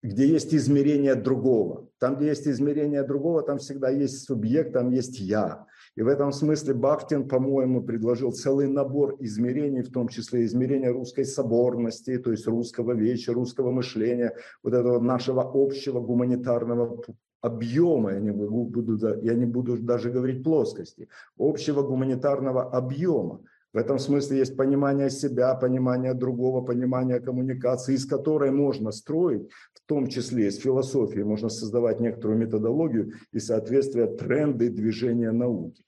где 0.03 0.27
есть 0.27 0.53
измерение 0.53 1.15
другого. 1.15 1.87
Там, 1.97 2.17
где 2.17 2.27
есть 2.27 2.47
измерение 2.47 3.03
другого, 3.03 3.41
там 3.41 3.57
всегда 3.57 3.89
есть 3.89 4.25
субъект, 4.25 4.73
там 4.73 4.91
есть 4.91 5.19
я. 5.19 5.65
И 5.95 6.01
в 6.01 6.07
этом 6.07 6.31
смысле 6.31 6.73
Бахтин, 6.73 7.27
по-моему, 7.27 7.81
предложил 7.83 8.31
целый 8.31 8.67
набор 8.67 9.15
измерений, 9.19 9.81
в 9.81 9.91
том 9.91 10.09
числе 10.09 10.43
измерения 10.45 10.91
русской 10.91 11.23
соборности, 11.23 12.17
то 12.17 12.31
есть 12.31 12.47
русского 12.47 12.93
вечера, 12.93 13.35
русского 13.35 13.71
мышления, 13.71 14.35
вот 14.63 14.73
этого 14.73 14.99
нашего 14.99 15.49
общего 15.53 16.01
гуманитарного 16.01 17.01
объема, 17.41 18.13
я 18.13 18.19
не 18.19 18.31
буду, 18.31 18.97
я 19.21 19.33
не 19.35 19.45
буду 19.45 19.77
даже 19.77 20.09
говорить 20.09 20.43
плоскости, 20.43 21.07
общего 21.37 21.81
гуманитарного 21.83 22.71
объема. 22.71 23.41
В 23.73 23.77
этом 23.77 23.97
смысле 23.97 24.37
есть 24.37 24.55
понимание 24.55 25.09
себя, 25.09 25.55
понимание 25.55 26.13
другого, 26.13 26.61
понимание 26.61 27.19
коммуникации, 27.19 27.95
из 27.95 28.05
которой 28.05 28.51
можно 28.51 28.91
строить, 28.91 29.49
в 29.73 29.81
том 29.87 30.07
числе 30.07 30.47
из 30.47 30.59
философии, 30.59 31.21
можно 31.21 31.49
создавать 31.49 31.99
некоторую 31.99 32.37
методологию 32.37 33.13
и, 33.31 33.39
соответствие, 33.39 34.05
тренды 34.05 34.69
движения 34.69 35.31
науки. 35.31 35.83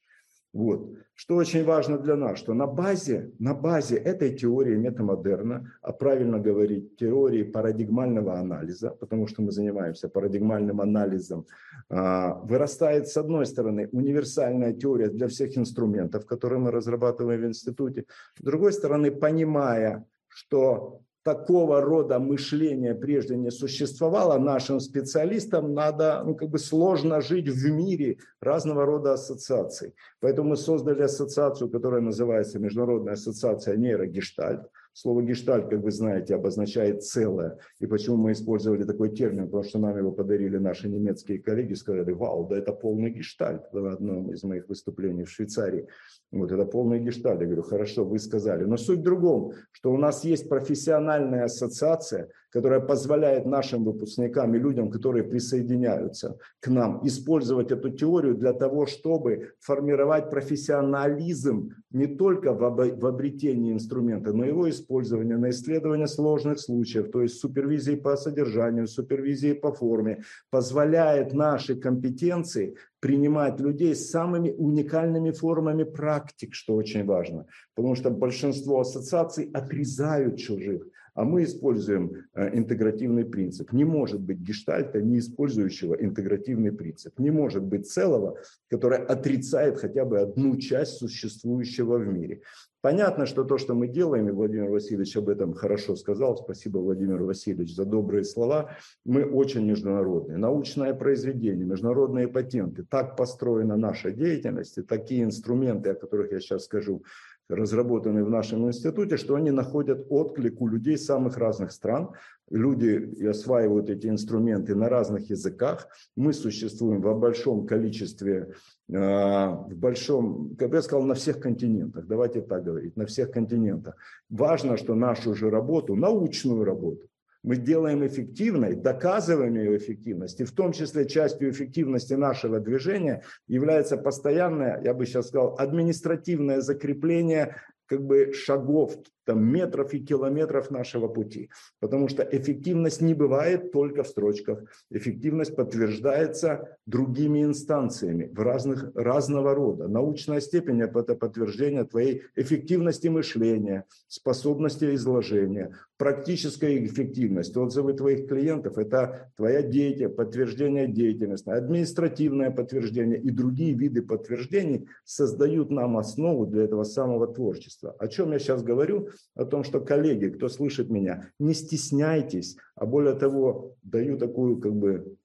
Вот. 0.55 0.95
Что 1.15 1.35
очень 1.35 1.65
важно 1.65 1.97
для 1.97 2.15
нас, 2.15 2.39
что 2.39 2.53
на 2.53 2.65
базе, 2.65 3.33
на 3.39 3.53
базе 3.53 3.97
этой 3.97 4.33
теории 4.33 4.77
метамодерна, 4.77 5.69
а 5.81 5.91
правильно 5.91 6.39
говорить, 6.39 6.95
теории 6.95 7.43
парадигмального 7.43 8.39
анализа, 8.39 8.91
потому 8.91 9.27
что 9.27 9.41
мы 9.41 9.51
занимаемся 9.51 10.07
парадигмальным 10.07 10.79
анализом, 10.79 11.45
а, 11.89 12.35
вырастает, 12.35 13.09
с 13.09 13.17
одной 13.17 13.45
стороны, 13.45 13.89
универсальная 13.91 14.71
теория 14.71 15.09
для 15.09 15.27
всех 15.27 15.57
инструментов, 15.57 16.25
которые 16.25 16.59
мы 16.59 16.71
разрабатываем 16.71 17.41
в 17.41 17.47
институте, 17.47 18.05
с 18.39 18.41
другой 18.41 18.71
стороны, 18.71 19.11
понимая, 19.11 20.05
что 20.29 21.01
такого 21.25 21.81
рода 21.81 22.19
мышления 22.19 22.93
прежде 22.93 23.35
не 23.35 23.49
существовало, 23.49 24.37
нашим 24.37 24.79
специалистам 24.79 25.73
надо, 25.73 26.21
ну, 26.23 26.35
как 26.35 26.49
бы 26.49 26.59
сложно 26.59 27.19
жить 27.19 27.49
в 27.49 27.71
мире 27.71 28.19
разного 28.39 28.85
рода 28.85 29.13
ассоциаций. 29.13 29.95
Поэтому 30.19 30.49
мы 30.49 30.55
создали 30.55 31.01
ассоциацию, 31.01 31.71
которая 31.71 32.01
называется 32.01 32.59
Международная 32.59 33.13
ассоциация 33.13 33.75
нейрогештальт. 33.75 34.69
Слово 34.93 35.23
гештальт, 35.23 35.67
как 35.69 35.81
вы 35.81 35.91
знаете, 35.91 36.35
обозначает 36.35 37.03
целое. 37.03 37.57
И 37.79 37.87
почему 37.87 38.17
мы 38.17 38.31
использовали 38.31 38.83
такой 38.83 39.09
термин? 39.09 39.45
Потому 39.45 39.63
что 39.63 39.79
нам 39.79 39.97
его 39.97 40.11
подарили 40.11 40.57
наши 40.57 40.87
немецкие 40.87 41.39
коллеги, 41.39 41.73
сказали, 41.73 42.11
вау, 42.11 42.47
да 42.47 42.57
это 42.57 42.71
полный 42.71 43.09
гештальт 43.09 43.63
в 43.73 43.85
одном 43.87 44.31
из 44.31 44.43
моих 44.43 44.69
выступлений 44.69 45.23
в 45.23 45.29
Швейцарии. 45.31 45.87
Вот 46.35 46.51
это 46.51 46.65
полный 46.65 46.99
гештальт. 46.99 47.39
Я 47.39 47.47
говорю, 47.47 47.63
хорошо, 47.63 48.03
вы 48.03 48.19
сказали. 48.19 48.65
Но 48.65 48.77
суть 48.77 48.99
в 48.99 49.03
другом, 49.03 49.53
что 49.71 49.91
у 49.91 49.97
нас 49.97 50.25
есть 50.25 50.49
профессиональная 50.49 51.45
ассоциация, 51.45 52.29
которая 52.49 52.79
позволяет 52.79 53.45
нашим 53.45 53.83
выпускникам 53.83 54.55
и 54.55 54.59
людям, 54.59 54.89
которые 54.89 55.23
присоединяются 55.23 56.37
к 56.61 56.69
нам, 56.69 57.05
использовать 57.05 57.71
эту 57.71 57.89
теорию 57.89 58.35
для 58.35 58.53
того, 58.53 58.85
чтобы 58.85 59.51
формировать 59.59 60.29
профессионализм 60.29 61.73
не 61.91 62.07
только 62.07 62.53
в, 62.53 63.05
обретении 63.05 63.73
инструмента, 63.73 64.31
но 64.31 64.45
и 64.45 64.49
его 64.49 64.69
использование 64.69 65.37
на 65.37 65.49
исследование 65.49 66.07
сложных 66.07 66.59
случаев, 66.59 67.11
то 67.11 67.21
есть 67.21 67.39
супервизии 67.39 67.95
по 67.95 68.15
содержанию, 68.15 68.87
супервизии 68.87 69.53
по 69.53 69.73
форме, 69.73 70.23
позволяет 70.49 71.33
наши 71.33 71.75
компетенции 71.75 72.75
принимать 73.05 73.59
людей 73.59 73.93
с 73.93 74.09
самыми 74.09 74.49
уникальными 74.49 75.29
формами 75.29 75.83
практик, 75.83 76.55
что 76.55 76.73
очень 76.73 77.05
важно, 77.05 77.45
потому 77.75 77.93
что 77.93 78.09
большинство 78.09 78.79
ассоциаций 78.79 79.51
отрезают 79.53 80.39
чужих, 80.39 80.87
а 81.15 81.23
мы 81.23 81.45
используем 81.45 82.27
э, 82.33 82.57
интегративный 82.57 83.25
принцип. 83.25 83.71
Не 83.71 83.85
может 83.85 84.21
быть 84.21 84.37
гештальта, 84.37 85.01
не 85.01 85.19
использующего 85.19 85.95
интегративный 85.95 86.71
принцип. 86.71 87.17
Не 87.17 87.31
может 87.31 87.63
быть 87.63 87.89
целого, 87.89 88.37
которое 88.69 89.01
отрицает 89.01 89.79
хотя 89.79 90.05
бы 90.05 90.19
одну 90.19 90.57
часть 90.57 90.97
существующего 90.97 91.97
в 91.97 92.07
мире. 92.07 92.41
Понятно, 92.81 93.25
что 93.25 93.43
то, 93.43 93.57
что 93.57 93.73
мы 93.73 93.87
делаем, 93.87 94.29
и 94.29 94.31
Владимир 94.31 94.69
Васильевич 94.69 95.17
об 95.17 95.29
этом 95.29 95.53
хорошо 95.53 95.95
сказал, 95.95 96.37
спасибо, 96.37 96.77
Владимир 96.77 97.23
Васильевич, 97.23 97.73
за 97.73 97.83
добрые 97.83 98.23
слова, 98.23 98.77
мы 99.03 99.23
очень 99.23 99.65
международные. 99.65 100.37
Научное 100.37 100.93
произведение, 100.93 101.65
международные 101.65 102.27
патенты, 102.27 102.83
так 102.83 103.17
построена 103.17 103.75
наша 103.75 104.11
деятельность, 104.11 104.77
и 104.77 104.83
такие 104.83 105.23
инструменты, 105.23 105.89
о 105.89 105.95
которых 105.95 106.31
я 106.31 106.39
сейчас 106.39 106.65
скажу, 106.65 107.03
разработаны 107.49 108.23
в 108.23 108.29
нашем 108.29 108.67
институте, 108.67 109.17
что 109.17 109.35
они 109.35 109.51
находят 109.51 110.05
отклик 110.09 110.61
у 110.61 110.67
людей 110.67 110.97
самых 110.97 111.37
разных 111.37 111.71
стран. 111.71 112.11
Люди 112.49 113.25
осваивают 113.27 113.89
эти 113.89 114.07
инструменты 114.07 114.75
на 114.75 114.89
разных 114.89 115.29
языках. 115.29 115.87
Мы 116.15 116.33
существуем 116.33 117.01
в 117.01 117.19
большом 117.19 117.65
количестве, 117.65 118.53
а, 118.93 119.51
в 119.51 119.75
большом, 119.75 120.55
как 120.57 120.73
я 120.73 120.81
сказал, 120.81 121.05
на 121.05 121.15
всех 121.15 121.39
континентах. 121.39 122.05
Давайте 122.07 122.41
так 122.41 122.63
говорить, 122.63 122.95
на 122.95 123.05
всех 123.05 123.31
континентах. 123.31 123.95
Важно, 124.29 124.77
что 124.77 124.95
нашу 124.95 125.33
же 125.33 125.49
работу, 125.49 125.95
научную 125.95 126.63
работу, 126.63 127.07
мы 127.45 127.57
делаем 127.57 128.05
эффективной, 128.05 128.75
доказываем 128.75 129.53
ее 129.53 129.77
эффективность. 129.77 130.41
И 130.41 130.45
в 130.45 130.51
том 130.51 130.71
числе 130.71 131.07
частью 131.07 131.51
эффективности 131.51 132.13
нашего 132.15 132.59
движения 132.59 133.23
является 133.47 133.97
постоянное, 133.97 134.81
я 134.83 134.95
бы 134.95 135.05
сейчас 135.05 135.27
сказал, 135.27 135.55
административное 135.59 136.61
закрепление 136.61 137.55
как 137.85 138.03
бы 138.03 138.33
шагов 138.33 138.97
там, 139.25 139.43
метров 139.43 139.93
и 139.93 139.99
километров 139.99 140.71
нашего 140.71 141.07
пути. 141.07 141.49
Потому 141.79 142.07
что 142.07 142.23
эффективность 142.23 143.01
не 143.01 143.13
бывает 143.13 143.71
только 143.71 144.03
в 144.03 144.07
строчках. 144.07 144.63
Эффективность 144.91 145.55
подтверждается 145.55 146.77
другими 146.85 147.43
инстанциями 147.43 148.29
в 148.31 148.39
разных, 148.39 148.91
разного 148.95 149.53
рода. 149.53 149.87
Научная 149.87 150.39
степень– 150.39 150.81
это 150.83 151.15
подтверждение 151.15 151.83
твоей 151.83 152.23
эффективности 152.35 153.07
мышления, 153.07 153.85
способности 154.07 154.93
изложения, 154.95 155.75
практическая 155.97 156.83
эффективность, 156.85 157.55
отзывы 157.57 157.93
твоих 157.93 158.27
клиентов– 158.27 158.77
это 158.77 159.31
твоя 159.35 159.61
деятельность, 159.61 160.15
подтверждение 160.15 160.87
деятельности, 160.87 161.49
административное 161.49 162.51
подтверждение 162.51 163.19
и 163.19 163.29
другие 163.31 163.73
виды 163.73 164.01
подтверждений 164.01 164.87
создают 165.03 165.71
нам 165.71 165.97
основу 165.97 166.45
для 166.45 166.63
этого 166.63 166.83
самого 166.83 167.27
творчества. 167.27 167.95
О 167.99 168.07
чем 168.07 168.31
я 168.31 168.39
сейчас 168.39 168.63
говорю? 168.63 169.09
О 169.35 169.45
том, 169.45 169.63
что, 169.63 169.79
коллеги, 169.79 170.27
кто 170.27 170.49
слышит 170.49 170.89
меня, 170.89 171.29
не 171.39 171.53
стесняйтесь, 171.53 172.57
а 172.75 172.85
более 172.85 173.15
того, 173.15 173.75
даю 173.83 174.17
такую 174.17 174.57
как 174.59 174.75
бы 174.75 175.17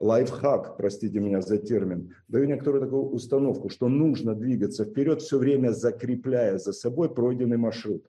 лайфхак, 0.00 0.76
простите 0.76 1.20
меня 1.20 1.40
за 1.40 1.58
термин, 1.58 2.14
даю 2.28 2.46
некоторую 2.46 2.82
такую 2.82 3.10
установку, 3.10 3.68
что 3.68 3.88
нужно 3.88 4.34
двигаться 4.34 4.84
вперед, 4.84 5.22
все 5.22 5.38
время 5.38 5.72
закрепляя 5.72 6.58
за 6.58 6.72
собой 6.72 7.12
пройденный 7.12 7.56
маршрут 7.56 8.06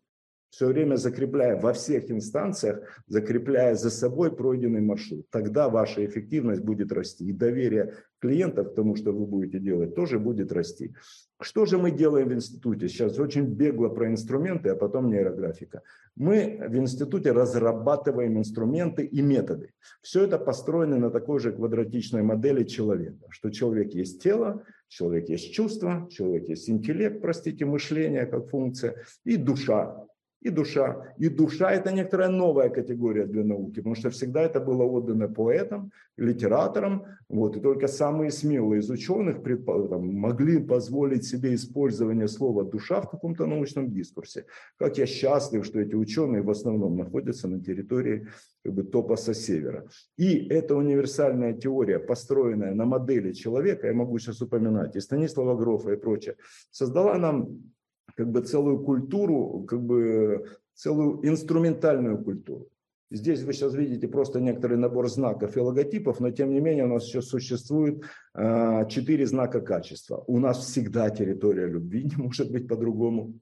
все 0.49 0.67
время 0.67 0.95
закрепляя 0.95 1.59
во 1.59 1.73
всех 1.73 2.09
инстанциях, 2.09 2.81
закрепляя 3.07 3.75
за 3.75 3.89
собой 3.89 4.35
пройденный 4.35 4.81
маршрут. 4.81 5.29
Тогда 5.29 5.69
ваша 5.69 6.05
эффективность 6.05 6.61
будет 6.61 6.91
расти. 6.91 7.25
И 7.25 7.33
доверие 7.33 7.93
клиентов 8.19 8.71
к 8.71 8.75
тому, 8.75 8.95
что 8.95 9.11
вы 9.11 9.25
будете 9.25 9.59
делать, 9.59 9.95
тоже 9.95 10.19
будет 10.19 10.51
расти. 10.51 10.93
Что 11.41 11.65
же 11.65 11.77
мы 11.77 11.91
делаем 11.91 12.29
в 12.29 12.33
институте? 12.33 12.89
Сейчас 12.89 13.17
очень 13.19 13.45
бегло 13.45 13.87
про 13.89 14.09
инструменты, 14.09 14.69
а 14.69 14.75
потом 14.75 15.09
нейрографика. 15.09 15.83
Мы 16.15 16.59
в 16.67 16.75
институте 16.75 17.31
разрабатываем 17.31 18.37
инструменты 18.37 19.05
и 19.05 19.21
методы. 19.21 19.71
Все 20.01 20.25
это 20.25 20.37
построено 20.37 20.97
на 20.97 21.11
такой 21.11 21.39
же 21.39 21.53
квадратичной 21.53 22.23
модели 22.23 22.65
человека, 22.65 23.27
что 23.29 23.51
человек 23.51 23.93
есть 23.93 24.21
тело, 24.21 24.63
человек 24.89 25.29
есть 25.29 25.53
чувство, 25.53 26.09
человек 26.11 26.49
есть 26.49 26.69
интеллект, 26.69 27.21
простите, 27.21 27.65
мышление 27.65 28.25
как 28.25 28.49
функция, 28.49 28.95
и 29.23 29.37
душа, 29.37 30.05
и 30.41 30.49
душа. 30.49 31.13
И 31.17 31.29
душа– 31.29 31.71
это 31.73 31.91
некоторая 31.91 32.29
новая 32.29 32.69
категория 32.69 33.25
для 33.25 33.43
науки, 33.43 33.75
потому 33.75 33.95
что 33.95 34.09
всегда 34.09 34.41
это 34.41 34.59
было 34.59 34.83
отдано 34.83 35.27
поэтам, 35.27 35.91
литераторам, 36.17 37.05
вот, 37.27 37.57
и 37.57 37.59
только 37.59 37.87
самые 37.87 38.31
смелые 38.31 38.79
из 38.79 38.89
ученых 38.89 39.43
там, 39.65 40.07
могли 40.13 40.59
позволить 40.59 41.25
себе 41.25 41.55
использование 41.55 42.27
слова 42.27 42.63
«душа» 42.63 43.01
в 43.01 43.09
каком-то 43.09 43.45
научном 43.45 43.91
дискурсе. 43.91 44.45
Как 44.77 44.97
я 44.97 45.05
счастлив, 45.05 45.65
что 45.65 45.79
эти 45.79 45.95
ученые 45.95 46.41
в 46.41 46.49
основном 46.49 46.97
находятся 46.97 47.47
на 47.47 47.61
территории 47.61 48.27
как 48.63 48.73
бы, 48.73 48.83
топоса 48.83 49.33
севера. 49.33 49.87
И 50.17 50.47
эта 50.47 50.75
универсальная 50.75 51.53
теория, 51.53 51.99
построенная 51.99 52.73
на 52.73 52.85
модели 52.85 53.33
человека, 53.33 53.87
я 53.87 53.93
могу 53.93 54.19
сейчас 54.19 54.41
упоминать, 54.41 54.95
и 54.95 54.99
Станислава 54.99 55.55
Грофа 55.57 55.91
и 55.91 55.97
прочее, 55.97 56.35
создала 56.71 57.17
нам 57.17 57.71
как 58.19 58.27
бы 58.31 58.41
целую 58.41 58.79
культуру, 58.79 59.63
как 59.65 59.81
бы 59.81 60.45
целую 60.73 61.25
инструментальную 61.25 62.21
культуру. 62.21 62.67
Здесь 63.11 63.43
вы 63.43 63.53
сейчас 63.53 63.73
видите 63.73 64.09
просто 64.09 64.41
некоторый 64.41 64.77
набор 64.77 65.09
знаков 65.09 65.55
и 65.55 65.59
логотипов, 65.61 66.19
но 66.19 66.29
тем 66.31 66.51
не 66.51 66.59
менее 66.59 66.83
у 66.83 66.89
нас 66.89 67.07
еще 67.07 67.21
существует 67.21 68.03
э, 68.35 68.85
четыре 68.89 69.25
знака 69.25 69.61
качества. 69.61 70.21
У 70.27 70.37
нас 70.37 70.65
всегда 70.65 71.09
территория 71.09 71.67
любви, 71.67 72.03
не 72.17 72.21
может 72.21 72.51
быть 72.51 72.67
по-другому. 72.67 73.39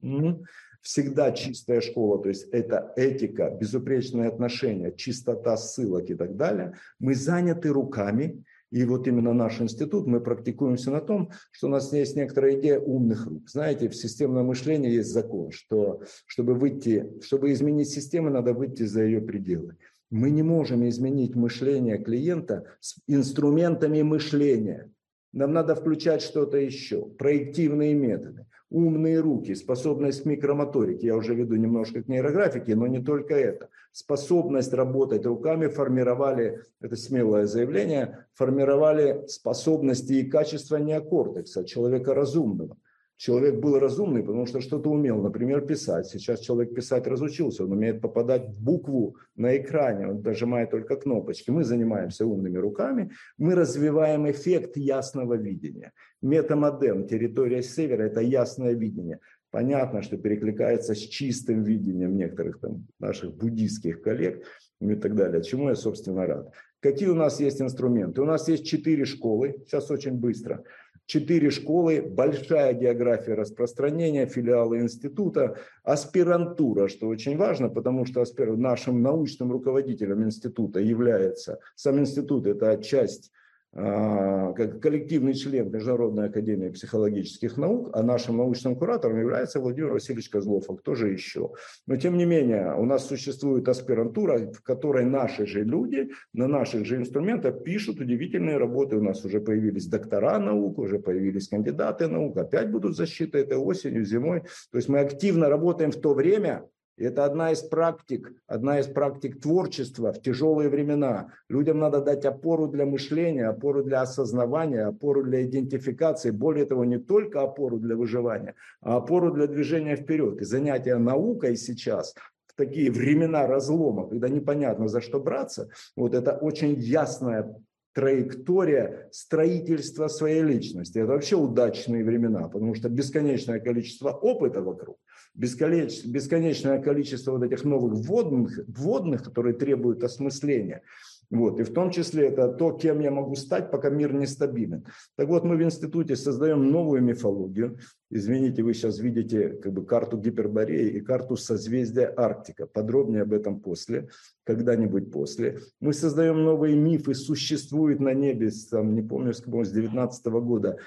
Всегда 0.82 1.32
чистая 1.32 1.82
школа, 1.82 2.22
то 2.22 2.30
есть 2.30 2.48
это 2.52 2.94
этика, 2.96 3.50
безупречные 3.50 4.28
отношения, 4.28 4.92
чистота 4.96 5.58
ссылок 5.58 6.12
и 6.12 6.14
так 6.14 6.36
далее. 6.36 6.76
Мы 7.00 7.16
заняты 7.16 7.70
руками, 7.70 8.44
и 8.72 8.84
вот 8.84 9.08
именно 9.08 9.34
наш 9.34 9.62
институт, 9.62 10.08
мы 10.08 10.20
практикуемся 10.20 10.92
на 10.92 11.00
том, 11.00 11.32
что 11.52 11.68
у 11.68 11.70
нас 11.70 11.94
есть 11.94 12.16
некоторая 12.16 12.60
идея 12.60 12.80
умных 12.80 13.26
рук. 13.26 13.50
Знаете, 13.50 13.88
в 13.88 13.96
системном 13.96 14.48
мышлении 14.48 14.92
есть 14.92 15.12
закон, 15.12 15.52
что 15.52 16.02
чтобы 16.26 16.54
выйти, 16.54 17.10
чтобы 17.22 17.52
изменить 17.52 17.90
систему, 17.90 18.30
надо 18.30 18.54
выйти 18.54 18.84
за 18.84 19.04
ее 19.04 19.22
пределы. 19.22 19.78
Мы 20.10 20.32
не 20.32 20.44
можем 20.44 20.88
изменить 20.88 21.36
мышление 21.36 21.98
клиента 21.98 22.66
с 22.80 23.00
инструментами 23.08 24.02
мышления. 24.02 24.92
Нам 25.34 25.54
надо 25.54 25.76
включать 25.76 26.22
что-то 26.22 26.58
еще, 26.58 27.06
проективные 27.06 27.94
методы 27.94 28.47
умные 28.70 29.20
руки, 29.20 29.56
способность 29.56 30.24
к 30.24 30.26
микромоторике, 30.26 31.08
я 31.08 31.16
уже 31.16 31.36
веду 31.36 31.56
немножко 31.56 32.04
к 32.04 32.08
нейрографике, 32.08 32.76
но 32.76 32.88
не 32.88 33.00
только 33.02 33.34
это. 33.36 33.70
Способность 33.92 34.74
работать 34.74 35.26
руками 35.26 35.68
формировали, 35.68 36.62
это 36.82 36.96
смелое 36.96 37.46
заявление, 37.46 38.26
формировали 38.34 39.26
способности 39.28 40.14
и 40.14 40.30
качества 40.30 40.78
неокортекса, 40.78 41.66
человека 41.66 42.14
разумного. 42.14 42.78
Человек 43.18 43.56
был 43.56 43.80
разумный, 43.80 44.24
потому 44.24 44.46
что 44.46 44.62
что-то 44.62 44.90
умел, 44.90 45.22
например, 45.22 45.62
писать. 45.62 46.06
Сейчас 46.06 46.40
человек 46.40 46.74
писать 46.74 47.08
разучился, 47.08 47.64
он 47.66 47.72
умеет 47.72 48.00
попадать 48.00 48.48
в 48.48 48.64
букву 48.64 49.18
на 49.36 49.58
экране, 49.58 50.08
он 50.08 50.22
нажимает 50.22 50.70
только 50.70 50.96
кнопочки. 50.96 51.50
Мы 51.50 51.64
занимаемся 51.64 52.26
умными 52.26 52.58
руками, 52.58 53.12
мы 53.38 53.56
развиваем 53.56 54.30
эффект 54.30 54.78
ясного 54.78 55.34
видения. 55.34 55.92
Метамодерн, 56.22 57.08
территория 57.08 57.64
севера– 57.64 58.04
это 58.04 58.22
ясное 58.22 58.74
видение. 58.74 59.20
Понятно, 59.50 60.02
что 60.02 60.18
перекликается 60.18 60.94
с 60.94 61.00
чистым 61.00 61.64
видением 61.64 62.16
некоторых 62.16 62.60
там 62.60 62.86
наших 63.00 63.36
буддийских 63.36 64.02
коллег 64.02 64.44
и 64.82 64.96
так 64.96 65.16
далее. 65.16 65.42
Чему 65.42 65.70
я, 65.70 65.76
собственно, 65.76 66.28
рад. 66.28 66.54
Какие 66.80 67.10
у 67.10 67.16
нас 67.16 67.40
есть 67.40 67.62
инструменты? 67.62 68.22
У 68.22 68.26
нас 68.26 68.48
есть 68.48 68.68
четыре 68.68 69.06
школы, 69.06 69.56
сейчас 69.66 69.90
очень 69.90 70.14
быстро– 70.14 70.64
четыре 71.08 71.50
школы, 71.50 72.02
большая 72.02 72.74
география 72.74 73.34
распространения, 73.34 74.28
филиалы 74.28 74.80
института, 74.80 75.58
аспирантура, 75.84 76.88
что 76.88 77.08
очень 77.08 77.38
важно, 77.38 77.70
потому 77.70 78.06
что 78.06 78.24
нашим 78.38 79.02
научным 79.02 79.52
руководителем 79.52 80.24
института 80.24 80.80
является, 80.80 81.60
сам 81.76 82.00
институт– 82.00 82.46
это 82.48 82.78
часть 82.84 83.32
как 83.74 84.82
коллективный 84.82 85.34
член 85.34 85.72
Международной 85.72 86.30
академии 86.30 86.70
психологических 86.70 87.58
наук, 87.58 87.92
а 87.94 88.02
нашим 88.02 88.38
научным 88.38 88.76
куратором 88.76 89.20
является 89.20 89.60
Владимир 89.60 89.92
Васильевич 89.92 90.30
Козлов, 90.30 90.66
а 90.70 90.76
кто 90.76 90.96
же 90.96 91.10
еще? 91.10 91.52
Но 91.86 91.98
тем 91.98 92.18
не 92.18 92.26
менее, 92.26 92.74
у 92.76 92.86
нас 92.86 93.08
существует 93.08 93.68
аспирантура, 93.68 94.52
в 94.52 94.62
которой 94.64 95.06
наши 95.06 95.46
же 95.46 95.64
люди 95.64 96.10
на 96.34 96.48
наших 96.48 96.86
же 96.86 96.96
инструментах 96.96 97.64
пишут 97.64 98.00
удивительные 98.00 98.58
работы. 98.58 98.98
У 98.98 99.04
нас 99.04 99.24
уже 99.26 99.42
появились 99.42 99.88
доктора 99.88 100.40
наук, 100.40 100.80
уже 100.80 100.98
появились 101.00 101.48
кандидаты 101.48 102.08
наук, 102.08 102.38
опять 102.38 102.72
будут 102.72 102.96
защиты 102.96 103.40
этой 103.40 103.58
осенью, 103.58 104.06
зимой. 104.06 104.42
То 104.72 104.78
есть 104.78 104.90
мы 104.90 105.00
активно 105.00 105.50
работаем 105.50 105.92
в 105.92 105.98
то 105.98 106.14
время, 106.14 106.68
это 107.06 107.26
одна 107.26 107.52
из 107.52 107.62
практик, 107.62 108.34
одна 108.48 108.80
из 108.80 108.88
практик 108.88 109.40
творчества 109.40 110.12
в 110.12 110.22
тяжелые 110.22 110.70
времена. 110.70 111.32
Людям 111.48 111.80
надо 111.80 112.02
дать 112.02 112.26
опору 112.26 112.68
для 112.68 112.86
мышления, 112.86 113.48
опору 113.48 113.84
для 113.84 114.02
осознавания, 114.02 114.88
опору 114.88 115.24
для 115.24 115.44
идентификации. 115.44 116.32
Более 116.32 116.66
того, 116.66 116.86
не 116.86 116.98
только 116.98 117.42
опору 117.42 117.78
для 117.78 117.96
выживания, 117.96 118.56
а 118.82 118.98
опору 118.98 119.32
для 119.32 119.48
движения 119.48 119.96
вперед. 119.96 120.42
И 120.42 120.46
занятия 120.46 120.98
наукой 120.98 121.56
сейчас 121.56 122.16
в 122.48 122.56
такие 122.56 122.92
времена 122.92 123.46
разлома, 123.46 124.08
когда 124.08 124.30
непонятно 124.30 124.88
за 124.88 125.02
что 125.02 125.20
браться, 125.20 125.70
вот 125.96 126.16
это 126.16 126.32
очень 126.34 126.74
ясная 126.80 127.56
траектория 127.98 129.10
строительства 129.12 130.08
своей 130.08 130.44
личности. 130.44 131.00
Это 131.00 131.14
вообще 131.14 131.36
удачные 131.36 132.04
времена, 132.04 132.48
потому 132.48 132.76
что 132.76 132.90
бесконечное 132.90 133.60
количество 133.60 134.12
опыта 134.12 134.62
вокруг 134.62 135.00
бесконечное 135.38 136.82
количество 136.82 137.32
вот 137.32 137.44
этих 137.44 137.64
новых 137.64 137.94
вводных, 137.94 138.60
вводных, 138.68 139.24
которые 139.24 139.56
требуют 139.56 140.04
осмысления. 140.04 140.82
Вот. 141.30 141.60
И 141.60 141.64
в 141.64 141.74
том 141.74 141.92
числе 141.92 142.28
это 142.28 142.48
то, 142.48 142.72
кем 142.72 143.00
я 143.02 143.12
могу 143.12 143.36
стать, 143.36 143.70
пока 143.70 143.90
мир 143.90 144.14
нестабилен. 144.14 144.86
Так 145.16 145.28
вот, 145.28 145.44
мы 145.44 145.58
в 145.58 145.62
институте 145.62 146.16
создаем 146.16 146.72
новую 146.72 147.02
мифологию. 147.02 147.80
Извините, 148.10 148.64
вы 148.64 148.74
сейчас 148.74 149.00
видите 149.00 149.50
как 149.50 149.74
бы 149.74 149.86
карту 149.86 150.18
Гипербореи 150.18 150.90
и 150.92 151.02
карту 151.02 151.36
созвездия 151.36 152.14
Арктика. 152.16 152.66
Подробнее 152.66 153.24
об 153.24 153.34
этом 153.34 153.60
после, 153.60 154.08
когда-нибудь 154.46 155.12
после. 155.12 155.60
Мы 155.82 155.92
создаем 155.94 156.44
новые 156.44 156.78
мифы, 156.78 157.14
существуют 157.14 158.00
на 158.00 158.14
небе, 158.14 158.50
там, 158.72 158.96
не 158.96 159.02
помню, 159.02 159.34
с 159.34 159.42
19 159.42 160.26
года, 160.28 160.78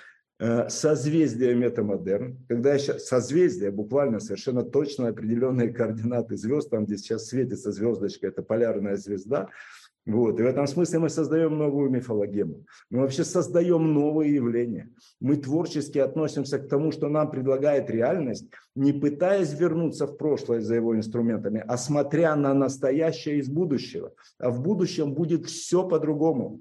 Э, 0.43 0.71
созвездие 0.71 1.55
метамодерн, 1.55 2.39
когда 2.49 2.73
еще 2.73 2.99
созвездие, 2.99 3.71
буквально 3.71 4.21
совершенно 4.21 4.63
точно 4.63 5.09
определенные 5.09 5.69
координаты 5.69 6.35
звезд, 6.39 6.71
там, 6.71 6.87
где 6.87 6.97
сейчас 6.97 7.27
светится 7.27 7.73
звездочка, 7.73 8.27
это 8.27 8.43
полярная 8.43 8.97
звезда, 8.97 9.51
вот. 10.11 10.41
И 10.41 10.43
в 10.43 10.47
этом 10.47 10.67
смысле 10.67 10.99
мы 10.99 11.09
создаем 11.09 11.57
новую 11.57 11.91
мифологему. 11.91 12.65
Мы 12.91 13.01
вообще 13.01 13.25
создаем 13.25 13.95
новые 13.95 14.35
явления. 14.35 14.91
Мы 15.21 15.37
творчески 15.37 15.99
относимся 15.99 16.59
к 16.59 16.69
тому, 16.69 16.93
что 16.93 17.09
нам 17.09 17.31
предлагает 17.31 17.91
реальность, 17.91 18.49
не 18.75 18.93
пытаясь 18.93 19.53
вернуться 19.59 20.07
в 20.07 20.17
прошлое 20.17 20.61
за 20.61 20.75
его 20.75 20.97
инструментами, 20.97 21.63
а 21.67 21.77
смотря 21.77 22.35
на 22.37 22.55
настоящее 22.55 23.39
из 23.39 23.49
будущего. 23.49 24.13
А 24.39 24.51
в 24.51 24.61
будущем 24.61 25.15
будет 25.15 25.47
все 25.47 25.87
по-другому. 25.87 26.61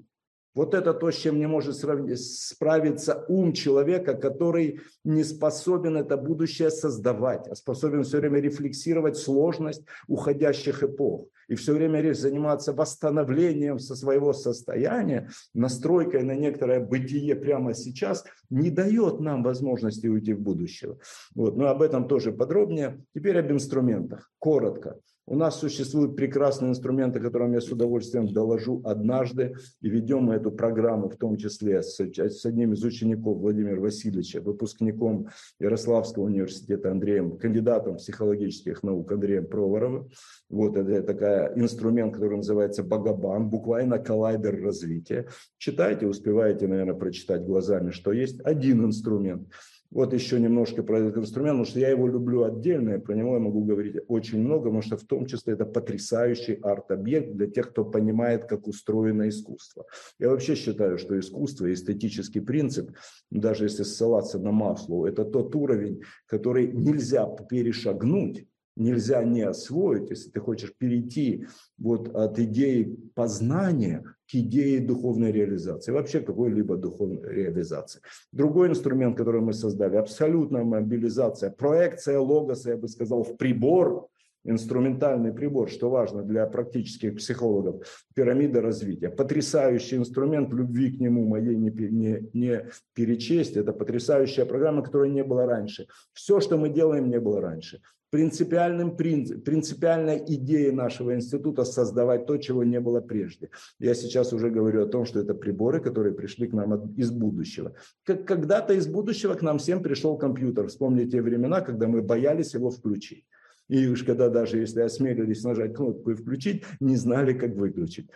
Вот 0.54 0.74
это 0.74 0.92
то, 0.94 1.10
с 1.10 1.16
чем 1.16 1.38
не 1.38 1.46
может 1.46 1.76
справиться 1.76 3.24
ум 3.28 3.52
человека, 3.52 4.14
который 4.14 4.80
не 5.04 5.24
способен 5.24 5.96
это 5.96 6.16
будущее 6.16 6.70
создавать, 6.70 7.46
а 7.48 7.54
способен 7.54 8.02
все 8.02 8.18
время 8.18 8.40
рефлексировать 8.40 9.16
сложность 9.16 9.84
уходящих 10.08 10.82
эпох 10.82 11.26
и 11.50 11.56
все 11.56 11.74
время 11.74 12.14
заниматься 12.14 12.72
восстановлением 12.72 13.80
со 13.80 13.96
своего 13.96 14.32
состояния, 14.32 15.28
настройкой 15.52 16.22
на 16.22 16.36
некоторое 16.36 16.78
бытие 16.78 17.34
прямо 17.34 17.74
сейчас, 17.74 18.24
не 18.50 18.70
дает 18.70 19.18
нам 19.20 19.42
возможности 19.42 20.06
уйти 20.06 20.32
в 20.32 20.40
будущее. 20.40 20.98
Вот. 21.34 21.56
Но 21.56 21.66
об 21.66 21.82
этом 21.82 22.06
тоже 22.06 22.30
подробнее. 22.30 23.04
Теперь 23.14 23.38
об 23.40 23.50
инструментах. 23.50 24.30
Коротко. 24.38 25.00
У 25.30 25.36
нас 25.36 25.60
существуют 25.60 26.16
прекрасные 26.16 26.70
инструменты, 26.70 27.20
которым 27.20 27.52
я 27.52 27.60
с 27.60 27.70
удовольствием 27.70 28.26
доложу 28.26 28.82
однажды. 28.84 29.54
И 29.80 29.88
ведем 29.88 30.24
мы 30.24 30.34
эту 30.34 30.50
программу, 30.50 31.08
в 31.08 31.16
том 31.16 31.36
числе 31.36 31.84
с, 31.84 32.00
с 32.00 32.44
одним 32.44 32.72
из 32.72 32.82
учеников 32.82 33.38
Владимира 33.38 33.80
Васильевича, 33.80 34.40
выпускником 34.40 35.28
Ярославского 35.60 36.24
университета 36.24 36.90
Андреем, 36.90 37.38
кандидатом 37.38 37.98
психологических 37.98 38.82
наук 38.82 39.12
Андреем 39.12 39.46
Проворовым. 39.46 40.10
Вот 40.48 40.76
это 40.76 41.00
такая 41.04 41.52
инструмент, 41.54 42.12
который 42.12 42.38
называется 42.38 42.82
Багабан, 42.82 43.50
буквально 43.50 44.00
коллайдер 44.00 44.60
развития. 44.60 45.28
Читайте, 45.58 46.08
успеваете, 46.08 46.66
наверное, 46.66 46.94
прочитать 46.96 47.44
глазами, 47.44 47.92
что 47.92 48.10
есть 48.10 48.40
один 48.40 48.84
инструмент– 48.84 49.46
вот 49.90 50.14
еще 50.14 50.38
немножко 50.38 50.82
про 50.82 51.00
этот 51.00 51.18
инструмент, 51.18 51.54
потому 51.54 51.64
что 51.64 51.80
я 51.80 51.88
его 51.90 52.06
люблю 52.06 52.44
отдельно, 52.44 52.94
и 52.94 52.98
про 52.98 53.14
него 53.14 53.34
я 53.34 53.40
могу 53.40 53.64
говорить 53.64 53.96
очень 54.06 54.40
много, 54.40 54.64
потому 54.64 54.82
что 54.82 54.96
в 54.96 55.04
том 55.04 55.26
числе 55.26 55.54
это 55.54 55.64
потрясающий 55.64 56.54
арт-объект 56.54 57.32
для 57.34 57.48
тех, 57.48 57.70
кто 57.70 57.84
понимает, 57.84 58.44
как 58.44 58.68
устроено 58.68 59.28
искусство. 59.28 59.86
Я 60.18 60.28
вообще 60.28 60.54
считаю, 60.54 60.96
что 60.98 61.18
искусство, 61.18 61.72
эстетический 61.72 62.40
принцип, 62.40 62.90
даже 63.30 63.64
если 63.64 63.82
ссылаться 63.82 64.38
на 64.38 64.52
масло, 64.52 65.06
это 65.06 65.24
тот 65.24 65.56
уровень, 65.56 66.02
который 66.26 66.68
нельзя 66.68 67.26
перешагнуть, 67.26 68.46
нельзя 68.80 69.22
не 69.22 69.42
освоить, 69.42 70.10
если 70.10 70.30
ты 70.30 70.40
хочешь 70.40 70.74
перейти 70.76 71.46
вот 71.78 72.08
от 72.14 72.38
идеи 72.38 72.96
познания 73.14 74.02
к 74.28 74.34
идее 74.34 74.80
духовной 74.80 75.32
реализации, 75.32 75.92
вообще 75.92 76.20
какой-либо 76.20 76.76
духовной 76.76 77.32
реализации. 77.32 78.00
Другой 78.32 78.68
инструмент, 78.68 79.16
который 79.16 79.40
мы 79.40 79.52
создали, 79.52 79.96
абсолютная 79.96 80.64
мобилизация, 80.64 81.50
проекция 81.50 82.18
логоса, 82.18 82.70
я 82.70 82.76
бы 82.76 82.88
сказал, 82.88 83.22
в 83.22 83.36
прибор, 83.36 84.08
инструментальный 84.44 85.34
прибор, 85.34 85.68
что 85.68 85.90
важно 85.90 86.22
для 86.22 86.46
практических 86.46 87.16
психологов, 87.16 88.06
пирамида 88.14 88.62
развития. 88.62 89.10
Потрясающий 89.10 89.96
инструмент, 89.96 90.50
любви 90.54 90.96
к 90.96 91.00
нему 91.00 91.26
моей 91.26 91.56
не, 91.56 91.70
не, 91.70 92.30
не 92.32 92.66
перечесть. 92.94 93.56
Это 93.56 93.74
потрясающая 93.74 94.46
программа, 94.46 94.82
которой 94.82 95.10
не 95.10 95.22
было 95.22 95.44
раньше. 95.44 95.88
Все, 96.14 96.40
что 96.40 96.56
мы 96.56 96.70
делаем, 96.70 97.10
не 97.10 97.20
было 97.20 97.42
раньше 97.42 97.82
принципиальным 98.10 98.96
принцип, 98.96 99.44
принципиальной 99.44 100.22
идеей 100.26 100.72
нашего 100.72 101.14
института 101.14 101.64
создавать 101.64 102.26
то, 102.26 102.36
чего 102.36 102.64
не 102.64 102.80
было 102.80 103.00
прежде. 103.00 103.50
Я 103.78 103.94
сейчас 103.94 104.32
уже 104.32 104.50
говорю 104.50 104.82
о 104.82 104.88
том, 104.88 105.04
что 105.04 105.20
это 105.20 105.34
приборы, 105.34 105.80
которые 105.80 106.14
пришли 106.14 106.48
к 106.48 106.52
нам 106.52 106.94
из 106.96 107.10
будущего. 107.10 107.74
Как 108.04 108.26
когда-то 108.26 108.74
из 108.74 108.86
будущего 108.86 109.34
к 109.34 109.42
нам 109.42 109.58
всем 109.58 109.82
пришел 109.82 110.18
компьютер. 110.18 110.68
Вспомните 110.68 111.10
те 111.10 111.22
времена, 111.22 111.60
когда 111.60 111.86
мы 111.88 112.02
боялись 112.02 112.54
его 112.54 112.70
включить. 112.70 113.24
И 113.68 113.86
уж 113.86 114.02
когда 114.02 114.28
даже 114.28 114.58
если 114.58 114.80
осмелились 114.80 115.44
нажать 115.44 115.74
кнопку 115.74 116.10
и 116.10 116.14
включить, 116.14 116.64
не 116.80 116.96
знали, 116.96 117.32
как 117.32 117.54
выключить. 117.54 118.10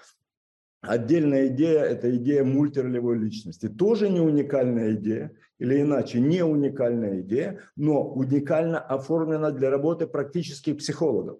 Отдельная 0.86 1.48
идея– 1.48 1.80
это 1.84 2.14
идея 2.16 2.44
мультиролевой 2.44 3.18
личности. 3.18 3.68
Тоже 3.68 4.08
не 4.08 4.20
уникальная 4.20 4.94
идея, 4.94 5.32
или 5.58 5.80
иначе 5.80 6.20
не 6.20 6.44
уникальная 6.44 7.20
идея, 7.20 7.60
но 7.76 8.06
уникально 8.06 8.78
оформлена 8.78 9.50
для 9.50 9.70
работы 9.70 10.06
практических 10.06 10.78
психологов 10.78 11.38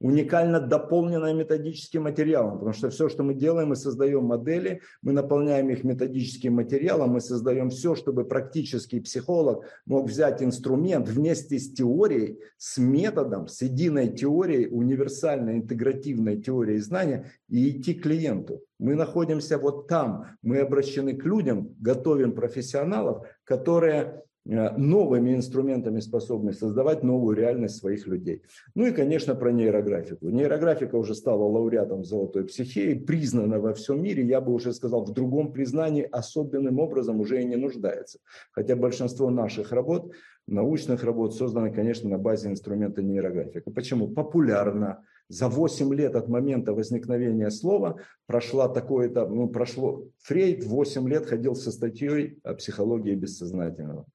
уникально 0.00 0.60
дополненная 0.60 1.34
методическим 1.34 2.04
материалом, 2.04 2.58
потому 2.58 2.72
что 2.72 2.90
все, 2.90 3.08
что 3.08 3.22
мы 3.22 3.34
делаем, 3.34 3.68
мы 3.68 3.76
создаем 3.76 4.24
модели, 4.24 4.80
мы 5.02 5.12
наполняем 5.12 5.70
их 5.70 5.84
методическим 5.84 6.54
материалом, 6.54 7.10
мы 7.10 7.20
создаем 7.20 7.70
все, 7.70 7.94
чтобы 7.94 8.24
практический 8.24 9.00
психолог 9.00 9.64
мог 9.86 10.08
взять 10.08 10.42
инструмент 10.42 11.08
вместе 11.08 11.58
с 11.58 11.72
теорией, 11.72 12.38
с 12.56 12.78
методом, 12.78 13.48
с 13.48 13.60
единой 13.62 14.08
теорией, 14.08 14.68
универсальной 14.68 15.56
интегративной 15.56 16.40
теорией 16.40 16.78
знания 16.78 17.32
и 17.48 17.70
идти 17.70 17.94
к 17.94 18.02
клиенту. 18.02 18.62
Мы 18.78 18.94
находимся 18.94 19.58
вот 19.58 19.88
там, 19.88 20.26
мы 20.42 20.58
обращены 20.58 21.16
к 21.16 21.24
людям, 21.24 21.74
готовим 21.80 22.32
профессионалов, 22.32 23.26
которые 23.42 24.22
новыми 24.48 25.34
инструментами 25.34 26.00
способны 26.00 26.54
создавать 26.54 27.02
новую 27.02 27.36
реальность 27.36 27.76
своих 27.76 28.06
людей. 28.06 28.42
Ну 28.74 28.86
и, 28.86 28.92
конечно, 28.92 29.34
про 29.34 29.52
нейрографику. 29.52 30.30
Нейрографика 30.30 30.96
уже 30.96 31.14
стала 31.14 31.44
лауреатом 31.44 32.02
золотой 32.02 32.46
психеи, 32.46 32.94
признана 32.94 33.60
во 33.60 33.74
всем 33.74 34.02
мире, 34.02 34.24
я 34.24 34.40
бы 34.40 34.52
уже 34.52 34.72
сказал, 34.72 35.04
в 35.04 35.12
другом 35.12 35.52
признании 35.52 36.08
особенным 36.10 36.78
образом 36.78 37.20
уже 37.20 37.42
и 37.42 37.44
не 37.44 37.56
нуждается. 37.56 38.20
Хотя 38.52 38.74
большинство 38.74 39.28
наших 39.28 39.70
работ, 39.72 40.12
научных 40.46 41.04
работ 41.04 41.34
созданы, 41.34 41.70
конечно, 41.70 42.08
на 42.08 42.16
базе 42.16 42.48
инструмента 42.48 43.02
нейрографика. 43.02 43.70
Почему? 43.70 44.08
Популярно, 44.08 45.04
за 45.28 45.48
8 45.48 45.94
лет 45.94 46.16
от 46.16 46.28
момента 46.28 46.72
возникновения 46.72 47.50
слова 47.50 47.98
прошла 48.26 48.68
такое-то, 48.70 49.28
ну, 49.28 49.48
прошло, 49.48 50.06
Фрейд 50.22 50.64
8 50.64 51.06
лет 51.06 51.26
ходил 51.26 51.54
со 51.54 51.70
статьей 51.70 52.38
о 52.44 52.54
психологии 52.54 53.14
бессознательного. 53.14 54.06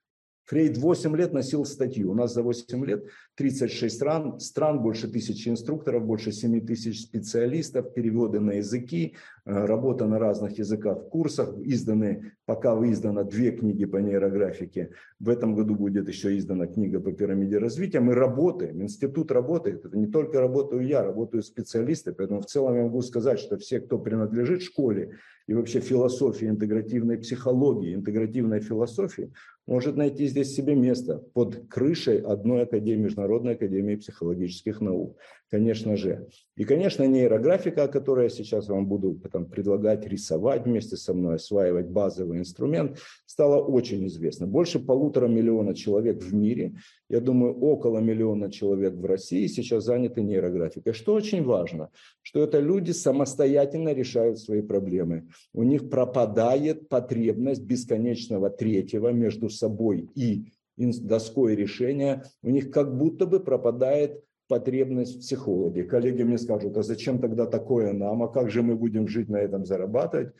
Фрейд 0.45 0.77
8 0.77 1.15
лет 1.15 1.33
носил 1.33 1.65
статью. 1.65 2.11
У 2.11 2.15
нас 2.15 2.33
за 2.33 2.43
8 2.43 2.85
лет 2.85 3.05
36 3.35 3.95
стран, 3.95 4.39
стран 4.39 4.81
больше 4.81 5.07
тысячи 5.07 5.49
инструкторов, 5.49 6.05
больше 6.05 6.31
7 6.31 6.65
тысяч 6.65 7.01
специалистов, 7.01 7.93
переводы 7.93 8.39
на 8.39 8.53
языки, 8.53 9.15
э, 9.45 9.65
работа 9.65 10.05
на 10.05 10.19
разных 10.19 10.59
языках 10.59 10.99
в 10.99 11.09
курсах. 11.09 11.55
Изданы, 11.63 12.33
пока 12.45 12.73
издано 12.73 13.23
две 13.23 13.51
книги 13.51 13.85
по 13.85 13.97
нейрографике. 13.97 14.91
В 15.19 15.29
этом 15.29 15.55
году 15.55 15.75
будет 15.75 16.07
еще 16.07 16.37
издана 16.37 16.67
книга 16.67 16.99
по 16.99 17.11
пирамиде 17.11 17.57
развития. 17.57 18.01
Мы 18.01 18.13
работаем, 18.13 18.83
институт 18.83 19.31
работает. 19.31 19.83
Это 19.85 19.97
не 19.97 20.07
только 20.07 20.39
работаю 20.39 20.85
я, 20.85 21.03
работают 21.03 21.45
специалисты. 21.45 22.13
Поэтому 22.13 22.41
в 22.41 22.45
целом 22.45 22.75
я 22.75 22.83
могу 22.83 23.01
сказать, 23.01 23.39
что 23.39 23.57
все, 23.57 23.79
кто 23.79 23.97
принадлежит 23.97 24.61
школе 24.61 25.17
и 25.47 25.53
вообще 25.53 25.79
философии 25.79 26.47
интегративной 26.47 27.17
психологии, 27.17 27.95
интегративной 27.95 28.61
философии, 28.61 29.31
может 29.65 29.95
найти 29.95 30.27
здесь 30.27 30.53
себе 30.53 30.75
место 30.75 31.23
под 31.33 31.67
крышей 31.69 32.19
одной 32.19 32.63
академии, 32.63 33.07
Международной 33.23 33.53
академии 33.53 33.95
психологических 33.95 34.81
наук 34.81 35.17
конечно 35.53 35.95
же. 35.97 36.29
И, 36.57 36.63
конечно, 36.63 37.03
нейрографика, 37.03 37.87
которую 37.87 38.23
я 38.23 38.29
сейчас 38.29 38.69
вам 38.69 38.87
буду 38.87 39.13
потом 39.13 39.45
предлагать 39.45 40.07
рисовать 40.07 40.65
вместе 40.65 40.97
со 40.97 41.13
мной, 41.13 41.35
осваивать 41.35 41.89
базовый 41.89 42.39
инструмент, 42.39 42.97
стала 43.27 43.63
очень 43.63 44.07
известна. 44.07 44.47
Больше 44.47 44.79
полутора 44.79 45.27
миллиона 45.27 45.75
человек 45.75 46.23
в 46.23 46.33
мире, 46.33 46.73
я 47.07 47.19
думаю, 47.19 47.53
около 47.53 47.99
миллиона 47.99 48.51
человек 48.51 48.95
в 48.95 49.05
России 49.05 49.45
сейчас 49.45 49.83
заняты 49.83 50.23
нейрографикой. 50.23 50.93
Что 50.93 51.13
очень 51.13 51.43
важно, 51.43 51.89
что 52.23 52.41
это 52.41 52.59
люди 52.59 52.89
самостоятельно 52.89 53.93
решают 53.93 54.39
свои 54.39 54.63
проблемы. 54.63 55.27
У 55.53 55.61
них 55.61 55.87
пропадает 55.87 56.89
потребность 56.89 57.61
бесконечного 57.61 58.49
третьего 58.49 59.09
между 59.09 59.49
собой 59.49 60.09
и 60.15 60.45
доской 60.77 61.55
решения. 61.55 62.23
У 62.41 62.49
них 62.49 62.71
как 62.71 62.95
будто 62.97 63.25
бы 63.25 63.39
пропадает 63.39 64.23
потребность 64.47 65.17
в 65.17 65.19
психологе. 65.19 65.83
Коллеги 65.83 66.23
мне 66.23 66.37
скажут, 66.37 66.77
а 66.77 66.83
зачем 66.83 67.19
тогда 67.19 67.45
такое 67.45 67.93
нам, 67.93 68.23
а 68.23 68.27
как 68.27 68.49
же 68.49 68.61
мы 68.61 68.75
будем 68.75 69.07
жить 69.07 69.29
на 69.29 69.37
этом 69.37 69.65
зарабатывать? 69.65 70.33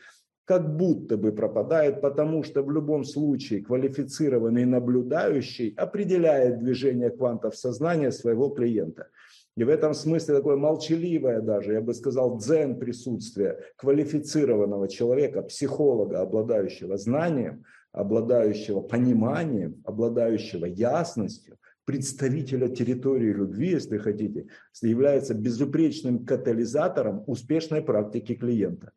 Как 0.44 0.76
будто 0.76 1.16
бы 1.16 1.32
пропадает, 1.32 2.02
потому 2.02 2.42
что 2.42 2.62
в 2.62 2.70
любом 2.70 3.04
случае 3.04 3.64
квалифицированный 3.64 4.66
наблюдающий 4.66 5.72
определяет 5.76 6.58
движение 6.58 7.10
квантов 7.10 7.56
сознания 7.56 8.12
своего 8.12 8.50
клиента. 8.50 9.08
И 9.56 9.64
в 9.64 9.68
этом 9.68 9.94
смысле 9.94 10.36
такое 10.36 10.56
молчаливое 10.56 11.40
даже, 11.40 11.72
я 11.72 11.80
бы 11.80 11.94
сказал, 11.94 12.38
дзен 12.38 12.78
присутствие 12.78 13.58
квалифицированного 13.76 14.88
человека, 14.88 15.42
психолога, 15.42 16.20
обладающего 16.20 16.98
знанием, 16.98 17.64
обладающего 17.94 18.80
пониманием, 18.80 19.80
обладающего 19.84 20.66
ясностью, 20.66 21.56
представителя 21.84 22.68
территории 22.68 23.32
любви, 23.32 23.70
если 23.70 23.98
хотите, 23.98 24.48
является 24.82 25.32
безупречным 25.34 26.26
катализатором 26.26 27.22
успешной 27.26 27.82
практики 27.82 28.34
клиента. 28.34 28.90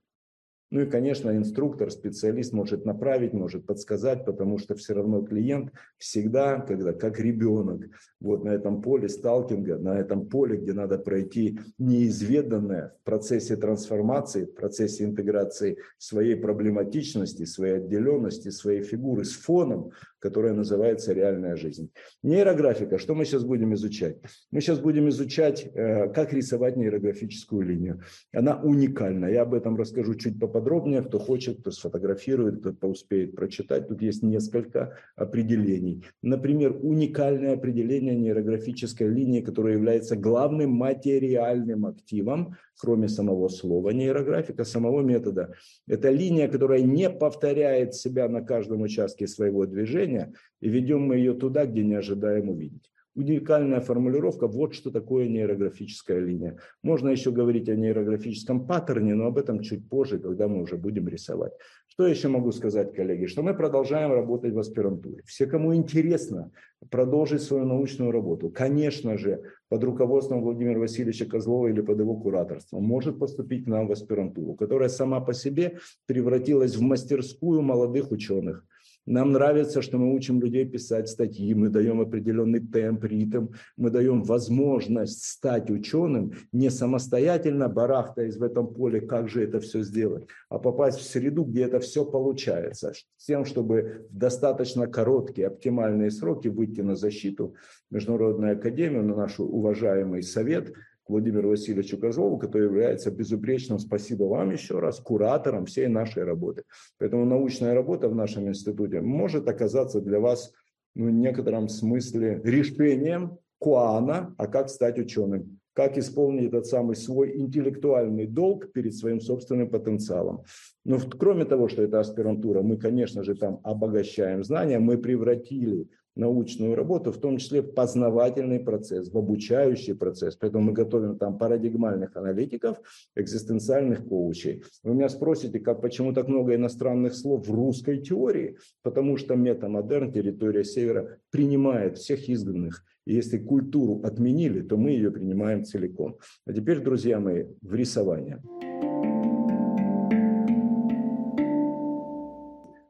Ну 0.70 0.82
и, 0.82 0.86
конечно, 0.86 1.36
инструктор, 1.36 1.90
специалист 1.92 2.52
может 2.52 2.84
направить, 2.84 3.32
может 3.32 3.66
подсказать, 3.66 4.26
потому 4.26 4.58
что 4.58 4.76
все 4.76 4.94
равно 4.94 5.22
клиент 5.22 5.72
всегда, 5.98 6.60
когда 6.60 6.92
как 6.92 7.20
ребенок, 7.22 7.90
вот 8.20 8.44
на 8.44 8.50
этом 8.50 8.82
поле 8.82 9.08
сталкинга, 9.08 9.78
на 9.78 9.98
этом 9.98 10.26
поле, 10.28 10.58
где 10.58 10.74
надо 10.74 10.98
пройти 10.98 11.58
неизведанное 11.78 12.94
в 13.02 13.06
процессе 13.06 13.56
трансформации, 13.56 14.44
в 14.44 14.56
процессе 14.56 15.06
интеграции 15.06 15.78
своей 15.98 16.36
проблематичности, 16.36 17.46
своей 17.46 17.78
отделенности, 17.78 18.50
своей 18.50 18.84
фигуры 18.84 19.24
с 19.24 19.34
фоном, 19.34 19.92
которая 20.20 20.54
называется 20.54 21.14
реальная 21.14 21.56
жизнь. 21.56 21.92
Нейрографика, 22.24 22.98
что 22.98 23.16
мы 23.16 23.26
сейчас 23.26 23.44
будем 23.44 23.74
изучать? 23.74 24.18
Мы 24.52 24.62
сейчас 24.62 24.80
будем 24.80 25.10
изучать, 25.10 25.66
э, 25.74 26.10
как 26.10 26.34
рисовать 26.34 26.78
нейрографическую 26.78 27.62
линию. 27.62 28.02
Она 28.34 28.60
уникальна, 28.62 29.28
я 29.28 29.44
об 29.44 29.54
этом 29.54 29.76
расскажу 29.78 30.16
чуть 30.16 30.40
поподробнее, 30.40 31.02
кто 31.02 31.20
хочет, 31.20 31.62
кто 31.62 31.72
сфотографирует, 31.72 32.62
кто 32.62 32.88
успеет 32.88 33.36
прочитать. 33.36 33.88
Тут 33.88 34.02
есть 34.02 34.24
несколько 34.24 34.98
определений. 35.16 36.04
Например, 36.22 36.76
уникальное 36.82 37.54
определение 37.54 38.16
нейрографической 38.16 39.08
линии, 39.08 39.42
которая 39.42 39.74
является 39.74 40.16
главным 40.16 40.72
материальным 40.72 41.86
активом 41.86 42.56
кроме 42.78 43.08
самого 43.08 43.48
слова 43.50 43.90
нейрографика, 43.90 44.64
самого 44.64 45.02
метода. 45.02 45.54
Это 45.88 46.10
линия, 46.10 46.48
которая 46.48 46.82
не 46.82 47.10
повторяет 47.10 47.96
себя 47.96 48.30
на 48.30 48.42
каждом 48.42 48.82
участке 48.82 49.28
своего 49.28 49.66
движения, 49.66 50.34
и 50.62 50.70
ведем 50.70 51.02
мы 51.02 51.18
ее 51.18 51.34
туда, 51.34 51.66
где 51.66 51.84
не 51.84 51.96
ожидаем 51.96 52.50
увидеть. 52.50 52.92
Уникальная 53.18 53.82
формулировка, 53.82 54.48
вот 54.48 54.76
что 54.76 54.92
такое 54.92 55.28
нейрографическая 55.28 56.20
линия. 56.20 56.60
Можно 56.84 57.10
еще 57.10 57.32
говорить 57.32 57.68
о 57.68 57.76
нейрографическом 57.76 58.68
паттерне, 58.68 59.16
но 59.16 59.26
об 59.26 59.40
этом 59.40 59.62
чуть 59.62 59.90
позже, 59.90 60.20
когда 60.20 60.48
мы 60.48 60.62
уже 60.62 60.78
будем 60.78 61.08
рисовать. 61.08 61.54
Что 61.88 62.06
еще 62.06 62.28
могу 62.28 62.52
сказать, 62.52 62.94
коллеги? 62.94 63.26
Что 63.26 63.42
мы 63.42 63.56
продолжаем 63.56 64.14
работать 64.14 64.54
в 64.54 64.60
аспирантуре. 64.60 65.24
Все, 65.26 65.48
кому 65.48 65.74
интересно 65.74 66.52
продолжить 66.92 67.42
свою 67.42 67.66
научную 67.66 68.12
работу, 68.12 68.52
конечно 68.52 69.18
же, 69.18 69.42
под 69.68 69.84
руководством 69.84 70.44
Владимира 70.44 70.80
Васильевича 70.80 71.26
Козлова 71.26 71.70
или 71.70 71.82
под 71.82 71.98
его 71.98 72.16
кураторством, 72.18 72.84
может 72.84 73.18
поступить 73.18 73.66
к 73.66 73.68
нам 73.68 73.88
в 73.88 73.94
аспирантуру, 73.94 74.54
которая 74.54 74.90
сама 74.90 75.22
по 75.22 75.34
себе 75.34 75.80
превратилась 76.06 76.76
в 76.76 76.82
мастерскую 76.82 77.64
молодых 77.64 78.12
ученых– 78.12 78.64
нам 79.08 79.32
нравится, 79.32 79.82
что 79.82 79.98
мы 79.98 80.14
учим 80.14 80.42
людей 80.42 80.66
писать 80.66 81.08
статьи, 81.08 81.54
мы 81.54 81.70
даем 81.70 82.02
определенный 82.02 82.60
темп, 82.60 83.06
ритм, 83.06 83.48
мы 83.78 83.90
даем 83.90 84.22
возможность 84.22 85.24
стать 85.24 85.72
ученым, 85.72 86.34
не 86.52 86.70
самостоятельно 86.70 87.70
барахтаясь 87.70 88.36
в 88.36 88.44
этом 88.44 88.74
поле, 88.74 89.00
как 89.00 89.30
же 89.30 89.42
это 89.44 89.62
все 89.62 89.82
сделать, 89.82 90.28
а 90.50 90.60
попасть 90.60 91.00
в 91.00 91.04
среду, 91.04 91.46
где 91.46 91.64
это 91.64 91.80
все 91.80 92.06
получается, 92.06 92.94
с 93.16 93.26
тем, 93.26 93.46
чтобы 93.46 94.08
в 94.12 94.18
достаточно 94.18 94.88
короткие, 94.88 95.48
оптимальные 95.48 96.12
сроки 96.12 96.50
выйти 96.50 96.82
на 96.82 96.96
защиту 96.96 97.56
Международной 97.90 98.52
Академии, 98.52 99.00
на 99.00 99.16
наш 99.16 99.40
уважаемый 99.40 100.22
совет– 100.22 100.74
Владимиру 101.10 101.50
Васильевичу 101.50 101.98
Козлову, 101.98 102.38
который 102.38 102.64
является 102.64 103.12
безупречным, 103.12 103.80
спасибо 103.80 104.24
вам 104.24 104.52
еще 104.52 104.80
раз, 104.80 105.00
куратором 105.00 105.66
всей 105.66 105.88
нашей 105.88 106.24
работы. 106.24 106.64
Поэтому 107.00 107.26
научная 107.26 107.74
работа 107.74 108.10
в 108.10 108.16
нашем 108.16 108.48
институте 108.48 109.02
может 109.02 109.48
оказаться 109.48 110.02
для 110.02 110.20
вас 110.20 110.54
ну, 110.96 111.06
в 111.06 111.12
некотором 111.12 111.70
смысле 111.70 112.42
решением 112.44 113.38
Куана, 113.60 114.36
а 114.38 114.48
как 114.48 114.70
стать 114.70 115.00
ученым, 115.00 115.60
как 115.74 115.98
исполнить 115.98 116.48
этот 116.48 116.66
самый 116.66 116.96
свой 116.96 117.38
интеллектуальный 117.38 118.26
долг 118.26 118.72
перед 118.72 118.96
своим 118.96 119.20
собственным 119.20 119.70
потенциалом. 119.70 120.44
Но 120.86 121.00
кроме 121.00 121.46
того, 121.46 121.68
что 121.68 121.84
это 121.84 122.00
аспирантура, 122.00 122.62
мы, 122.62 122.78
конечно 122.78 123.24
же, 123.24 123.36
там 123.36 123.60
обогащаем 123.64 124.44
знания, 124.44 124.80
мы 124.80 124.98
превратили 124.98 125.88
научную 126.18 126.76
работу, 126.76 127.12
в 127.12 127.18
том 127.18 127.38
числе 127.38 127.62
в 127.62 127.74
познавательный 127.74 128.60
процесс, 128.60 129.12
в 129.12 129.18
обучающий 129.18 129.96
процесс. 129.96 130.36
Поэтому 130.36 130.66
мы 130.66 130.74
готовим 130.74 131.18
там 131.18 131.38
парадигмальных 131.38 132.16
аналитиков, 132.16 132.78
экзистенциальных 133.16 134.06
коучей. 134.06 134.64
Вы 134.84 134.96
меня 134.96 135.10
спросите, 135.10 135.60
как, 135.60 135.82
почему 135.82 136.14
так 136.14 136.28
много 136.28 136.56
иностранных 136.56 137.14
слов 137.14 137.48
в 137.48 137.54
русской 137.54 138.00
теории? 138.00 138.58
Потому 138.84 139.18
что 139.18 139.36
метамодерн, 139.36 140.12
территория 140.12 140.64
Севера, 140.64 141.18
принимает 141.32 141.98
всех 141.98 142.30
изгнанных. 142.30 142.84
И 143.06 143.14
если 143.14 143.38
культуру 143.38 144.02
отменили, 144.04 144.62
то 144.62 144.78
мы 144.78 144.92
ее 144.92 145.12
принимаем 145.12 145.64
целиком. 145.64 146.18
А 146.46 146.54
теперь, 146.54 146.80
друзья 146.80 147.20
мои, 147.20 147.46
в 147.62 147.74
рисование. 147.74 148.42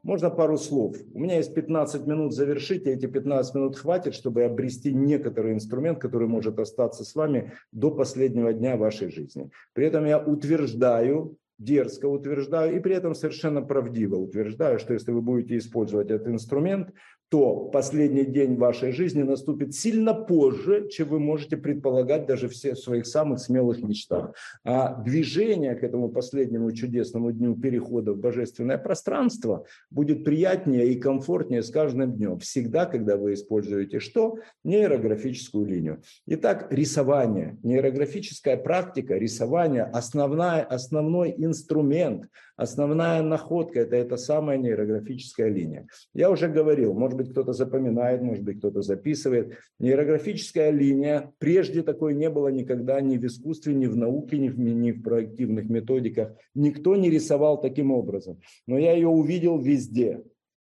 Можно 0.08 0.30
пару 0.30 0.56
слов? 0.56 0.96
У 1.12 1.20
меня 1.20 1.36
есть 1.36 1.52
15 1.52 2.06
минут 2.06 2.32
завершить, 2.32 2.86
и 2.86 2.90
эти 2.90 3.04
15 3.04 3.54
минут 3.54 3.76
хватит, 3.76 4.14
чтобы 4.14 4.42
обрести 4.42 4.94
некоторый 4.94 5.52
инструмент, 5.52 5.98
который 5.98 6.26
может 6.26 6.58
остаться 6.58 7.04
с 7.04 7.14
вами 7.14 7.52
до 7.72 7.90
последнего 7.90 8.54
дня 8.54 8.78
вашей 8.78 9.10
жизни. 9.10 9.50
При 9.74 9.84
этом 9.84 10.06
я 10.06 10.18
утверждаю, 10.18 11.36
дерзко 11.58 12.06
утверждаю 12.06 12.74
и 12.74 12.80
при 12.80 12.94
этом 12.94 13.14
совершенно 13.14 13.60
правдиво 13.60 14.16
утверждаю, 14.16 14.78
что 14.78 14.94
если 14.94 15.12
вы 15.12 15.20
будете 15.20 15.58
использовать 15.58 16.10
этот 16.10 16.28
инструмент, 16.28 16.94
то 17.30 17.66
последний 17.66 18.24
день 18.24 18.56
вашей 18.56 18.92
жизни 18.92 19.22
наступит 19.22 19.74
сильно 19.74 20.14
позже, 20.14 20.88
чем 20.88 21.08
вы 21.08 21.20
можете 21.20 21.56
предполагать 21.56 22.26
даже 22.26 22.48
в 22.48 22.54
своих 22.54 23.06
самых 23.06 23.40
смелых 23.40 23.82
мечтах. 23.82 24.34
А 24.64 24.94
движение 25.02 25.74
к 25.74 25.82
этому 25.82 26.08
последнему 26.08 26.72
чудесному 26.72 27.32
дню 27.32 27.54
перехода 27.54 28.14
в 28.14 28.18
божественное 28.18 28.78
пространство 28.78 29.66
будет 29.90 30.24
приятнее 30.24 30.88
и 30.88 30.98
комфортнее 30.98 31.62
с 31.62 31.70
каждым 31.70 32.12
днем. 32.12 32.38
Всегда, 32.38 32.86
когда 32.86 33.16
вы 33.16 33.34
используете 33.34 34.00
что? 34.00 34.38
Нейрографическую 34.64 35.66
линию. 35.66 36.02
Итак, 36.26 36.68
рисование. 36.70 37.58
Нейрографическая 37.62 38.56
практика 38.56 39.16
рисования– 39.16 39.84
основная, 39.92 40.62
основной 40.62 41.34
инструмент, 41.36 42.24
основная 42.56 43.22
находка– 43.22 43.80
это 43.80 43.96
эта 43.96 44.16
самая 44.16 44.56
нейрографическая 44.56 45.48
линия. 45.48 45.86
Я 46.14 46.30
уже 46.30 46.48
говорил, 46.48 46.94
может 46.94 47.17
быть, 47.18 47.30
кто-то 47.30 47.52
запоминает, 47.52 48.22
может 48.22 48.42
быть, 48.42 48.58
кто-то 48.58 48.80
записывает. 48.80 49.52
Нейрографическая 49.78 50.70
линия, 50.70 51.32
прежде 51.38 51.82
такой 51.82 52.14
не 52.14 52.30
было 52.30 52.48
никогда 52.48 53.00
ни 53.02 53.18
в 53.18 53.26
искусстве, 53.26 53.74
ни 53.74 53.86
в 53.86 53.96
науке, 53.96 54.38
ни 54.38 54.48
в, 54.48 54.58
ни 54.58 54.92
в 54.92 55.02
проактивных 55.02 55.68
методиках. 55.68 56.34
Никто 56.54 56.96
не 56.96 57.10
рисовал 57.10 57.60
таким 57.60 57.92
образом. 57.92 58.40
Но 58.66 58.78
я 58.78 58.92
ее 58.92 59.08
увидел 59.08 59.58
везде. 59.58 60.22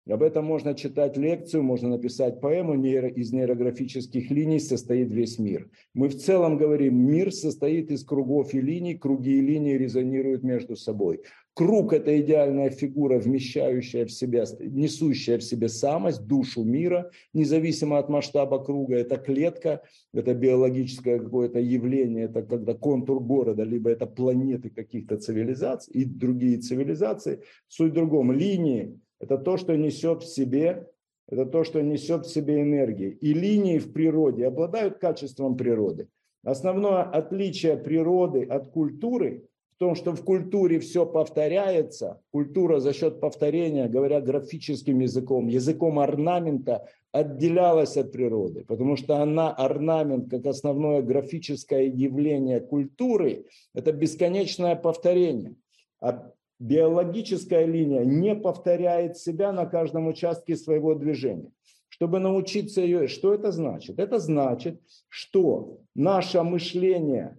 Об 0.08 0.22
этом 0.22 0.46
можно 0.46 0.74
читать 0.74 1.18
лекцию, 1.18 1.62
можно 1.62 1.90
написать 1.90 2.40
поэму. 2.40 2.74
Из 2.82 3.30
нейрографических 3.30 4.30
линий 4.30 4.58
состоит 4.58 5.12
весь 5.12 5.38
мир. 5.38 5.68
Мы 5.92 6.08
в 6.08 6.16
целом 6.16 6.56
говорим, 6.56 6.96
мир 6.96 7.30
состоит 7.30 7.90
из 7.90 8.04
кругов 8.04 8.54
и 8.54 8.60
линий, 8.60 8.96
круги 8.96 9.36
и 9.36 9.42
линии 9.42 9.74
резонируют 9.74 10.42
между 10.42 10.76
собой. 10.76 11.20
Круг– 11.58 11.92
это 11.92 12.20
идеальная 12.20 12.70
фигура, 12.70 13.18
вмещающая 13.18 14.06
в 14.06 14.12
себя, 14.12 14.44
несущая 14.60 15.38
в 15.38 15.42
себе 15.42 15.68
самость, 15.68 16.24
душу 16.24 16.62
мира, 16.62 17.10
независимо 17.34 17.98
от 17.98 18.08
масштаба 18.08 18.64
круга. 18.64 18.94
Это 18.94 19.16
клетка, 19.16 19.82
это 20.14 20.34
биологическое 20.34 21.18
какое-то 21.18 21.58
явление, 21.58 22.26
это 22.26 22.42
когда 22.42 22.74
контур 22.74 23.18
города, 23.18 23.64
либо 23.64 23.90
это 23.90 24.06
планеты 24.06 24.70
каких-то 24.70 25.16
цивилизаций 25.16 25.92
и 25.94 26.04
другие 26.04 26.58
цивилизации. 26.58 27.42
Суть 27.66 27.90
в 27.90 27.94
другом. 27.94 28.30
Линии– 28.30 28.96
это 29.20 29.36
то, 29.36 29.56
что 29.56 29.76
несет 29.76 30.22
в 30.22 30.32
себе 30.32 30.86
это 31.26 31.44
то, 31.44 31.64
что 31.64 31.82
несет 31.82 32.24
в 32.24 32.30
себе 32.30 32.62
энергии. 32.62 33.18
И 33.20 33.34
линии 33.34 33.78
в 33.78 33.92
природе 33.92 34.46
обладают 34.46 34.98
качеством 34.98 35.56
природы. 35.56 36.06
Основное 36.44 37.02
отличие 37.02 37.76
природы 37.76 38.44
от 38.44 38.68
культуры 38.68 39.42
том, 39.78 39.94
что 39.94 40.12
в 40.12 40.24
культуре 40.24 40.80
все 40.80 41.06
повторяется, 41.06 42.20
культура 42.30 42.80
за 42.80 42.92
счет 42.92 43.20
повторения, 43.20 43.88
говоря 43.88 44.20
графическим 44.20 44.98
языком, 45.00 45.46
языком 45.46 45.98
орнамента, 46.00 46.88
отделялась 47.12 47.96
от 47.96 48.12
природы, 48.12 48.64
потому 48.64 48.96
что 48.96 49.16
она, 49.16 49.50
орнамент, 49.50 50.30
как 50.30 50.46
основное 50.46 51.00
графическое 51.02 51.84
явление 51.84 52.60
культуры, 52.60 53.46
это 53.74 53.92
бесконечное 53.92 54.74
повторение. 54.76 55.54
А 56.00 56.32
биологическая 56.58 57.64
линия 57.64 58.04
не 58.04 58.34
повторяет 58.34 59.16
себя 59.16 59.52
на 59.52 59.66
каждом 59.66 60.08
участке 60.08 60.56
своего 60.56 60.94
движения. 60.94 61.52
Чтобы 61.88 62.18
научиться 62.18 62.80
ее, 62.80 63.08
что 63.08 63.32
это 63.32 63.52
значит? 63.52 63.98
Это 63.98 64.18
значит, 64.18 64.80
что 65.08 65.78
наше 65.94 66.42
мышление 66.42 67.36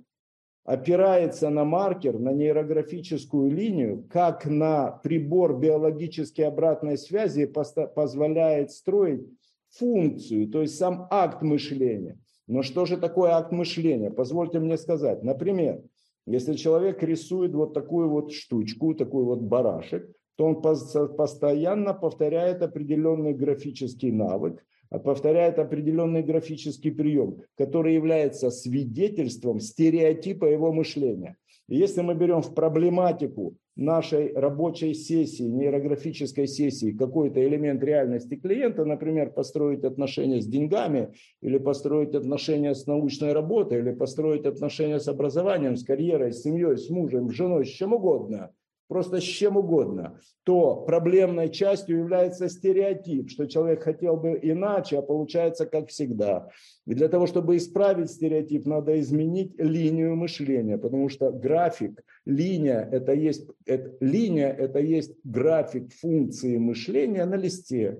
опирается 0.64 1.50
на 1.50 1.66
маркер, 1.66 2.20
на 2.20 2.32
нейрографическую 2.32 3.50
линию, 3.52 4.06
как 4.10 4.46
на 4.46 4.92
прибор 5.04 5.58
биологической 5.58 6.42
обратной 6.42 6.98
связи 6.98 7.46
позволяет 7.46 8.72
строить 8.72 9.28
функцию, 9.70 10.50
то 10.50 10.62
есть 10.62 10.78
сам 10.78 11.08
акт 11.10 11.42
мышления. 11.42 12.20
Но 12.48 12.64
что 12.64 12.86
же 12.86 12.98
такое 12.98 13.32
акт 13.32 13.52
мышления? 13.52 14.10
Позвольте 14.10 14.60
мне 14.60 14.78
сказать. 14.78 15.24
Например, 15.24 15.82
если 16.26 16.54
человек 16.54 17.02
рисует 17.04 17.54
вот 17.54 17.74
такую 17.74 18.10
вот 18.10 18.32
штучку, 18.32 18.94
такой 18.94 19.24
вот 19.24 19.42
барашек, 19.42 20.10
то 20.36 20.46
он 20.46 20.62
постоянно 20.62 21.94
повторяет 21.94 22.62
определенный 22.62 23.34
графический 23.34 24.12
навык, 24.12 24.64
повторяет 24.98 25.60
определенный 25.60 26.24
графический 26.24 26.92
прием, 26.92 27.44
который 27.58 27.94
является 27.94 28.50
свидетельством 28.50 29.60
стереотипа 29.60 30.46
его 30.46 30.74
мышления. 30.74 31.38
И 31.68 31.78
если 31.78 32.02
мы 32.02 32.16
берем 32.16 32.42
в 32.42 32.56
проблематику 32.56 33.56
нашей 33.76 34.34
рабочей 34.34 34.94
сессии, 34.96 35.44
нейрографической 35.44 36.48
сессии 36.48 36.92
какой-то 36.92 37.46
элемент 37.48 37.84
реальности 37.84 38.36
клиента, 38.36 38.86
например, 38.86 39.32
построить 39.32 39.84
отношения 39.84 40.42
с 40.42 40.48
деньгами, 40.48 41.14
или 41.42 41.60
построить 41.60 42.16
отношения 42.16 42.74
с 42.74 42.88
научной 42.88 43.34
работой, 43.34 43.80
или 43.80 43.92
построить 43.92 44.46
отношения 44.46 45.00
с 45.00 45.08
образованием, 45.08 45.78
с 45.78 45.84
карьерой, 45.84 46.34
с 46.34 46.42
семьей, 46.42 46.78
с 46.78 46.90
мужем, 46.90 47.30
с 47.30 47.34
женой, 47.34 47.66
с 47.66 47.70
чем 47.70 47.94
угодно, 47.94 48.52
просто 48.90 49.22
с 49.22 49.24
чем 49.24 49.56
угодно, 49.56 50.20
то 50.44 50.76
проблемной 50.76 51.50
частью 51.50 52.00
является 52.00 52.50
стереотип, 52.50 53.30
что 53.30 53.46
человек 53.46 53.84
хотел 53.84 54.18
бы 54.18 54.38
иначе, 54.42 54.98
а 54.98 55.02
получается 55.04 55.68
как 55.68 55.90
всегда. 55.90 56.50
И 56.88 56.96
для 56.96 57.08
того, 57.08 57.28
чтобы 57.28 57.56
исправить 57.56 58.10
стереотип, 58.10 58.66
надо 58.66 59.00
изменить 59.00 59.54
линию 59.60 60.16
мышления, 60.16 60.78
потому 60.78 61.08
что 61.08 61.32
график, 61.32 62.04
линия 62.26 62.90
это 62.92 63.14
есть, 63.14 63.48
это, 63.66 63.96
линия 64.04 64.50
это 64.50 64.80
есть 64.80 65.14
график 65.24 65.94
функции 65.94 66.58
мышления 66.58 67.26
на 67.26 67.36
листе. 67.36 68.00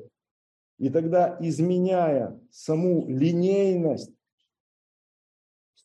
И 0.80 0.90
тогда, 0.90 1.38
изменяя 1.40 2.40
саму 2.50 3.08
линейность 3.08 4.12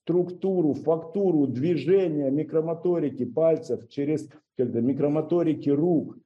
структуру, 0.04 0.74
фактуру 0.74 1.46
движения 1.46 2.30
микромоторики 2.30 3.24
пальцев 3.24 3.88
через 3.88 4.28
когда 4.56 4.80
микромоторики 4.80 5.70
рук, 5.70 6.16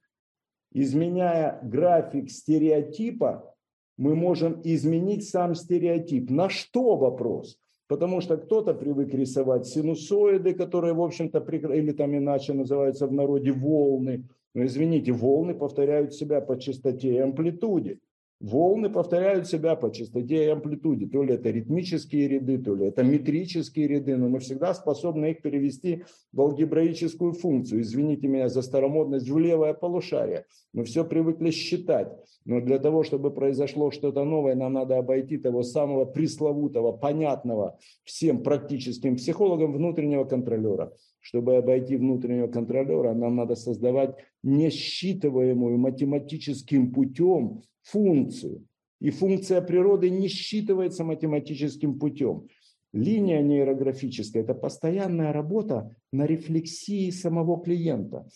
изменяя 0.73 1.61
график 1.63 2.31
стереотипа, 2.31 3.55
мы 3.97 4.15
можем 4.15 4.61
изменить 4.65 5.29
сам 5.29 5.55
стереотип. 5.55 6.31
На 6.31 6.49
что 6.51 6.97
вопрос? 6.97 7.59
Потому 7.89 8.21
что 8.21 8.37
кто-то 8.37 8.75
привык 8.75 9.15
рисовать 9.15 9.67
синусоиды, 9.67 10.55
которые, 10.55 10.93
в 10.93 11.03
общем-то, 11.03 11.39
или 11.73 11.93
там 11.93 12.17
иначе 12.17 12.53
называются 12.53 13.07
в 13.07 13.13
народе 13.13 13.53
волны. 13.53 14.25
Но 14.55 14.67
извините, 14.67 15.13
волны 15.13 15.55
повторяют 15.55 16.13
себя 16.13 16.41
по 16.41 16.59
частоте 16.59 17.15
и 17.15 17.19
амплитуде. 17.19 17.99
Волны 18.41 18.89
повторяют 18.89 19.49
себя 19.49 19.75
по 19.75 19.91
частоте 19.91 20.45
и 20.45 20.49
амплитуде. 20.49 21.07
То 21.07 21.25
ли 21.25 21.35
это 21.35 21.51
ритмические 21.51 22.29
ряды, 22.29 22.59
то 22.59 22.77
ли 22.77 22.87
это 22.87 23.03
метрические 23.03 23.89
ряды, 23.89 24.17
но 24.17 24.29
мы 24.29 24.39
всегда 24.39 24.75
способны 24.75 25.33
их 25.33 25.43
перевести 25.43 26.05
в 26.33 26.41
алгебраическую 26.43 27.33
функцию. 27.33 27.81
Извините 27.81 28.29
меня 28.29 28.49
за 28.49 28.63
старомодность, 28.63 29.29
в 29.29 29.39
левое 29.39 29.75
полушарие. 29.75 30.45
Мы 30.73 30.85
все 30.85 31.05
привыкли 31.05 31.51
считать. 31.51 32.13
Но 32.45 32.61
для 32.61 32.79
того, 32.79 33.03
чтобы 33.03 33.33
произошло 33.33 33.91
что-то 33.91 34.23
новое, 34.25 34.55
нам 34.55 34.73
надо 34.75 34.99
обойти 34.99 35.37
того 35.37 35.65
самого 35.65 36.05
пресловутого, 36.05 36.93
понятного 36.93 37.77
всем 38.05 38.45
практическим 38.45 39.17
психологам 39.17 39.73
внутреннего 39.73 40.23
контролера. 40.25 40.93
Чтобы 41.21 41.57
обойти 41.57 41.97
внутреннего 41.97 42.47
контролера, 42.47 43.13
нам 43.15 43.35
надо 43.35 43.57
создавать 43.57 44.15
несчитываемую 44.45 45.77
математическим 45.77 46.93
путем 46.93 47.63
функцию. 47.91 48.67
И 49.01 49.11
функция 49.11 49.61
природы 49.61 50.11
не 50.11 50.29
считывается 50.29 51.05
математическим 51.05 51.99
путем. 51.99 52.49
Линия 52.93 53.43
нейрографическая– 53.43 54.43
это 54.45 54.55
постоянная 54.55 55.33
работа 55.33 55.95
на 56.13 56.27
рефлексии 56.27 57.11
самого 57.11 57.63
клиента. 57.63 58.27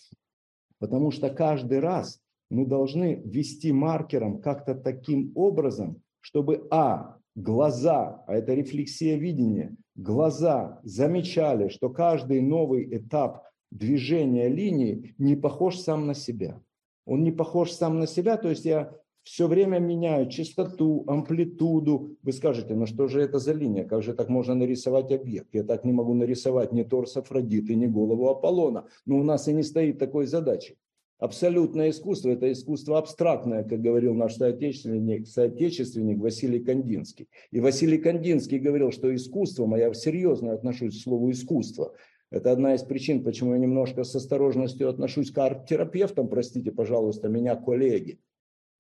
Потому 0.79 1.11
что 1.11 1.31
каждый 1.31 1.81
раз 1.81 2.21
мы 2.51 2.67
должны 2.67 3.23
ввести 3.25 3.73
маркером 3.73 4.41
как-то 4.41 4.75
таким 4.75 5.33
образом, 5.35 6.03
чтобы 6.21 6.67
а. 6.71 7.17
глаза, 7.35 8.23
а 8.27 8.35
это 8.35 8.53
рефлексия 8.53 9.17
видения, 9.17 9.75
глаза 9.97 10.81
замечали, 10.85 11.69
что 11.69 11.89
каждый 11.89 12.43
новый 12.43 12.87
этап 12.95 13.45
движения 13.71 14.49
линии 14.49 15.15
не 15.19 15.35
похож 15.35 15.79
сам 15.79 16.07
на 16.07 16.15
себя. 16.15 16.61
Он 17.07 17.25
не 17.25 17.33
похож 17.33 17.73
сам 17.73 17.99
на 17.99 18.07
себя, 18.07 18.37
то 18.37 18.51
есть 18.51 18.67
я 18.67 18.93
все 19.23 19.47
время 19.47 19.79
меняю 19.79 20.29
частоту, 20.29 21.05
амплитуду. 21.07 22.17
Вы 22.23 22.33
скажете, 22.33 22.75
ну 22.75 22.87
что 22.87 23.07
же 23.07 23.21
это 23.21 23.39
за 23.39 23.53
линия? 23.53 23.85
Как 23.85 24.03
же 24.03 24.15
так 24.15 24.29
можно 24.29 24.55
нарисовать 24.55 25.13
объект? 25.13 25.49
Я 25.53 25.63
так 25.63 25.85
не 25.85 25.93
могу 25.93 26.15
нарисовать 26.15 26.73
ни 26.73 26.83
торс 26.83 27.17
Афродиты, 27.17 27.75
ни 27.75 27.87
голову 27.87 28.29
Аполлона. 28.29 28.87
Но 29.07 29.19
у 29.19 29.23
нас 29.23 29.49
и 29.49 29.53
не 29.53 29.63
стоит 29.63 29.99
такой 29.99 30.27
задачи. 30.27 30.77
Абсолютное 31.19 31.91
искусство– 31.91 32.31
это 32.31 32.51
искусство 32.51 32.99
абстрактное, 32.99 33.63
как 33.63 33.81
говорил 33.81 34.13
наш 34.13 34.35
соотечественник, 34.35 35.29
соотечественник 35.29 36.19
Василий 36.19 36.59
Кандинский. 36.59 37.29
И 37.53 37.61
Василий 37.61 37.99
Кандинский 37.99 38.59
говорил, 38.59 38.91
что 38.91 39.15
искусством, 39.15 39.75
а 39.75 39.79
я 39.79 39.95
серьезно 39.95 40.53
отношусь 40.53 40.99
к 40.99 41.03
слову 41.03 41.31
«искусство», 41.31 41.95
это 42.33 42.51
одна 42.51 42.75
из 42.75 42.83
причин, 42.83 43.23
почему 43.23 43.53
я 43.53 43.59
немножко 43.59 44.05
с 44.05 44.15
осторожностью 44.15 44.89
отношусь 44.89 45.31
к 45.31 45.37
арт-терапевтам, 45.37 46.29
простите, 46.29 46.73
пожалуйста, 46.73 47.29
меня 47.29 47.57
коллеги. 47.57 48.21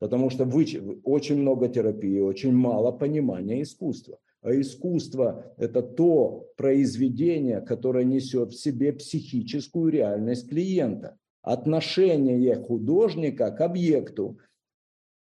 Потому 0.02 0.30
что 0.30 0.44
вы, 0.44 0.66
очень 1.04 1.36
много 1.36 1.68
терапии, 1.68 2.18
очень 2.18 2.52
мало 2.52 2.90
понимания 2.90 3.62
искусства. 3.62 4.18
А 4.42 4.50
искусство– 4.50 5.44
это 5.58 5.80
то 5.80 6.48
произведение, 6.56 7.60
которое 7.60 8.02
несет 8.02 8.50
в 8.50 8.60
себе 8.60 8.92
психическую 8.92 9.92
реальность 9.92 10.48
клиента. 10.48 11.18
Отношение 11.42 12.56
художника 12.56 13.52
к 13.52 13.60
объекту– 13.60 14.40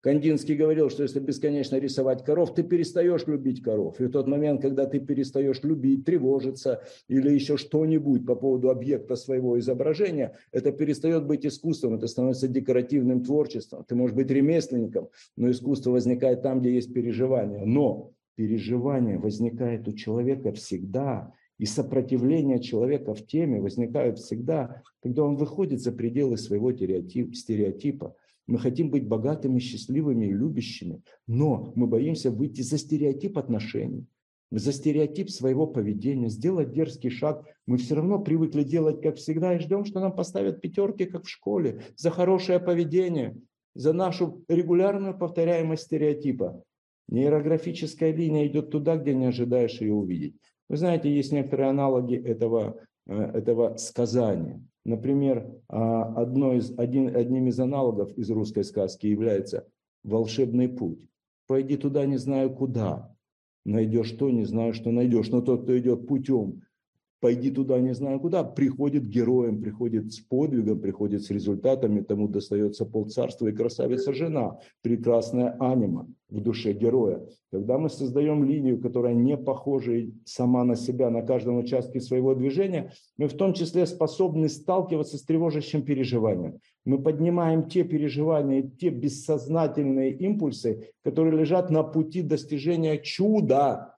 Кандинский 0.03 0.55
говорил, 0.55 0.89
что 0.89 1.03
если 1.03 1.21
бесконечно 1.21 1.77
рисовать 1.77 2.25
коров, 2.25 2.55
ты 2.55 2.63
перестаешь 2.63 3.27
любить 3.27 3.63
коров. 3.63 4.01
И 4.01 4.05
в 4.05 4.11
тот 4.11 4.27
момент, 4.29 4.63
когда 4.63 4.87
ты 4.87 4.99
перестаешь 4.99 5.63
любить, 5.63 6.07
тревожиться 6.07 6.83
или 7.09 7.31
еще 7.31 7.59
что-нибудь 7.59 8.25
по 8.25 8.35
поводу 8.35 8.71
объекта 8.71 9.15
своего 9.15 9.59
изображения, 9.59 10.37
это 10.53 10.73
перестает 10.73 11.27
быть 11.27 11.45
искусством, 11.45 11.97
это 11.97 12.07
становится 12.07 12.49
декоративным 12.49 13.23
творчеством. 13.23 13.85
Ты 13.87 13.95
можешь 13.95 14.17
быть 14.17 14.31
ремесленником, 14.31 15.09
но 15.37 15.51
искусство 15.51 15.91
возникает 15.91 16.43
там, 16.43 16.61
где 16.61 16.75
есть 16.75 16.95
переживание. 16.95 17.65
Но 17.67 18.13
переживание 18.37 19.19
возникает 19.19 19.87
у 19.87 19.93
человека 19.93 20.53
всегда, 20.53 21.35
и 21.59 21.67
сопротивление 21.67 22.59
человека 22.59 23.13
в 23.13 23.27
теме 23.27 23.61
возникает 23.61 24.19
всегда, 24.19 24.83
когда 25.03 25.25
он 25.25 25.37
выходит 25.37 25.83
за 25.83 25.93
пределы 25.93 26.39
своего 26.39 26.73
стереотипа. 26.73 28.17
Мы 28.51 28.59
хотим 28.59 28.91
быть 28.91 29.07
богатыми, 29.07 29.61
счастливыми 29.61 30.27
и 30.27 30.33
любящими, 30.33 31.03
но 31.29 31.73
мы 31.77 31.87
боимся 31.87 32.33
выйти 32.33 32.63
за 32.63 32.79
стереотип 32.79 33.39
отношений, 33.39 34.07
за 34.51 34.73
стереотип 34.73 35.31
своего 35.31 35.69
поведения, 35.69 36.29
сделать 36.29 36.73
дерзкий 36.73 37.11
шаг. 37.11 37.45
Мы 37.67 37.77
все 37.77 37.95
равно 37.95 38.19
привыкли 38.19 38.65
делать, 38.65 39.03
как 39.03 39.19
всегда, 39.19 39.55
и 39.55 39.61
ждем, 39.61 39.85
что 39.85 40.01
нам 40.01 40.17
поставят 40.17 40.61
пятерки, 40.61 41.05
как 41.05 41.27
в 41.27 41.31
школе, 41.31 41.83
за 41.95 42.11
хорошее 42.11 42.59
поведение, 42.59 43.37
за 43.77 43.93
нашу 43.93 44.43
регулярную 44.49 45.17
повторяемость 45.17 45.85
стереотипа. 45.85 46.61
Нейрографическая 47.07 48.13
линия 48.13 48.49
идет 48.49 48.71
туда, 48.71 48.97
где 48.97 49.15
не 49.15 49.27
ожидаешь 49.27 49.81
ее 49.81 49.95
увидеть. 49.95 50.35
Вы 50.69 50.77
знаете, 50.77 51.15
есть 51.15 51.31
некоторые 51.31 51.71
аналоги 51.71 52.17
этого, 52.17 52.81
э, 53.07 53.15
этого 53.15 53.77
сказания. 53.77 54.61
Например, 54.85 55.63
а, 55.69 56.15
одно 56.15 56.55
из, 56.55 56.77
один, 56.79 57.15
одним 57.15 57.49
из 57.49 57.61
аналогов 57.61 58.13
из 58.17 58.31
русской 58.31 58.65
сказки 58.65 59.07
является 59.07 59.69
волшебный 60.05 60.69
путь. 60.69 61.07
Пойди 61.47 61.77
туда, 61.77 62.07
не 62.07 62.17
знаю 62.17 62.55
куда. 62.55 63.15
Найдешь 63.65 64.13
то, 64.13 64.31
не 64.31 64.45
знаю, 64.45 64.73
что 64.73 64.91
найдешь. 64.91 65.29
Но 65.29 65.43
тот, 65.43 65.65
кто 65.65 65.79
идет 65.79 66.07
путем 66.07 66.63
пойди 67.21 67.51
туда 67.51 67.79
не 67.79 67.95
знаю 67.95 68.19
куда, 68.19 68.43
приходит 68.43 69.07
героем, 69.07 69.61
приходит 69.61 70.13
с 70.13 70.21
подвигом, 70.21 70.81
приходит 70.81 71.23
с 71.23 71.31
результатами, 71.31 72.01
тому 72.01 72.29
достается 72.29 72.85
полцарства 72.85 73.49
и 73.49 73.53
красавица 73.53 74.13
жена, 74.13 74.59
прекрасная 74.83 75.57
анима 75.61 76.09
в 76.31 76.41
душе 76.41 76.73
героя. 76.73 77.27
Когда 77.53 77.79
мы 77.79 77.91
создаем 77.91 78.45
линию, 78.45 78.81
которая 78.81 79.15
не 79.15 79.37
похожа 79.37 80.07
сама 80.25 80.65
на 80.65 80.77
себя 80.77 81.11
на 81.11 81.23
каждом 81.23 81.59
участке 81.59 82.01
своего 82.01 82.35
движения, 82.35 82.93
мы 83.17 83.29
в 83.29 83.35
том 83.35 83.53
числе 83.53 83.87
способны 83.87 84.49
сталкиваться 84.49 85.19
с 85.19 85.23
тревожащим 85.25 85.83
переживанием. 85.83 86.61
Мы 86.85 87.03
поднимаем 87.03 87.69
те 87.69 87.85
переживания, 87.85 88.63
те 88.63 88.89
бессознательные 88.89 90.13
импульсы, 90.13 90.91
которые 91.03 91.39
лежат 91.39 91.71
на 91.71 91.83
пути 91.83 92.23
достижения 92.23 92.99
чуда, 92.99 93.95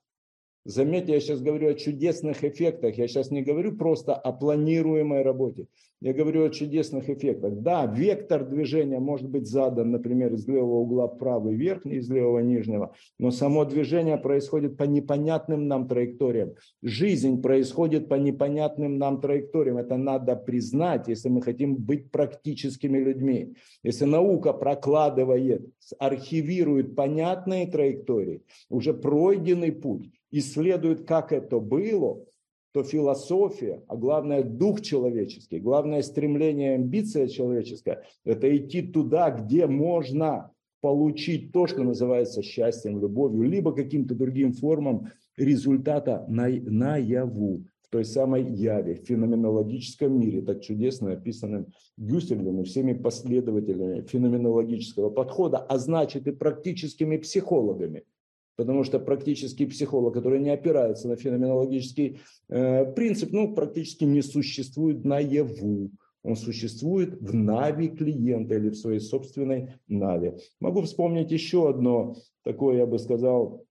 Заметьте, 0.65 1.15
я 1.15 1.21
сейчас 1.21 1.41
говорю 1.41 1.71
о 1.71 1.75
чудесных 1.75 2.45
эффектах. 2.45 2.97
Я 2.97 3.09
сейчас 3.09 3.33
не 3.33 3.43
говорю 3.43 3.77
просто 3.77 4.15
о 4.15 4.33
планируемой 4.33 5.23
работе. 5.23 5.67
Я 6.01 6.13
говорю 6.13 6.45
о 6.45 6.51
чудесных 6.51 7.11
эффектах. 7.11 7.55
Да, 7.63 7.87
вектор 7.87 8.45
движения 8.45 9.01
может 9.01 9.29
быть 9.29 9.49
задан, 9.49 9.91
например, 9.91 10.33
из 10.35 10.47
левого 10.47 10.81
угла 10.81 11.09
в 11.09 11.19
правый 11.19 11.57
верхний, 11.57 11.97
из 11.97 12.09
левого 12.09 12.41
нижнего, 12.41 12.95
но 13.19 13.31
само 13.33 13.65
движение 13.65 14.19
происходит 14.19 14.77
по 14.77 14.85
непонятным 14.85 15.67
нам 15.67 15.89
траекториям. 15.89 16.55
Жизнь 16.81 17.43
происходит 17.43 18.09
по 18.09 18.15
непонятным 18.15 18.99
нам 18.99 19.21
траекториям. 19.21 19.79
Это 19.79 19.97
надо 19.97 20.37
признать, 20.37 21.09
если 21.09 21.29
мы 21.29 21.43
хотим 21.43 21.75
быть 21.75 22.11
практическими 22.13 22.99
людьми. 22.99 23.55
Если 23.83 24.05
наука 24.05 24.53
прокладывает, 24.53 25.69
архивирует 25.99 26.95
понятные 26.95 27.67
траектории, 27.67 28.43
уже 28.69 28.93
пройденный 28.95 29.73
путь, 29.73 30.11
исследует, 30.33 31.07
как 31.07 31.31
это 31.31 31.61
было, 31.61 32.25
то 32.73 32.83
философия, 32.83 33.83
а 33.87 33.97
главное 33.97 34.43
дух 34.43 34.81
человеческий, 34.81 35.61
главное 35.61 36.03
стремление, 36.03 36.75
амбиция 36.75 37.29
человеческая, 37.29 38.03
это 38.25 38.55
идти 38.57 38.83
туда, 38.83 39.31
где 39.31 39.67
можно 39.67 40.51
получить 40.81 41.53
то, 41.53 41.67
что 41.67 41.85
называется 41.85 42.43
счастьем, 42.43 42.99
любовью, 42.99 43.43
либо 43.43 43.73
каким-то 43.73 44.15
другим 44.15 44.53
формам 44.53 45.09
результата 45.37 46.25
на, 46.29 46.49
наяву, 46.49 47.65
в 47.83 47.89
той 47.91 48.07
самой 48.07 48.43
яве, 48.43 48.95
в 48.95 49.07
феноменологическом 49.07 50.19
мире, 50.19 50.41
так 50.41 50.63
чудесно 50.63 51.13
описанным 51.13 51.67
Гюссерлем 51.99 52.63
и 52.63 52.65
всеми 52.65 52.95
последователями 52.95 54.01
феноменологического 54.01 55.11
подхода, 55.11 55.59
а 55.59 55.79
значит 55.79 56.27
и 56.27 56.33
практическими 56.33 57.19
психологами– 57.19 58.05
Потому 58.57 58.85
что 58.85 58.99
практический 58.99 59.67
психолог, 59.67 60.15
который 60.15 60.39
не 60.41 60.51
опирается 60.51 61.09
на 61.09 61.17
феноменологический 61.17 62.21
э, 62.49 62.93
принцип, 62.93 63.33
ну, 63.33 63.55
практически 63.55 64.05
не 64.05 64.23
существует 64.23 65.05
наяву. 65.05 65.91
Он 66.23 66.37
существует 66.37 67.21
в 67.21 67.35
нави 67.35 67.89
клиента 67.89 68.55
или 68.55 68.69
в 68.69 68.77
своей 68.77 69.01
собственной 69.01 69.75
нави. 69.89 70.35
Могу 70.61 70.83
вспомнить 70.83 71.33
еще 71.33 71.69
одно 71.69 72.15
такое, 72.45 72.77
я 72.79 72.87
бы 72.87 72.99
сказал, 72.99 73.65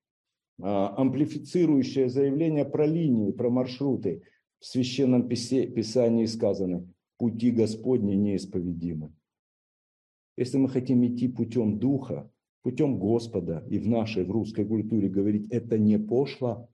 э, 0.57 0.63
амплифицирующее 0.63 2.09
заявление 2.09 2.65
про 2.65 2.85
линии, 2.87 3.31
про 3.31 3.49
маршруты. 3.49 4.23
В 4.59 4.65
священном 4.65 5.27
писании 5.27 6.25
сказано 6.25 6.87
«Пути 7.17 7.51
Господни 7.51 8.13
неисповедимы». 8.13 9.11
Если 10.37 10.57
мы 10.57 10.69
хотим 10.69 11.05
идти 11.05 11.27
путем 11.27 11.79
Духа, 11.79 12.29
путем 12.61 12.99
Господа 12.99 13.65
и 13.69 13.79
в 13.79 13.87
нашей, 13.87 14.23
в 14.23 14.31
русской 14.31 14.65
культуре 14.65 15.09
говорить, 15.09 15.47
это 15.49 15.77
не 15.77 15.97
пошло, 15.97 16.69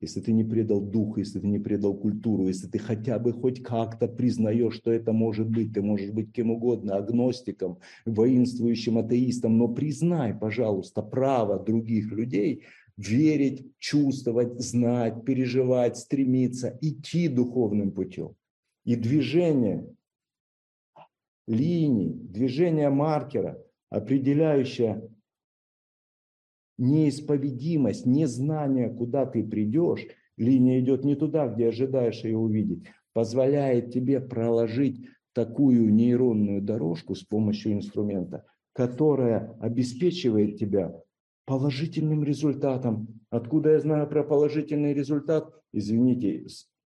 если 0.00 0.20
ты 0.20 0.32
не 0.32 0.44
предал 0.44 0.80
дух, 0.80 1.16
если 1.16 1.40
ты 1.40 1.46
не 1.46 1.58
предал 1.58 1.94
культуру, 1.94 2.48
если 2.48 2.66
ты 2.66 2.78
хотя 2.78 3.18
бы 3.18 3.32
хоть 3.32 3.62
как-то 3.62 4.08
признаешь, 4.08 4.74
что 4.74 4.92
это 4.92 5.12
может 5.12 5.48
быть, 5.48 5.72
ты 5.72 5.80
можешь 5.80 6.10
быть 6.10 6.32
кем 6.32 6.50
угодно, 6.50 6.96
агностиком, 6.96 7.78
воинствующим 8.04 8.98
атеистом, 8.98 9.56
но 9.56 9.68
признай, 9.68 10.34
пожалуйста, 10.34 11.00
право 11.00 11.58
других 11.58 12.12
людей 12.12 12.64
верить, 12.98 13.72
чувствовать, 13.78 14.60
знать, 14.60 15.24
переживать, 15.24 15.96
стремиться, 15.96 16.78
идти 16.82 17.28
духовным 17.28 17.92
путем. 17.92 18.34
И 18.84 18.96
движение 18.96 19.86
линий, 21.46 22.12
движение 22.12 22.90
маркера– 22.90 23.58
определяющая 23.90 25.08
неисповедимость, 26.78 28.06
незнание, 28.06 28.90
куда 28.90 29.26
ты 29.26 29.44
придешь, 29.44 30.06
линия 30.36 30.80
идет 30.80 31.04
не 31.04 31.14
туда, 31.14 31.48
где 31.48 31.68
ожидаешь 31.68 32.22
ее 32.24 32.36
увидеть, 32.36 32.84
позволяет 33.12 33.92
тебе 33.92 34.20
проложить 34.20 35.06
такую 35.32 35.92
нейронную 35.92 36.62
дорожку 36.62 37.14
с 37.14 37.22
помощью 37.22 37.72
инструмента, 37.72 38.46
которая 38.72 39.56
обеспечивает 39.60 40.58
тебя 40.58 40.94
положительным 41.46 42.24
результатом. 42.24 43.20
Откуда 43.30 43.72
я 43.72 43.80
знаю 43.80 44.08
про 44.08 44.24
положительный 44.24 44.92
результат? 44.92 45.50
Извините, 45.72 46.46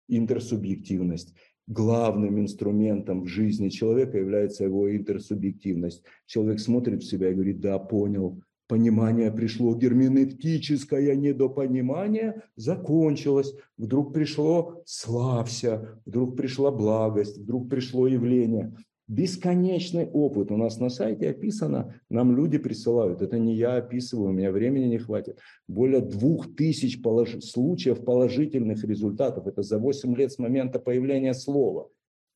интерсубъективность 0.09 1.35
главным 1.67 2.41
инструментом 2.41 3.23
в 3.23 3.27
жизни 3.27 3.69
человека 3.69 4.19
является 4.19 4.65
его 4.65 4.95
интерсубъективность. 4.95 6.05
Человек 6.27 6.61
смотрит 6.61 7.03
в 7.03 7.09
себя 7.09 7.31
и 7.31 7.35
говорит, 7.35 7.61
да, 7.61 7.79
понял, 7.79 8.41
понимание 8.69 9.31
пришло, 9.31 9.75
герменевтическое 9.75 11.15
недопонимание 11.15 12.43
закончилось, 12.57 13.55
вдруг 13.77 14.13
пришло 14.13 14.83
славься, 14.85 16.01
вдруг 16.05 16.37
пришла 16.37 16.71
благость, 16.71 17.39
вдруг 17.39 17.69
пришло 17.69 18.07
явление. 18.07 18.77
Бесконечный 19.09 20.07
опыт. 20.07 20.51
У 20.51 20.57
нас 20.57 20.81
на 20.81 20.89
сайте 20.89 21.31
описано, 21.31 21.95
нам 22.11 22.37
люди 22.37 22.59
присылают. 22.59 23.23
Это 23.23 23.39
не 23.39 23.55
я 23.55 23.77
описываю, 23.77 24.31
у 24.31 24.33
меня 24.33 24.51
времени 24.51 24.87
не 24.87 24.99
хватит. 24.99 25.39
Более 25.69 26.01
двух 26.01 26.57
тысяч 26.57 27.01
полож... 27.01 27.37
случаев 27.41 28.05
положительных 28.05 28.83
результатов. 28.83 29.47
Это 29.47 29.63
за 29.63 29.79
8 29.79 30.17
лет 30.17 30.33
с 30.33 30.39
момента 30.39 30.81
появления 30.81 31.35
слова. 31.35 31.89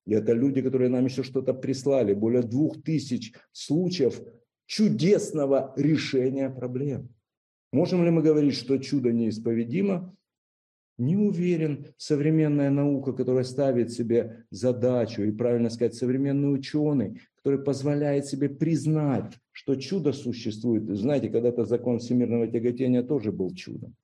И 0.06 0.12
это 0.12 0.32
люди, 0.32 0.62
которые 0.62 0.90
нам 0.90 1.06
еще 1.06 1.24
что-то 1.24 1.54
прислали. 1.54 2.14
Более 2.14 2.42
двух 2.42 2.80
тысяч 2.82 3.34
случаев 3.50 4.22
чудесного 4.66 5.72
решения 5.76 6.50
проблем. 6.50 7.08
Можем 7.72 8.04
ли 8.04 8.10
мы 8.10 8.22
говорить, 8.22 8.54
что 8.54 8.78
чудо 8.78 9.12
неисповедимо? 9.12 10.14
Не 11.00 11.16
уверен, 11.16 11.86
современная 11.96 12.68
наука, 12.68 13.14
которая 13.14 13.44
ставит 13.44 13.90
себе 13.90 14.44
задачу, 14.50 15.22
и 15.22 15.30
правильно 15.30 15.70
сказать, 15.70 15.94
современный 15.94 16.52
ученый, 16.52 17.22
который 17.36 17.58
позволяет 17.58 18.26
себе 18.26 18.50
признать, 18.50 19.32
что 19.50 19.76
чудо 19.76 20.12
существует. 20.12 20.84
Знаете, 20.94 21.30
когда-то 21.30 21.64
закон 21.64 22.00
всемирного 22.00 22.48
тяготения 22.48 23.02
тоже 23.02 23.32
был 23.32 23.54
чудом. 23.54 23.94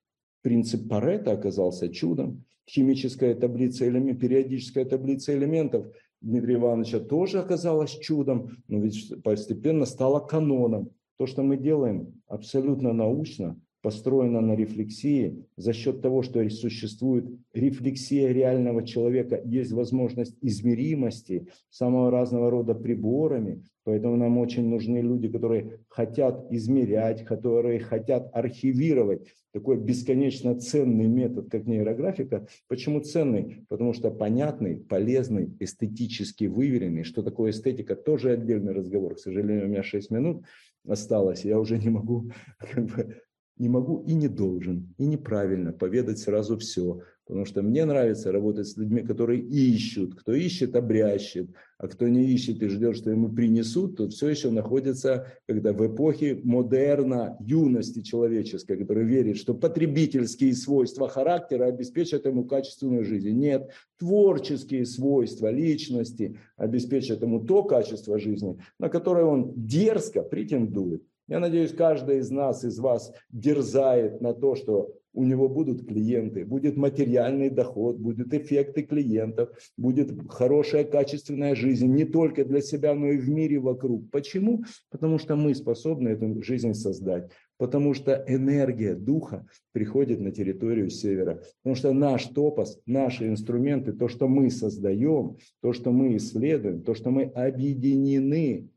Принцип 0.40 0.88
Парета 0.88 1.32
оказался 1.32 1.90
чудом. 1.90 2.46
Химическая 2.66 3.34
таблица, 3.34 3.86
элемент, 3.86 4.18
периодическая 4.18 4.86
таблица 4.86 5.36
элементов 5.36 5.88
Дмитрия 6.22 6.54
Ивановича 6.54 7.00
тоже 7.00 7.40
оказалась 7.40 7.90
чудом, 7.90 8.56
но 8.68 8.80
ведь 8.80 9.22
постепенно 9.22 9.84
стала 9.84 10.20
каноном. 10.20 10.88
То, 11.18 11.26
что 11.26 11.42
мы 11.42 11.58
делаем 11.58 12.22
абсолютно 12.26 12.94
научно, 12.94 13.60
построена 13.86 14.40
на 14.40 14.56
рефлексии, 14.56 15.46
за 15.56 15.72
счет 15.72 16.02
того, 16.02 16.22
что 16.22 16.50
существует 16.50 17.24
рефлексия 17.54 18.32
реального 18.32 18.84
человека, 18.84 19.40
есть 19.44 19.70
возможность 19.70 20.36
измеримости 20.42 21.46
самого 21.70 22.10
разного 22.10 22.50
рода 22.50 22.74
приборами, 22.74 23.62
поэтому 23.84 24.16
нам 24.16 24.38
очень 24.38 24.68
нужны 24.68 24.98
люди, 24.98 25.28
которые 25.28 25.78
хотят 25.88 26.50
измерять, 26.50 27.24
которые 27.24 27.78
хотят 27.78 28.28
архивировать 28.32 29.28
такой 29.52 29.76
бесконечно 29.76 30.58
ценный 30.58 31.06
метод, 31.06 31.48
как 31.48 31.66
нейрографика. 31.66 32.48
Почему 32.66 32.98
ценный? 32.98 33.66
Потому 33.68 33.92
что 33.92 34.10
понятный, 34.10 34.78
полезный, 34.78 35.54
эстетически 35.60 36.46
выверенный. 36.46 37.04
Что 37.04 37.22
такое 37.22 37.52
эстетика? 37.52 37.94
Тоже 37.94 38.32
отдельный 38.32 38.72
разговор. 38.72 39.14
К 39.14 39.20
сожалению, 39.20 39.66
у 39.66 39.68
меня 39.68 39.84
6 39.84 40.10
минут 40.10 40.44
осталось, 40.88 41.44
я 41.44 41.58
уже 41.60 41.78
не 41.78 41.88
могу 41.88 42.30
как 42.58 42.86
бы, 42.86 43.22
не 43.58 43.68
могу 43.68 44.02
и 44.06 44.14
не 44.14 44.28
должен, 44.28 44.94
и 44.98 45.06
неправильно 45.06 45.72
поведать 45.72 46.18
сразу 46.18 46.58
все. 46.58 47.00
Потому 47.26 47.44
что 47.44 47.60
мне 47.60 47.84
нравится 47.84 48.30
работать 48.30 48.68
с 48.68 48.76
людьми, 48.76 49.02
которые 49.02 49.40
ищут. 49.40 50.14
Кто 50.14 50.32
ищет, 50.32 50.76
обрящет. 50.76 51.50
А 51.76 51.88
кто 51.88 52.06
не 52.06 52.24
ищет 52.24 52.62
и 52.62 52.68
ждет, 52.68 52.96
что 52.96 53.10
ему 53.10 53.30
принесут, 53.30 53.96
тот 53.96 54.12
все 54.12 54.28
еще 54.28 54.50
находится 54.50 55.26
когда 55.46 55.72
в 55.72 55.84
эпохе 55.84 56.40
модерна, 56.44 57.36
юности 57.40 58.02
человеческой, 58.02 58.76
который 58.76 59.04
верит, 59.04 59.38
что 59.38 59.54
потребительские 59.54 60.54
свойства 60.54 61.08
характера 61.08 61.64
обеспечат 61.64 62.26
ему 62.26 62.44
качественную 62.44 63.04
жизнь. 63.04 63.30
Нет, 63.30 63.70
творческие 63.98 64.86
свойства 64.86 65.50
личности 65.50 66.38
обеспечат 66.56 67.22
ему 67.22 67.44
то 67.44 67.64
качество 67.64 68.18
жизни, 68.20 68.58
на 68.78 68.88
которое 68.88 69.24
он 69.24 69.52
дерзко 69.56 70.22
претендует. 70.22 71.02
Я 71.28 71.40
надеюсь, 71.40 71.72
каждый 71.72 72.18
из 72.18 72.30
нас, 72.30 72.64
из 72.64 72.78
вас 72.78 73.12
дерзает 73.30 74.20
на 74.20 74.32
то, 74.32 74.54
что 74.54 74.94
у 75.16 75.24
него 75.24 75.48
будут 75.48 75.86
клиенты, 75.86 76.44
будет 76.44 76.76
материальный 76.76 77.48
доход, 77.48 77.96
будут 77.96 78.34
эффекты 78.34 78.82
клиентов, 78.82 79.48
будет 79.76 80.12
хорошая 80.28 80.84
качественная 80.84 81.54
жизнь 81.54 81.86
не 81.86 82.04
только 82.04 82.44
для 82.44 82.60
себя, 82.60 82.94
но 82.94 83.08
и 83.08 83.16
в 83.16 83.28
мире 83.28 83.58
вокруг. 83.58 84.10
Почему? 84.10 84.62
Потому 84.90 85.18
что 85.18 85.34
мы 85.34 85.54
способны 85.54 86.10
эту 86.10 86.42
жизнь 86.42 86.74
создать. 86.74 87.30
Потому 87.56 87.94
что 87.94 88.22
энергия 88.28 88.94
духа 88.94 89.46
приходит 89.72 90.20
на 90.20 90.30
территорию 90.30 90.90
севера. 90.90 91.42
Потому 91.62 91.76
что 91.76 91.92
наш 91.94 92.26
топос, 92.26 92.78
наши 92.84 93.26
инструменты, 93.26 93.94
то, 93.94 94.08
что 94.08 94.28
мы 94.28 94.50
создаем, 94.50 95.38
то, 95.62 95.72
что 95.72 95.92
мы 95.92 96.16
исследуем, 96.18 96.82
то, 96.82 96.94
что 96.94 97.10
мы 97.10 97.22
объединены 97.22 98.68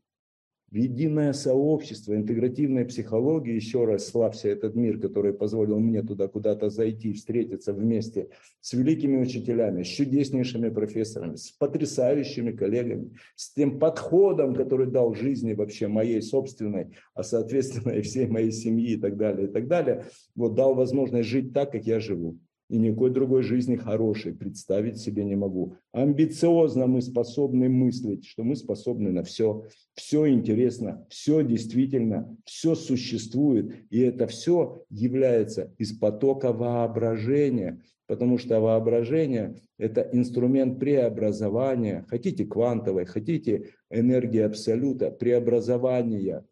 в 0.70 0.76
единое 0.76 1.32
сообщество, 1.32 2.14
интегративная 2.14 2.84
психология, 2.84 3.56
еще 3.56 3.84
раз 3.84 4.06
славься 4.06 4.48
этот 4.48 4.76
мир, 4.76 5.00
который 5.00 5.34
позволил 5.34 5.80
мне 5.80 6.02
туда 6.02 6.28
куда-то 6.28 6.70
зайти, 6.70 7.12
встретиться 7.12 7.72
вместе 7.72 8.28
с 8.60 8.72
великими 8.72 9.16
учителями, 9.16 9.82
с 9.82 9.88
чудеснейшими 9.88 10.68
профессорами, 10.68 11.34
с 11.34 11.50
потрясающими 11.50 12.52
коллегами, 12.52 13.16
с 13.34 13.52
тем 13.52 13.80
подходом, 13.80 14.54
который 14.54 14.86
дал 14.86 15.14
жизни 15.14 15.54
вообще 15.54 15.88
моей 15.88 16.22
собственной, 16.22 16.92
а 17.14 17.24
соответственно 17.24 17.92
и 17.92 18.02
всей 18.02 18.28
моей 18.28 18.52
семьи 18.52 18.92
и 18.92 18.96
так 18.96 19.16
далее, 19.16 19.48
и 19.48 19.50
так 19.50 19.66
далее, 19.66 20.04
вот 20.36 20.54
дал 20.54 20.74
возможность 20.74 21.28
жить 21.28 21.52
так, 21.52 21.72
как 21.72 21.84
я 21.84 21.98
живу 21.98 22.38
и 22.70 22.78
никакой 22.78 23.10
другой 23.10 23.42
жизни 23.42 23.74
хорошей 23.74 24.32
представить 24.32 24.98
себе 24.98 25.24
не 25.24 25.34
могу. 25.34 25.74
Амбициозно 25.92 26.86
мы 26.86 27.02
способны 27.02 27.68
мыслить, 27.68 28.24
что 28.24 28.44
мы 28.44 28.54
способны 28.54 29.10
на 29.10 29.24
все. 29.24 29.64
Все 29.94 30.28
интересно, 30.28 31.04
все 31.10 31.42
действительно, 31.42 32.36
все 32.44 32.76
существует. 32.76 33.74
И 33.90 33.98
это 34.00 34.28
все 34.28 34.84
является 34.88 35.74
из 35.78 35.98
потока 35.98 36.52
воображения, 36.52 37.82
потому 38.06 38.38
что 38.38 38.60
воображение– 38.60 39.56
это 39.78 40.08
инструмент 40.12 40.78
преобразования. 40.78 42.06
Хотите 42.08 42.44
квантовой, 42.44 43.04
хотите 43.04 43.70
энергии 43.90 44.42
абсолюта, 44.42 45.10
преобразования, 45.10 46.46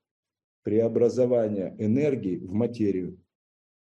преобразования 0.65 1.77
энергии 1.79 2.39
в 2.39 2.53
материю. 2.55 3.19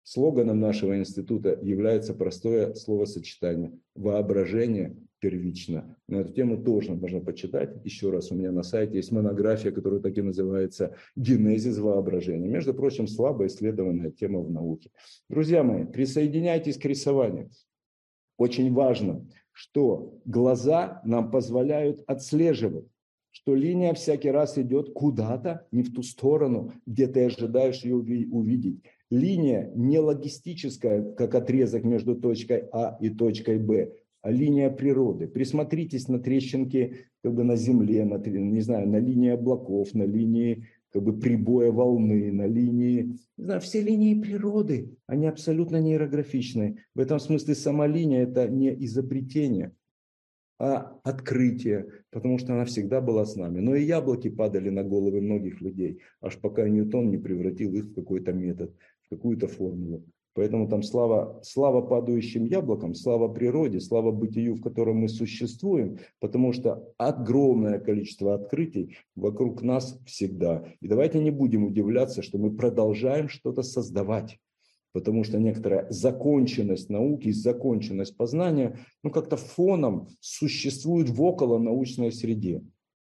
Слоганом 0.08 0.60
нашего 0.60 0.99
института 0.99 1.58
является 1.64 2.14
простое 2.14 2.76
словосочетание 2.76 3.72
«воображение 3.95 4.95
первично». 5.18 5.97
На 6.08 6.18
эту 6.18 6.32
тему 6.32 6.64
тоже 6.64 6.93
можно 6.93 7.22
почитать. 7.22 7.84
Еще 7.84 8.12
раз, 8.12 8.32
у 8.32 8.36
меня 8.36 8.51
на 8.51 8.62
сайте 8.62 8.97
есть 8.97 9.12
монография, 9.12 9.72
которая 9.72 9.99
так 9.99 10.16
и 10.16 10.22
называется 10.22 10.95
«Генезис 11.16 11.80
воображения». 11.80 12.47
Между 12.47 12.76
прочим, 12.76 13.08
слабо 13.08 13.47
исследованная 13.47 14.12
тема 14.12 14.41
в 14.41 14.51
науке. 14.51 14.91
Друзья 15.28 15.64
мои, 15.64 15.86
присоединяйтесь 15.86 16.78
к 16.78 16.86
рисованию. 16.86 17.49
Очень 18.38 18.72
важно, 18.72 19.28
что 19.53 20.20
глаза 20.24 21.01
нам 21.03 21.32
позволяют 21.32 22.03
отслеживать 22.06 22.86
что 23.32 23.53
линия 23.53 23.93
всякий 23.93 24.32
раз 24.32 24.58
идет 24.58 24.93
куда-то, 24.93 25.68
не 25.70 25.84
в 25.84 25.93
ту 25.93 26.03
сторону, 26.03 26.72
где 26.86 27.06
ты 27.06 27.26
ожидаешь 27.26 27.84
ее 27.84 27.95
увидеть 27.97 28.82
линия 29.10 29.72
не 29.76 29.99
логистическая, 29.99 31.14
как 31.14 31.36
отрезок 31.36 31.84
между 31.84 32.16
точкой 32.16 32.68
А 32.72 32.97
и 32.99 33.10
точкой 33.10 33.60
Б, 33.60 33.93
а 34.22 34.32
линия 34.32 34.70
природы. 34.70 35.28
Присмотритесь 35.28 36.08
на 36.08 36.20
трещинки 36.20 37.08
как 37.24 37.34
бы 37.34 37.43
на 37.43 37.56
земле, 37.56 38.06
на, 38.06 38.18
не 38.18 38.62
знаю, 38.62 38.89
на 38.89 38.97
линии 38.97 39.30
облаков, 39.30 39.93
на 39.93 40.03
линии 40.03 40.68
как 40.91 41.03
бы 41.03 41.20
прибоя 41.20 41.72
волны, 41.72 42.32
на 42.32 42.47
линии, 42.47 43.18
не 43.36 43.43
знаю, 43.43 43.60
все 43.60 43.82
линии 43.82 44.16
природы, 44.16 44.95
они 45.08 45.28
абсолютно 45.28 45.82
нейрографичные. 45.82 46.86
В 46.95 46.99
этом 47.01 47.20
смысле 47.20 47.53
сама 47.53 47.86
линия– 47.86 48.24
это 48.24 48.47
не 48.47 48.74
изобретение, 48.86 49.74
а 50.58 50.97
открытие, 51.03 51.88
потому 52.12 52.38
что 52.38 52.53
она 52.53 52.64
всегда 52.64 53.01
была 53.01 53.26
с 53.26 53.36
нами. 53.36 53.60
Но 53.60 53.76
и 53.76 53.84
яблоки 53.84 54.30
падали 54.30 54.70
на 54.70 54.84
головы 54.84 55.20
многих 55.20 55.60
людей, 55.60 55.99
аж 56.22 56.39
пока 56.39 56.70
Ньютон 56.70 57.10
не 57.10 57.18
превратил 57.18 57.76
их 57.76 57.88
в 57.88 57.93
какой-то 57.93 58.32
метод 58.32 58.74
какую-то 59.10 59.47
формулу. 59.47 60.03
Поэтому 60.36 60.68
там 60.68 60.84
слава, 60.84 61.39
слава 61.43 61.82
падающим 61.82 62.43
яблокам, 62.43 62.93
слава 62.93 63.30
природе, 63.30 63.80
слава 63.80 64.12
бытию, 64.12 64.56
в 64.56 64.62
котором 64.62 64.97
мы 64.97 65.08
существуем, 65.08 65.99
потому 66.20 66.51
что 66.51 66.93
огромное 66.97 67.80
количество 67.80 68.36
открытий 68.36 68.97
вокруг 69.16 69.62
нас 69.62 69.97
всегда. 70.06 70.66
И 70.82 70.89
давайте 70.89 71.20
не 71.20 71.32
будем 71.32 71.64
удивляться, 71.64 72.22
что 72.22 72.38
мы 72.38 72.51
продолжаем 72.51 73.30
что-то 73.30 73.64
создавать 73.64 74.38
потому 74.91 75.26
что 75.26 75.38
некоторая 75.38 75.88
законченность 75.89 76.89
науки, 76.89 77.30
законченность 77.30 78.16
познания, 78.16 78.80
ну 79.03 79.12
как-то 79.12 79.36
фоном 79.36 80.08
существует 80.22 81.10
в 81.10 81.22
около 81.22 81.60
научной 81.60 82.14
среде 82.14 82.62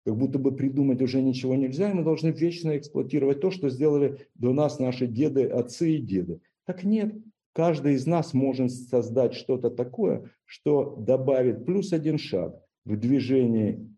как 0.06 0.16
будто 0.16 0.38
бы 0.38 0.56
придумать 0.56 1.02
уже 1.02 1.22
ничего 1.22 1.56
нельзя, 1.56 1.90
и 1.90 1.94
мы 1.94 2.04
должны 2.04 2.28
вечно 2.30 2.78
эксплуатировать 2.78 3.42
то, 3.42 3.50
что 3.50 3.70
сделали 3.70 4.28
до 4.36 4.54
нас 4.54 4.78
наши 4.78 5.08
деды, 5.08 5.46
отцы 5.46 5.96
и 5.96 5.98
деды. 5.98 6.42
Так 6.66 6.84
нет, 6.84 7.16
каждый 7.54 7.96
из 7.96 8.06
нас 8.06 8.34
может 8.36 8.72
создать 8.72 9.34
что-то 9.34 9.72
такое, 9.72 10.30
что 10.46 10.96
добавит 11.00 11.66
плюс 11.66 11.92
один 11.92 12.20
шаг 12.20 12.56
в 12.86 12.96
движении 12.98 13.96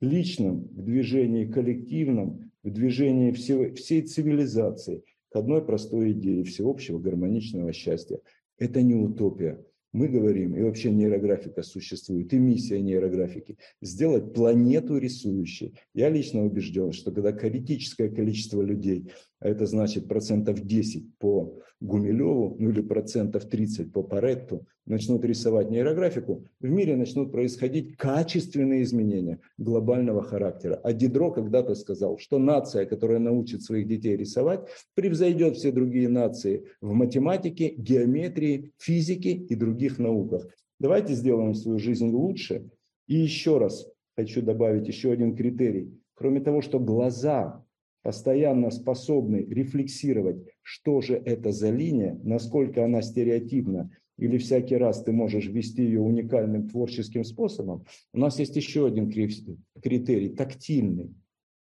личном, 0.00 0.68
в 0.72 0.82
движении 0.82 1.46
коллективном, 1.46 2.50
в 2.64 2.70
движении 2.70 3.30
всего, 3.30 3.72
всей 3.72 4.02
цивилизации 4.02 5.04
к 5.30 5.36
одной 5.36 5.64
простой 5.64 6.10
идее 6.10 6.42
всеобщего 6.42 6.98
гармоничного 6.98 7.72
счастья. 7.72 8.18
Это 8.58 8.82
не 8.82 8.96
утопия, 8.96 9.64
мы 9.96 10.08
говорим, 10.08 10.54
и 10.54 10.62
вообще 10.62 10.90
нейрографика 10.90 11.62
существует, 11.62 12.32
и 12.34 12.38
миссия 12.38 12.82
нейрографики, 12.82 13.56
сделать 13.80 14.34
планету 14.34 14.98
рисующей. 14.98 15.74
Я 15.94 16.10
лично 16.10 16.44
убежден, 16.44 16.92
что 16.92 17.10
когда 17.10 17.32
критическое 17.32 18.10
количество 18.10 18.60
людей, 18.60 19.10
а 19.40 19.48
это 19.48 19.66
значит 19.66 20.08
процентов 20.08 20.60
10 20.60 21.18
по 21.18 21.58
Гумилеву, 21.80 22.56
ну 22.58 22.70
или 22.70 22.80
процентов 22.80 23.44
30 23.44 23.92
по 23.92 24.02
Паретту, 24.02 24.66
начнут 24.86 25.24
рисовать 25.24 25.70
нейрографику, 25.70 26.46
в 26.60 26.68
мире 26.68 26.96
начнут 26.96 27.32
происходить 27.32 27.96
качественные 27.96 28.82
изменения 28.82 29.40
глобального 29.58 30.22
характера. 30.22 30.80
А 30.82 30.92
Дидро 30.92 31.30
когда-то 31.30 31.74
сказал, 31.74 32.18
что 32.18 32.38
нация, 32.38 32.86
которая 32.86 33.18
научит 33.18 33.62
своих 33.62 33.86
детей 33.88 34.16
рисовать, 34.16 34.68
превзойдет 34.94 35.56
все 35.56 35.70
другие 35.70 36.08
нации 36.08 36.64
в 36.80 36.92
математике, 36.92 37.74
геометрии, 37.76 38.72
физике 38.78 39.32
и 39.32 39.54
других 39.54 39.98
науках. 39.98 40.46
Давайте 40.78 41.12
сделаем 41.14 41.54
свою 41.54 41.78
жизнь 41.78 42.08
лучше. 42.08 42.70
И 43.06 43.16
еще 43.16 43.58
раз 43.58 43.86
хочу 44.16 44.40
добавить 44.40 44.88
еще 44.88 45.12
один 45.12 45.36
критерий. 45.36 45.92
кроме 46.14 46.40
того, 46.40 46.62
что 46.62 46.80
глаза 46.80 47.65
постоянно 48.06 48.70
способны 48.70 49.38
рефлексировать, 49.38 50.36
что 50.62 51.00
же 51.00 51.16
это 51.16 51.50
за 51.50 51.70
линия, 51.70 52.16
насколько 52.22 52.84
она 52.84 53.02
стереотипна, 53.02 53.90
или 54.16 54.38
всякий 54.38 54.76
раз 54.76 55.02
ты 55.02 55.10
можешь 55.10 55.48
ввести 55.48 55.82
ее 55.82 56.00
уникальным 56.00 56.68
творческим 56.68 57.24
способом, 57.24 57.84
у 58.12 58.20
нас 58.20 58.38
есть 58.38 58.54
еще 58.54 58.86
один 58.86 59.10
критерий, 59.10 60.28
тактильный, 60.28 61.16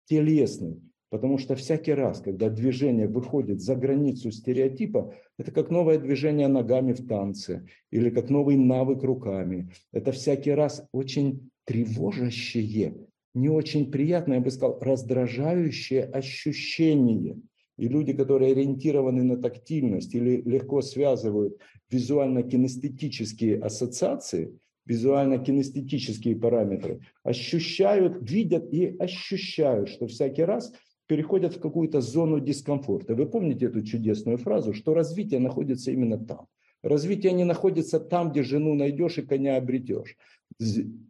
телесный. 0.09 0.81
Потому 1.09 1.37
что 1.37 1.55
всякий 1.55 1.93
раз, 1.93 2.19
когда 2.19 2.49
движение 2.49 3.07
выходит 3.07 3.61
за 3.61 3.77
границу 3.77 4.29
стереотипа, 4.29 5.13
это 5.39 5.53
как 5.53 5.69
новое 5.69 5.97
движение 5.97 6.49
ногами 6.49 6.91
в 6.91 7.07
танце 7.07 7.65
или 7.91 8.09
как 8.09 8.29
новый 8.29 8.57
навык 8.57 9.03
руками. 9.03 9.69
Это 9.93 10.11
всякий 10.11 10.51
раз 10.51 10.85
очень 10.91 11.49
тревожащее, 11.63 13.07
не 13.35 13.49
очень 13.49 13.91
приятное, 13.91 14.37
я 14.37 14.43
бы 14.43 14.49
сказал, 14.49 14.79
раздражающее 14.79 16.03
ощущение. 16.03 17.37
И 17.77 17.89
люди, 17.89 18.13
которые 18.13 18.53
ориентированы 18.53 19.23
на 19.23 19.37
тактильность 19.37 20.15
или 20.15 20.41
легко 20.41 20.81
связывают 20.81 21.57
визуально-кинестетические 21.91 23.59
ассоциации, 23.59 24.57
визуально-кинестетические 24.85 26.37
параметры, 26.37 27.01
ощущают, 27.23 28.17
видят 28.29 28.73
и 28.73 28.95
ощущают, 28.97 29.89
что 29.89 30.07
всякий 30.07 30.43
раз 30.43 30.71
переходят 31.07 31.55
в 31.55 31.59
какую-то 31.59 31.99
зону 31.99 32.39
дискомфорта. 32.39 33.13
Вы 33.13 33.25
помните 33.25 33.65
эту 33.65 33.83
чудесную 33.83 34.37
фразу, 34.37 34.73
что 34.73 34.93
развитие 34.93 35.41
находится 35.41 35.91
именно 35.91 36.17
там. 36.17 36.47
Развитие 36.81 37.33
не 37.33 37.43
находится 37.43 37.99
там, 37.99 38.31
где 38.31 38.43
жену 38.43 38.75
найдешь 38.75 39.17
и 39.17 39.23
коня 39.23 39.57
обретешь. 39.57 40.17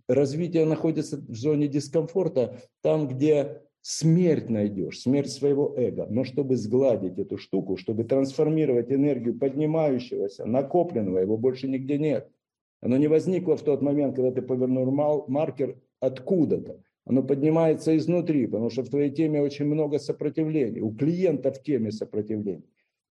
Развитие 0.07 0.65
находится 0.65 1.17
в 1.17 1.35
зоне 1.35 1.67
дискомфорта, 1.67 2.61
там, 2.81 3.07
где 3.07 3.61
смерть 3.81 4.49
найдешь, 4.49 5.01
смерть 5.01 5.31
своего 5.31 5.73
эго. 5.77 6.07
Но 6.09 6.23
чтобы 6.23 6.57
сгладить 6.57 7.19
эту 7.19 7.37
штуку, 7.37 7.77
чтобы 7.77 8.03
трансформировать 8.03 8.91
энергию 8.91 9.37
поднимающегося, 9.37 10.45
накопленного, 10.45 11.19
его 11.19 11.37
больше 11.37 11.67
нигде 11.67 11.97
нет. 11.97 12.27
Оно 12.81 12.97
не 12.97 13.07
возникло 13.07 13.55
в 13.55 13.61
тот 13.61 13.81
момент, 13.81 14.15
когда 14.15 14.31
ты 14.31 14.41
повернул 14.41 14.91
маркер 15.27 15.79
откуда-то. 15.99 16.81
Оно 17.05 17.21
поднимается 17.21 17.95
изнутри, 17.95 18.47
потому 18.47 18.71
что 18.71 18.83
в 18.83 18.89
твоей 18.89 19.11
теме 19.11 19.41
очень 19.41 19.65
много 19.65 19.99
сопротивлений. 19.99 20.81
У 20.81 20.91
клиента 20.91 21.51
в 21.51 21.61
теме 21.61 21.91
сопротивлений. 21.91 22.65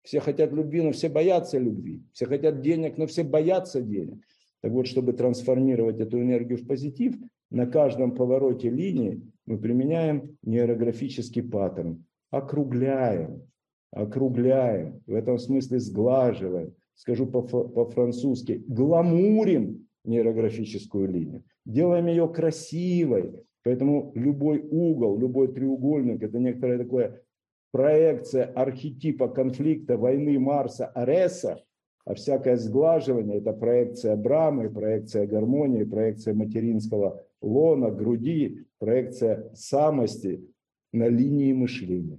Все 0.03 0.21
хотят 0.21 0.53
любви, 0.53 0.81
но 0.81 0.93
все 0.93 1.09
боятся 1.09 1.59
любви. 1.59 2.03
Все 2.13 2.27
хотят 2.27 2.63
денег, 2.63 2.97
но 2.97 3.07
все 3.07 3.23
боятся 3.23 3.83
денег. 3.83 4.25
Так 4.63 4.73
вот, 4.73 4.87
чтобы 4.87 5.13
трансформировать 5.13 6.01
эту 6.01 6.21
энергию 6.21 6.59
в 6.59 6.67
позитив, 6.67 7.17
на 7.51 7.67
каждом 7.67 8.15
повороте 8.15 8.71
линии 8.71 9.23
мы 9.47 9.59
применяем 9.59 10.37
нейрографический 10.43 11.43
паттерн. 11.43 12.05
Округляем, 12.31 13.43
округляем, 13.91 15.03
в 15.07 15.15
этом 15.15 15.39
смысле 15.39 15.81
сглаживаем. 15.81 16.75
Скажу 16.95 17.27
по-французски, 17.27 18.63
гламурим 18.69 19.87
нейрографическую 20.05 21.09
линию. 21.11 21.45
Делаем 21.65 22.07
ее 22.07 22.29
красивой, 22.29 23.33
Поэтому 23.65 24.13
любой 24.15 24.61
угол, 24.61 25.19
любой 25.19 25.53
треугольник– 25.53 26.23
это 26.25 26.39
некоторая 26.39 26.79
такая 26.79 27.23
проекция 27.71 28.45
архетипа 28.45 29.29
конфликта 29.29 29.97
войны 29.97 30.39
Марса 30.39 30.87
Ареса, 30.87 31.63
а 32.05 32.15
всякое 32.15 32.57
сглаживание– 32.57 33.39
это 33.39 33.53
проекция 33.53 34.17
Брамы, 34.17 34.71
проекция 34.71 35.27
гармонии, 35.27 35.85
проекция 35.85 36.35
материнского 36.35 37.25
лона, 37.41 37.91
груди, 37.91 38.67
проекция 38.79 39.53
самости 39.55 40.49
на 40.93 41.09
линии 41.09 41.53
мышления. 41.53 42.19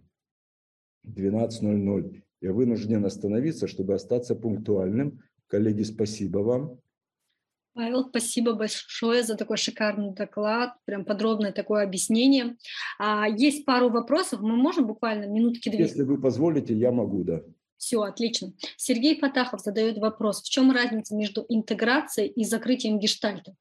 12.00. 1.06 2.22
Я 2.42 2.54
вынужден 2.54 3.06
остановиться, 3.06 3.68
чтобы 3.68 3.94
остаться 3.94 4.36
пунктуальным. 4.36 5.22
Коллеги, 5.48 5.84
спасибо 5.84 6.40
вам. 6.40 6.80
Павел, 7.74 8.08
спасибо 8.08 8.54
большое 8.54 9.24
за 9.24 9.36
такой 9.36 9.58
шикарный 9.58 10.14
доклад, 10.14 10.76
прям 10.86 11.06
подробное 11.06 11.52
такое 11.52 11.84
объяснение. 11.84 12.56
А, 13.00 13.28
есть 13.28 13.66
пару 13.66 13.90
вопросов, 13.90 14.42
мы 14.42 14.56
можем 14.56 14.86
буквально 14.86 15.26
минутки 15.26 15.70
две? 15.70 15.80
Если 15.80 16.04
вы 16.04 16.22
позволите, 16.22 16.76
я 16.76 16.92
могу, 16.92 17.24
да. 17.24 17.42
Все, 17.84 18.02
отлично. 18.02 18.54
Сергей 18.78 19.20
Фатахов 19.20 19.60
задает 19.60 19.98
вопрос, 19.98 20.42
в 20.42 20.50
чем 20.50 20.72
разница 20.72 21.14
между 21.18 21.46
интеграцией 21.50 22.30
и 22.30 22.46
закрытием 22.46 22.98
гештальта? 22.98 23.58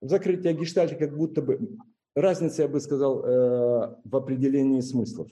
Закрытие 0.00 0.52
гештальта 0.52 0.96
как 0.96 1.16
будто 1.16 1.40
бы... 1.40 1.78
Разница, 2.16 2.62
я 2.62 2.68
бы 2.68 2.80
сказал, 2.80 3.24
э, 3.24 3.96
в 4.04 4.16
определении 4.16 4.80
смыслов. 4.80 5.30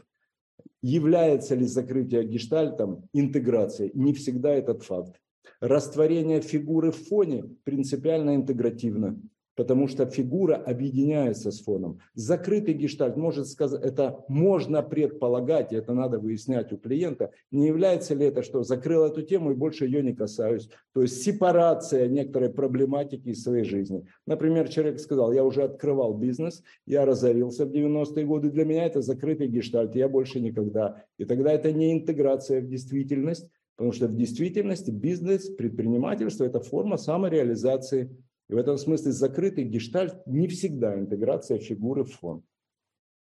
Является 0.81 1.57
ли 1.57 1.67
закрытие 1.67 2.23
гештальтом 2.23 3.09
интеграцией? 3.13 3.91
Не 3.93 4.15
всегда 4.15 4.51
этот 4.51 4.85
факт. 4.85 5.21
Растворение 5.59 6.41
фигуры 6.41 6.93
в 6.93 7.09
фоне 7.09 7.43
принципиально 7.65 8.37
интегративно, 8.37 9.21
потому 9.61 9.89
что 9.89 10.07
фигура 10.07 10.55
объединяется 10.55 11.51
с 11.51 11.61
фоном. 11.61 11.99
Закрытый 12.15 12.73
гештальт 12.73 13.19
может 13.19 13.47
сказать, 13.47 13.83
это 13.85 14.25
можно 14.27 14.83
предполагать, 14.83 15.75
это 15.75 15.93
надо 15.93 16.19
выяснять 16.19 16.73
у 16.73 16.79
клиента, 16.79 17.31
не 17.51 17.67
является 17.67 18.15
ли 18.15 18.25
это, 18.25 18.43
что 18.43 18.63
закрыл 18.63 19.05
эту 19.05 19.21
тему 19.21 19.51
и 19.51 19.55
больше 19.55 19.85
ее 19.85 20.03
не 20.03 20.15
касаюсь. 20.15 20.71
То 20.95 21.03
есть 21.03 21.23
сепарация 21.23 22.09
некоторой 22.09 22.49
проблематики 22.49 23.29
из 23.29 23.43
своей 23.43 23.65
жизни. 23.65 24.07
Например, 24.27 24.67
человек 24.67 24.99
сказал, 24.99 25.31
я 25.31 25.45
уже 25.45 25.63
открывал 25.63 26.15
бизнес, 26.15 26.63
я 26.87 27.05
разорился 27.05 27.67
в 27.67 27.71
90-е 27.71 28.25
годы, 28.25 28.51
для 28.51 28.65
меня 28.65 28.87
это 28.87 29.03
закрытый 29.03 29.49
гештальт, 29.49 29.95
я 29.95 30.09
больше 30.09 30.41
никогда. 30.41 31.05
И 31.19 31.27
тогда 31.27 31.53
это 31.53 31.71
не 31.71 31.93
интеграция 31.93 32.63
в 32.63 32.67
действительность, 32.67 33.47
Потому 33.77 33.95
что 33.95 34.09
в 34.09 34.15
действительности 34.15 34.91
бизнес, 34.91 35.49
предпринимательство– 35.49 36.45
это 36.47 36.61
форма 36.61 36.99
самореализации. 36.99 38.15
И 38.51 38.53
в 38.53 38.57
этом 38.57 38.77
смысле 38.79 39.13
закрытый 39.13 39.63
гештальт 39.63 40.27
не 40.27 40.49
всегда 40.49 40.99
интеграция 40.99 41.61
фигуры 41.61 42.03
в 42.03 42.13
фон. 42.13 42.43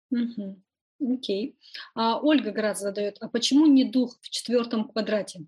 Угу. 0.10 0.62
Окей. 1.02 1.60
А 1.96 2.22
Ольга 2.22 2.52
Град 2.52 2.80
задает, 2.80 3.18
а 3.20 3.28
почему 3.28 3.66
не 3.66 3.84
дух 3.84 4.18
в 4.22 4.30
четвертом 4.30 4.88
квадрате? 4.88 5.46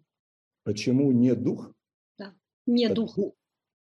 Почему 0.65 1.13
не 1.13 1.33
дух? 1.33 1.71
Да, 2.17 2.33
не 2.67 2.87
а 2.87 2.93
дух. 2.93 3.15
дух. 3.15 3.33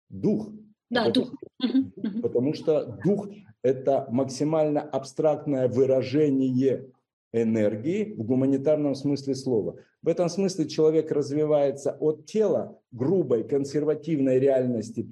Дух. 0.09 0.49
Да, 0.89 1.07
потому, 1.07 1.25
дух. 1.59 2.21
Потому 2.21 2.53
что 2.53 2.97
дух– 3.03 3.27
это 3.61 4.07
максимально 4.09 4.79
абстрактное 4.79 5.67
выражение 5.67 6.89
энергии 7.33 8.13
в 8.13 8.23
гуманитарном 8.23 8.95
смысле 8.95 9.35
слова. 9.35 9.77
В 10.01 10.07
этом 10.07 10.29
смысле 10.29 10.69
человек 10.69 11.11
развивается 11.11 11.91
от 11.99 12.25
тела, 12.25 12.79
грубой, 12.91 13.43
консервативной 13.43 14.39
реальности. 14.39 15.03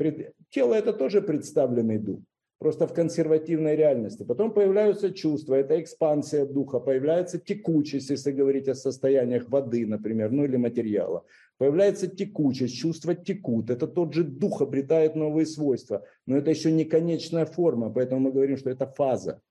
Тело– 0.49 0.73
это 0.75 0.93
тоже 0.93 1.21
представленный 1.21 1.99
дух, 1.99 2.21
просто 2.57 2.87
в 2.87 2.93
консервативной 2.93 3.75
реальности. 3.75 4.23
Потом 4.23 4.51
появляются 4.51 5.11
чувства, 5.11 5.55
это 5.55 5.79
экспансия 5.79 6.45
духа, 6.45 6.79
появляется 6.79 7.37
текучесть, 7.39 8.09
если 8.09 8.31
говорить 8.31 8.67
о 8.67 8.75
состояниях 8.75 9.49
воды, 9.49 9.85
например, 9.85 10.31
ну 10.31 10.45
или 10.45 10.57
материала. 10.57 11.23
Появляется 11.59 12.07
текучесть, 12.07 12.77
чувства 12.77 13.13
текут. 13.13 13.69
Это 13.69 13.85
тот 13.85 14.13
же 14.13 14.23
дух 14.23 14.61
обретает 14.61 15.15
новые 15.15 15.45
свойства. 15.45 16.03
Но 16.25 16.37
это 16.37 16.49
еще 16.49 16.71
не 16.71 16.85
конечная 16.85 17.45
форма, 17.45 17.91
поэтому 17.91 18.21
мы 18.21 18.31
говорим, 18.31 18.57
что 18.57 18.69
это 18.69 18.87
фаза. 18.87 19.41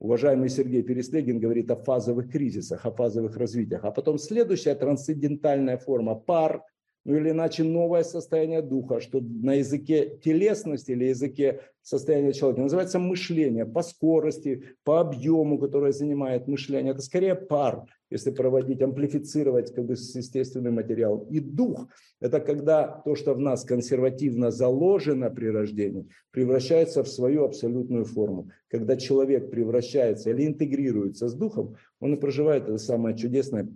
Уважаемый 0.00 0.48
Сергей 0.48 0.82
Переслегин 0.82 1.38
говорит 1.38 1.70
о 1.70 1.76
фазовых 1.76 2.30
кризисах, 2.30 2.86
о 2.86 2.92
фазовых 2.92 3.36
развитиях. 3.36 3.84
А 3.84 3.90
потом 3.90 4.18
следующая 4.18 4.74
трансцендентальная 4.74 5.76
форма– 5.76 6.14
пар, 6.26 6.62
ну 7.08 7.16
или 7.16 7.30
иначе 7.30 7.64
новое 7.64 8.02
состояние 8.02 8.60
духа, 8.60 9.00
что 9.00 9.22
на 9.22 9.54
языке 9.54 10.18
телесности 10.22 10.90
или 10.90 11.06
языке 11.06 11.62
состояния 11.80 12.34
человека 12.34 12.60
называется 12.60 12.98
мышление 12.98 13.64
по 13.64 13.80
скорости, 13.80 14.76
по 14.84 15.00
объему, 15.00 15.58
который 15.58 15.92
занимает 15.92 16.46
мышление. 16.48 16.92
Это 16.92 17.00
скорее 17.00 17.34
пар, 17.34 17.86
если 18.10 18.30
проводить, 18.30 18.82
амплифицировать 18.82 19.74
как 19.74 19.86
бы 19.86 19.94
естественный 19.94 20.70
материал. 20.70 21.26
И 21.30 21.40
дух– 21.40 21.88
это 22.20 22.40
когда 22.40 23.00
то, 23.06 23.14
что 23.14 23.32
в 23.32 23.38
нас 23.38 23.64
консервативно 23.64 24.50
заложено 24.50 25.30
при 25.30 25.46
рождении, 25.46 26.10
превращается 26.30 27.02
в 27.02 27.08
свою 27.08 27.44
абсолютную 27.44 28.04
форму. 28.04 28.50
Когда 28.68 28.98
человек 28.98 29.50
превращается 29.50 30.28
или 30.28 30.46
интегрируется 30.46 31.28
с 31.28 31.32
духом, 31.32 31.76
он 32.00 32.12
и 32.12 32.20
проживает 32.20 32.64
это 32.64 32.76
самое 32.76 33.16
чудесное 33.16 33.66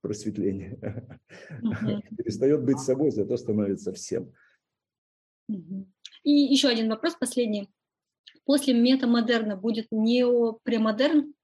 просветление. 0.00 0.78
Угу. 1.62 2.02
Перестает 2.16 2.64
быть 2.64 2.78
собой, 2.80 3.10
зато 3.10 3.36
становится 3.36 3.92
всем. 3.92 4.32
И 6.22 6.30
еще 6.30 6.68
один 6.68 6.88
вопрос, 6.90 7.16
последний. 7.18 7.68
После 8.44 8.74
метамодерна 8.74 9.56
будет 9.56 9.86
неопремодерн? 9.90 11.34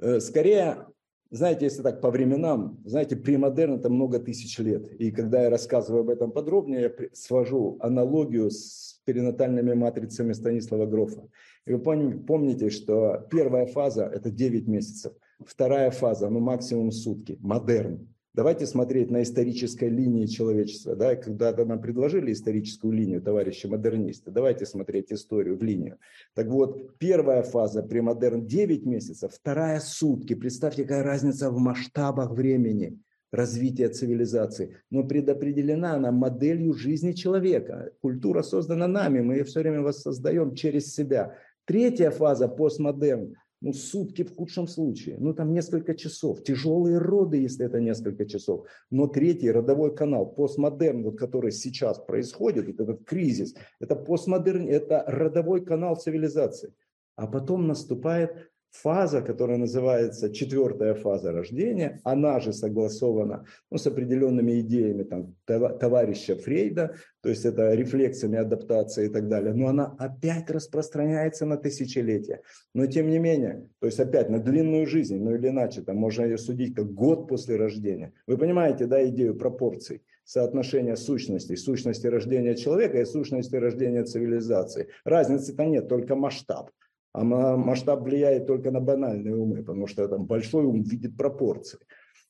Э, 0.00 0.20
скорее, 0.20 0.86
знаете, 1.30 1.66
если 1.66 1.82
так 1.82 2.00
по 2.00 2.10
временам, 2.10 2.80
знаете, 2.84 3.16
премодерн 3.16 3.74
это 3.74 3.90
много 3.90 4.18
тысяч 4.18 4.58
лет. 4.58 4.90
И 5.00 5.10
когда 5.10 5.42
я 5.42 5.50
рассказываю 5.50 6.02
об 6.02 6.10
этом 6.10 6.32
подробнее, 6.32 6.82
я 6.82 7.08
свожу 7.12 7.76
аналогию 7.80 8.50
с 8.50 9.00
перинатальными 9.04 9.74
матрицами 9.74 10.32
Станислава 10.32 10.86
Грофа. 10.86 11.28
И 11.66 11.72
вы 11.72 11.80
помните, 11.80 12.70
что 12.70 13.26
первая 13.30 13.66
фаза– 13.66 14.04
это 14.14 14.30
9 14.30 14.66
месяцев, 14.66 15.12
вторая 15.44 15.90
фаза, 15.90 16.28
ну 16.28 16.40
максимум 16.40 16.90
сутки, 16.90 17.38
модерн. 17.40 18.08
Давайте 18.34 18.66
смотреть 18.66 19.10
на 19.10 19.22
исторической 19.22 19.88
линии 19.88 20.26
человечества. 20.26 20.94
Да? 20.94 21.16
Когда-то 21.16 21.64
нам 21.64 21.80
предложили 21.80 22.32
историческую 22.32 22.92
линию, 22.92 23.20
товарищи 23.20 23.66
модернисты. 23.66 24.30
Давайте 24.30 24.64
смотреть 24.64 25.12
историю 25.12 25.58
в 25.58 25.62
линию. 25.64 25.98
Так 26.34 26.46
вот, 26.46 26.98
первая 26.98 27.42
фаза 27.42 27.82
премодерн 27.82 28.46
9 28.46 28.86
месяцев, 28.86 29.32
вторая 29.34 29.80
сутки. 29.80 30.34
Представьте, 30.34 30.84
какая 30.84 31.02
разница 31.02 31.50
в 31.50 31.58
масштабах 31.58 32.30
времени 32.30 33.00
развития 33.32 33.88
цивилизации. 33.88 34.76
Но 34.90 35.02
предопределена 35.02 35.94
она 35.94 36.12
моделью 36.12 36.74
жизни 36.74 37.12
человека. 37.12 37.90
Культура 38.00 38.42
создана 38.42 38.86
нами, 38.86 39.20
мы 39.20 39.34
ее 39.34 39.44
все 39.44 39.60
время 39.60 39.82
воссоздаем 39.82 40.54
через 40.54 40.94
себя. 40.94 41.34
Третья 41.64 42.10
фаза 42.10 42.48
постмодерн 42.48 43.34
ну, 43.60 43.72
сутки 43.72 44.22
в 44.22 44.34
худшем 44.34 44.68
случае, 44.68 45.16
ну, 45.18 45.34
там 45.34 45.52
несколько 45.52 45.94
часов, 45.94 46.42
тяжелые 46.42 46.98
роды, 46.98 47.38
если 47.38 47.66
это 47.66 47.80
несколько 47.80 48.24
часов. 48.24 48.66
Но 48.90 49.06
третий 49.06 49.50
родовой 49.50 49.94
канал, 49.94 50.26
постмодерн, 50.26 51.02
вот, 51.02 51.18
который 51.18 51.50
сейчас 51.50 51.98
происходит, 51.98 52.66
вот 52.66 52.80
этот 52.80 53.04
кризис, 53.04 53.54
это 53.80 53.96
постмодерн, 53.96 54.68
это 54.68 55.04
родовой 55.06 55.64
канал 55.64 55.96
цивилизации. 55.96 56.72
А 57.16 57.26
потом 57.26 57.66
наступает 57.66 58.48
фаза, 58.70 59.22
которая 59.22 59.58
называется 59.58 60.32
четвертая 60.32 60.94
фаза 60.94 61.32
рождения, 61.32 62.00
она 62.04 62.40
же 62.40 62.52
согласована 62.52 63.44
ну, 63.70 63.78
с 63.78 63.86
определенными 63.86 64.60
идеями 64.60 65.04
там, 65.04 65.34
товарища 65.46 66.36
Фрейда, 66.36 66.94
то 67.20 67.28
есть 67.28 67.44
это 67.44 67.74
рефлексами 67.74 68.38
адаптации 68.38 69.06
и 69.06 69.08
так 69.08 69.28
далее, 69.28 69.54
но 69.54 69.68
она 69.68 69.96
опять 69.98 70.50
распространяется 70.50 71.46
на 71.46 71.56
тысячелетия. 71.56 72.42
Но 72.74 72.86
тем 72.86 73.08
не 73.08 73.18
менее, 73.18 73.68
то 73.80 73.86
есть 73.86 73.98
опять 74.00 74.30
на 74.30 74.38
длинную 74.38 74.86
жизнь, 74.86 75.18
ну 75.18 75.34
или 75.34 75.48
иначе, 75.48 75.82
там 75.82 75.96
можно 75.96 76.24
ее 76.24 76.38
судить 76.38 76.74
как 76.74 76.92
год 76.92 77.28
после 77.28 77.56
рождения. 77.56 78.12
Вы 78.26 78.38
понимаете, 78.38 78.86
да, 78.86 79.04
идею 79.08 79.34
пропорций? 79.34 80.02
соотношения 80.28 80.94
сущностей, 80.94 81.56
сущности 81.56 82.06
рождения 82.06 82.54
человека 82.54 83.00
и 83.00 83.06
сущности 83.06 83.56
рождения 83.56 84.04
цивилизации. 84.04 84.88
Разницы-то 85.04 85.64
нет, 85.64 85.88
только 85.88 86.16
масштаб. 86.16 86.70
А 87.18 87.24
масштаб 87.24 88.02
влияет 88.02 88.46
только 88.46 88.70
на 88.70 88.80
банальные 88.80 89.34
умы, 89.34 89.64
потому 89.64 89.88
что 89.88 90.06
там 90.06 90.26
большой 90.26 90.64
ум 90.64 90.82
видит 90.84 91.16
пропорции, 91.16 91.80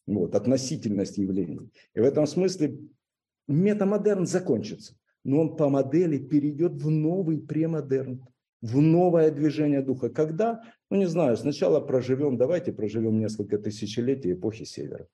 вот, 0.06 0.34
относительность 0.34 1.18
явлений. 1.18 1.70
И 1.94 2.00
в 2.00 2.04
этом 2.04 2.26
смысле 2.26 2.78
метамодерн 3.48 4.24
закончится, 4.26 4.94
но 5.24 5.40
он 5.40 5.56
по 5.56 5.68
модели 5.68 6.16
перейдет 6.16 6.72
в 6.72 6.88
новый 6.88 7.38
премодерн, 7.38 8.24
в 8.62 8.80
новое 8.80 9.30
движение 9.30 9.82
духа. 9.82 10.08
Когда? 10.08 10.62
Ну, 10.90 10.96
не 10.96 11.06
знаю, 11.06 11.36
сначала 11.36 11.80
проживем, 11.80 12.38
давайте 12.38 12.72
проживем 12.72 13.18
несколько 13.18 13.58
тысячелетий 13.58 14.32
эпохи 14.32 14.64
Севера. 14.64 15.06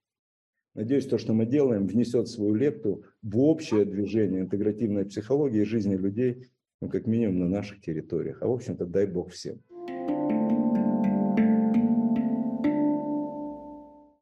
Надеюсь, 0.75 1.07
то, 1.07 1.19
что 1.19 1.33
мы 1.33 1.47
делаем, 1.47 1.89
внесет 1.89 2.29
свою 2.29 2.55
лепту 2.55 3.03
в 3.23 3.41
общее 3.41 3.85
движение 3.85 4.43
интегративной 4.43 5.05
психологии 5.05 5.65
жизни 5.65 5.97
людей 5.97 6.47
ну, 6.85 6.91
как 6.91 7.07
минимум 7.07 7.39
на 7.39 7.49
наших 7.49 7.81
территориях. 7.81 8.43
А 8.43 8.47
в 8.47 8.53
общем-то, 8.53 8.85
дай 8.85 9.07
бог 9.07 9.31
всем. 9.31 9.63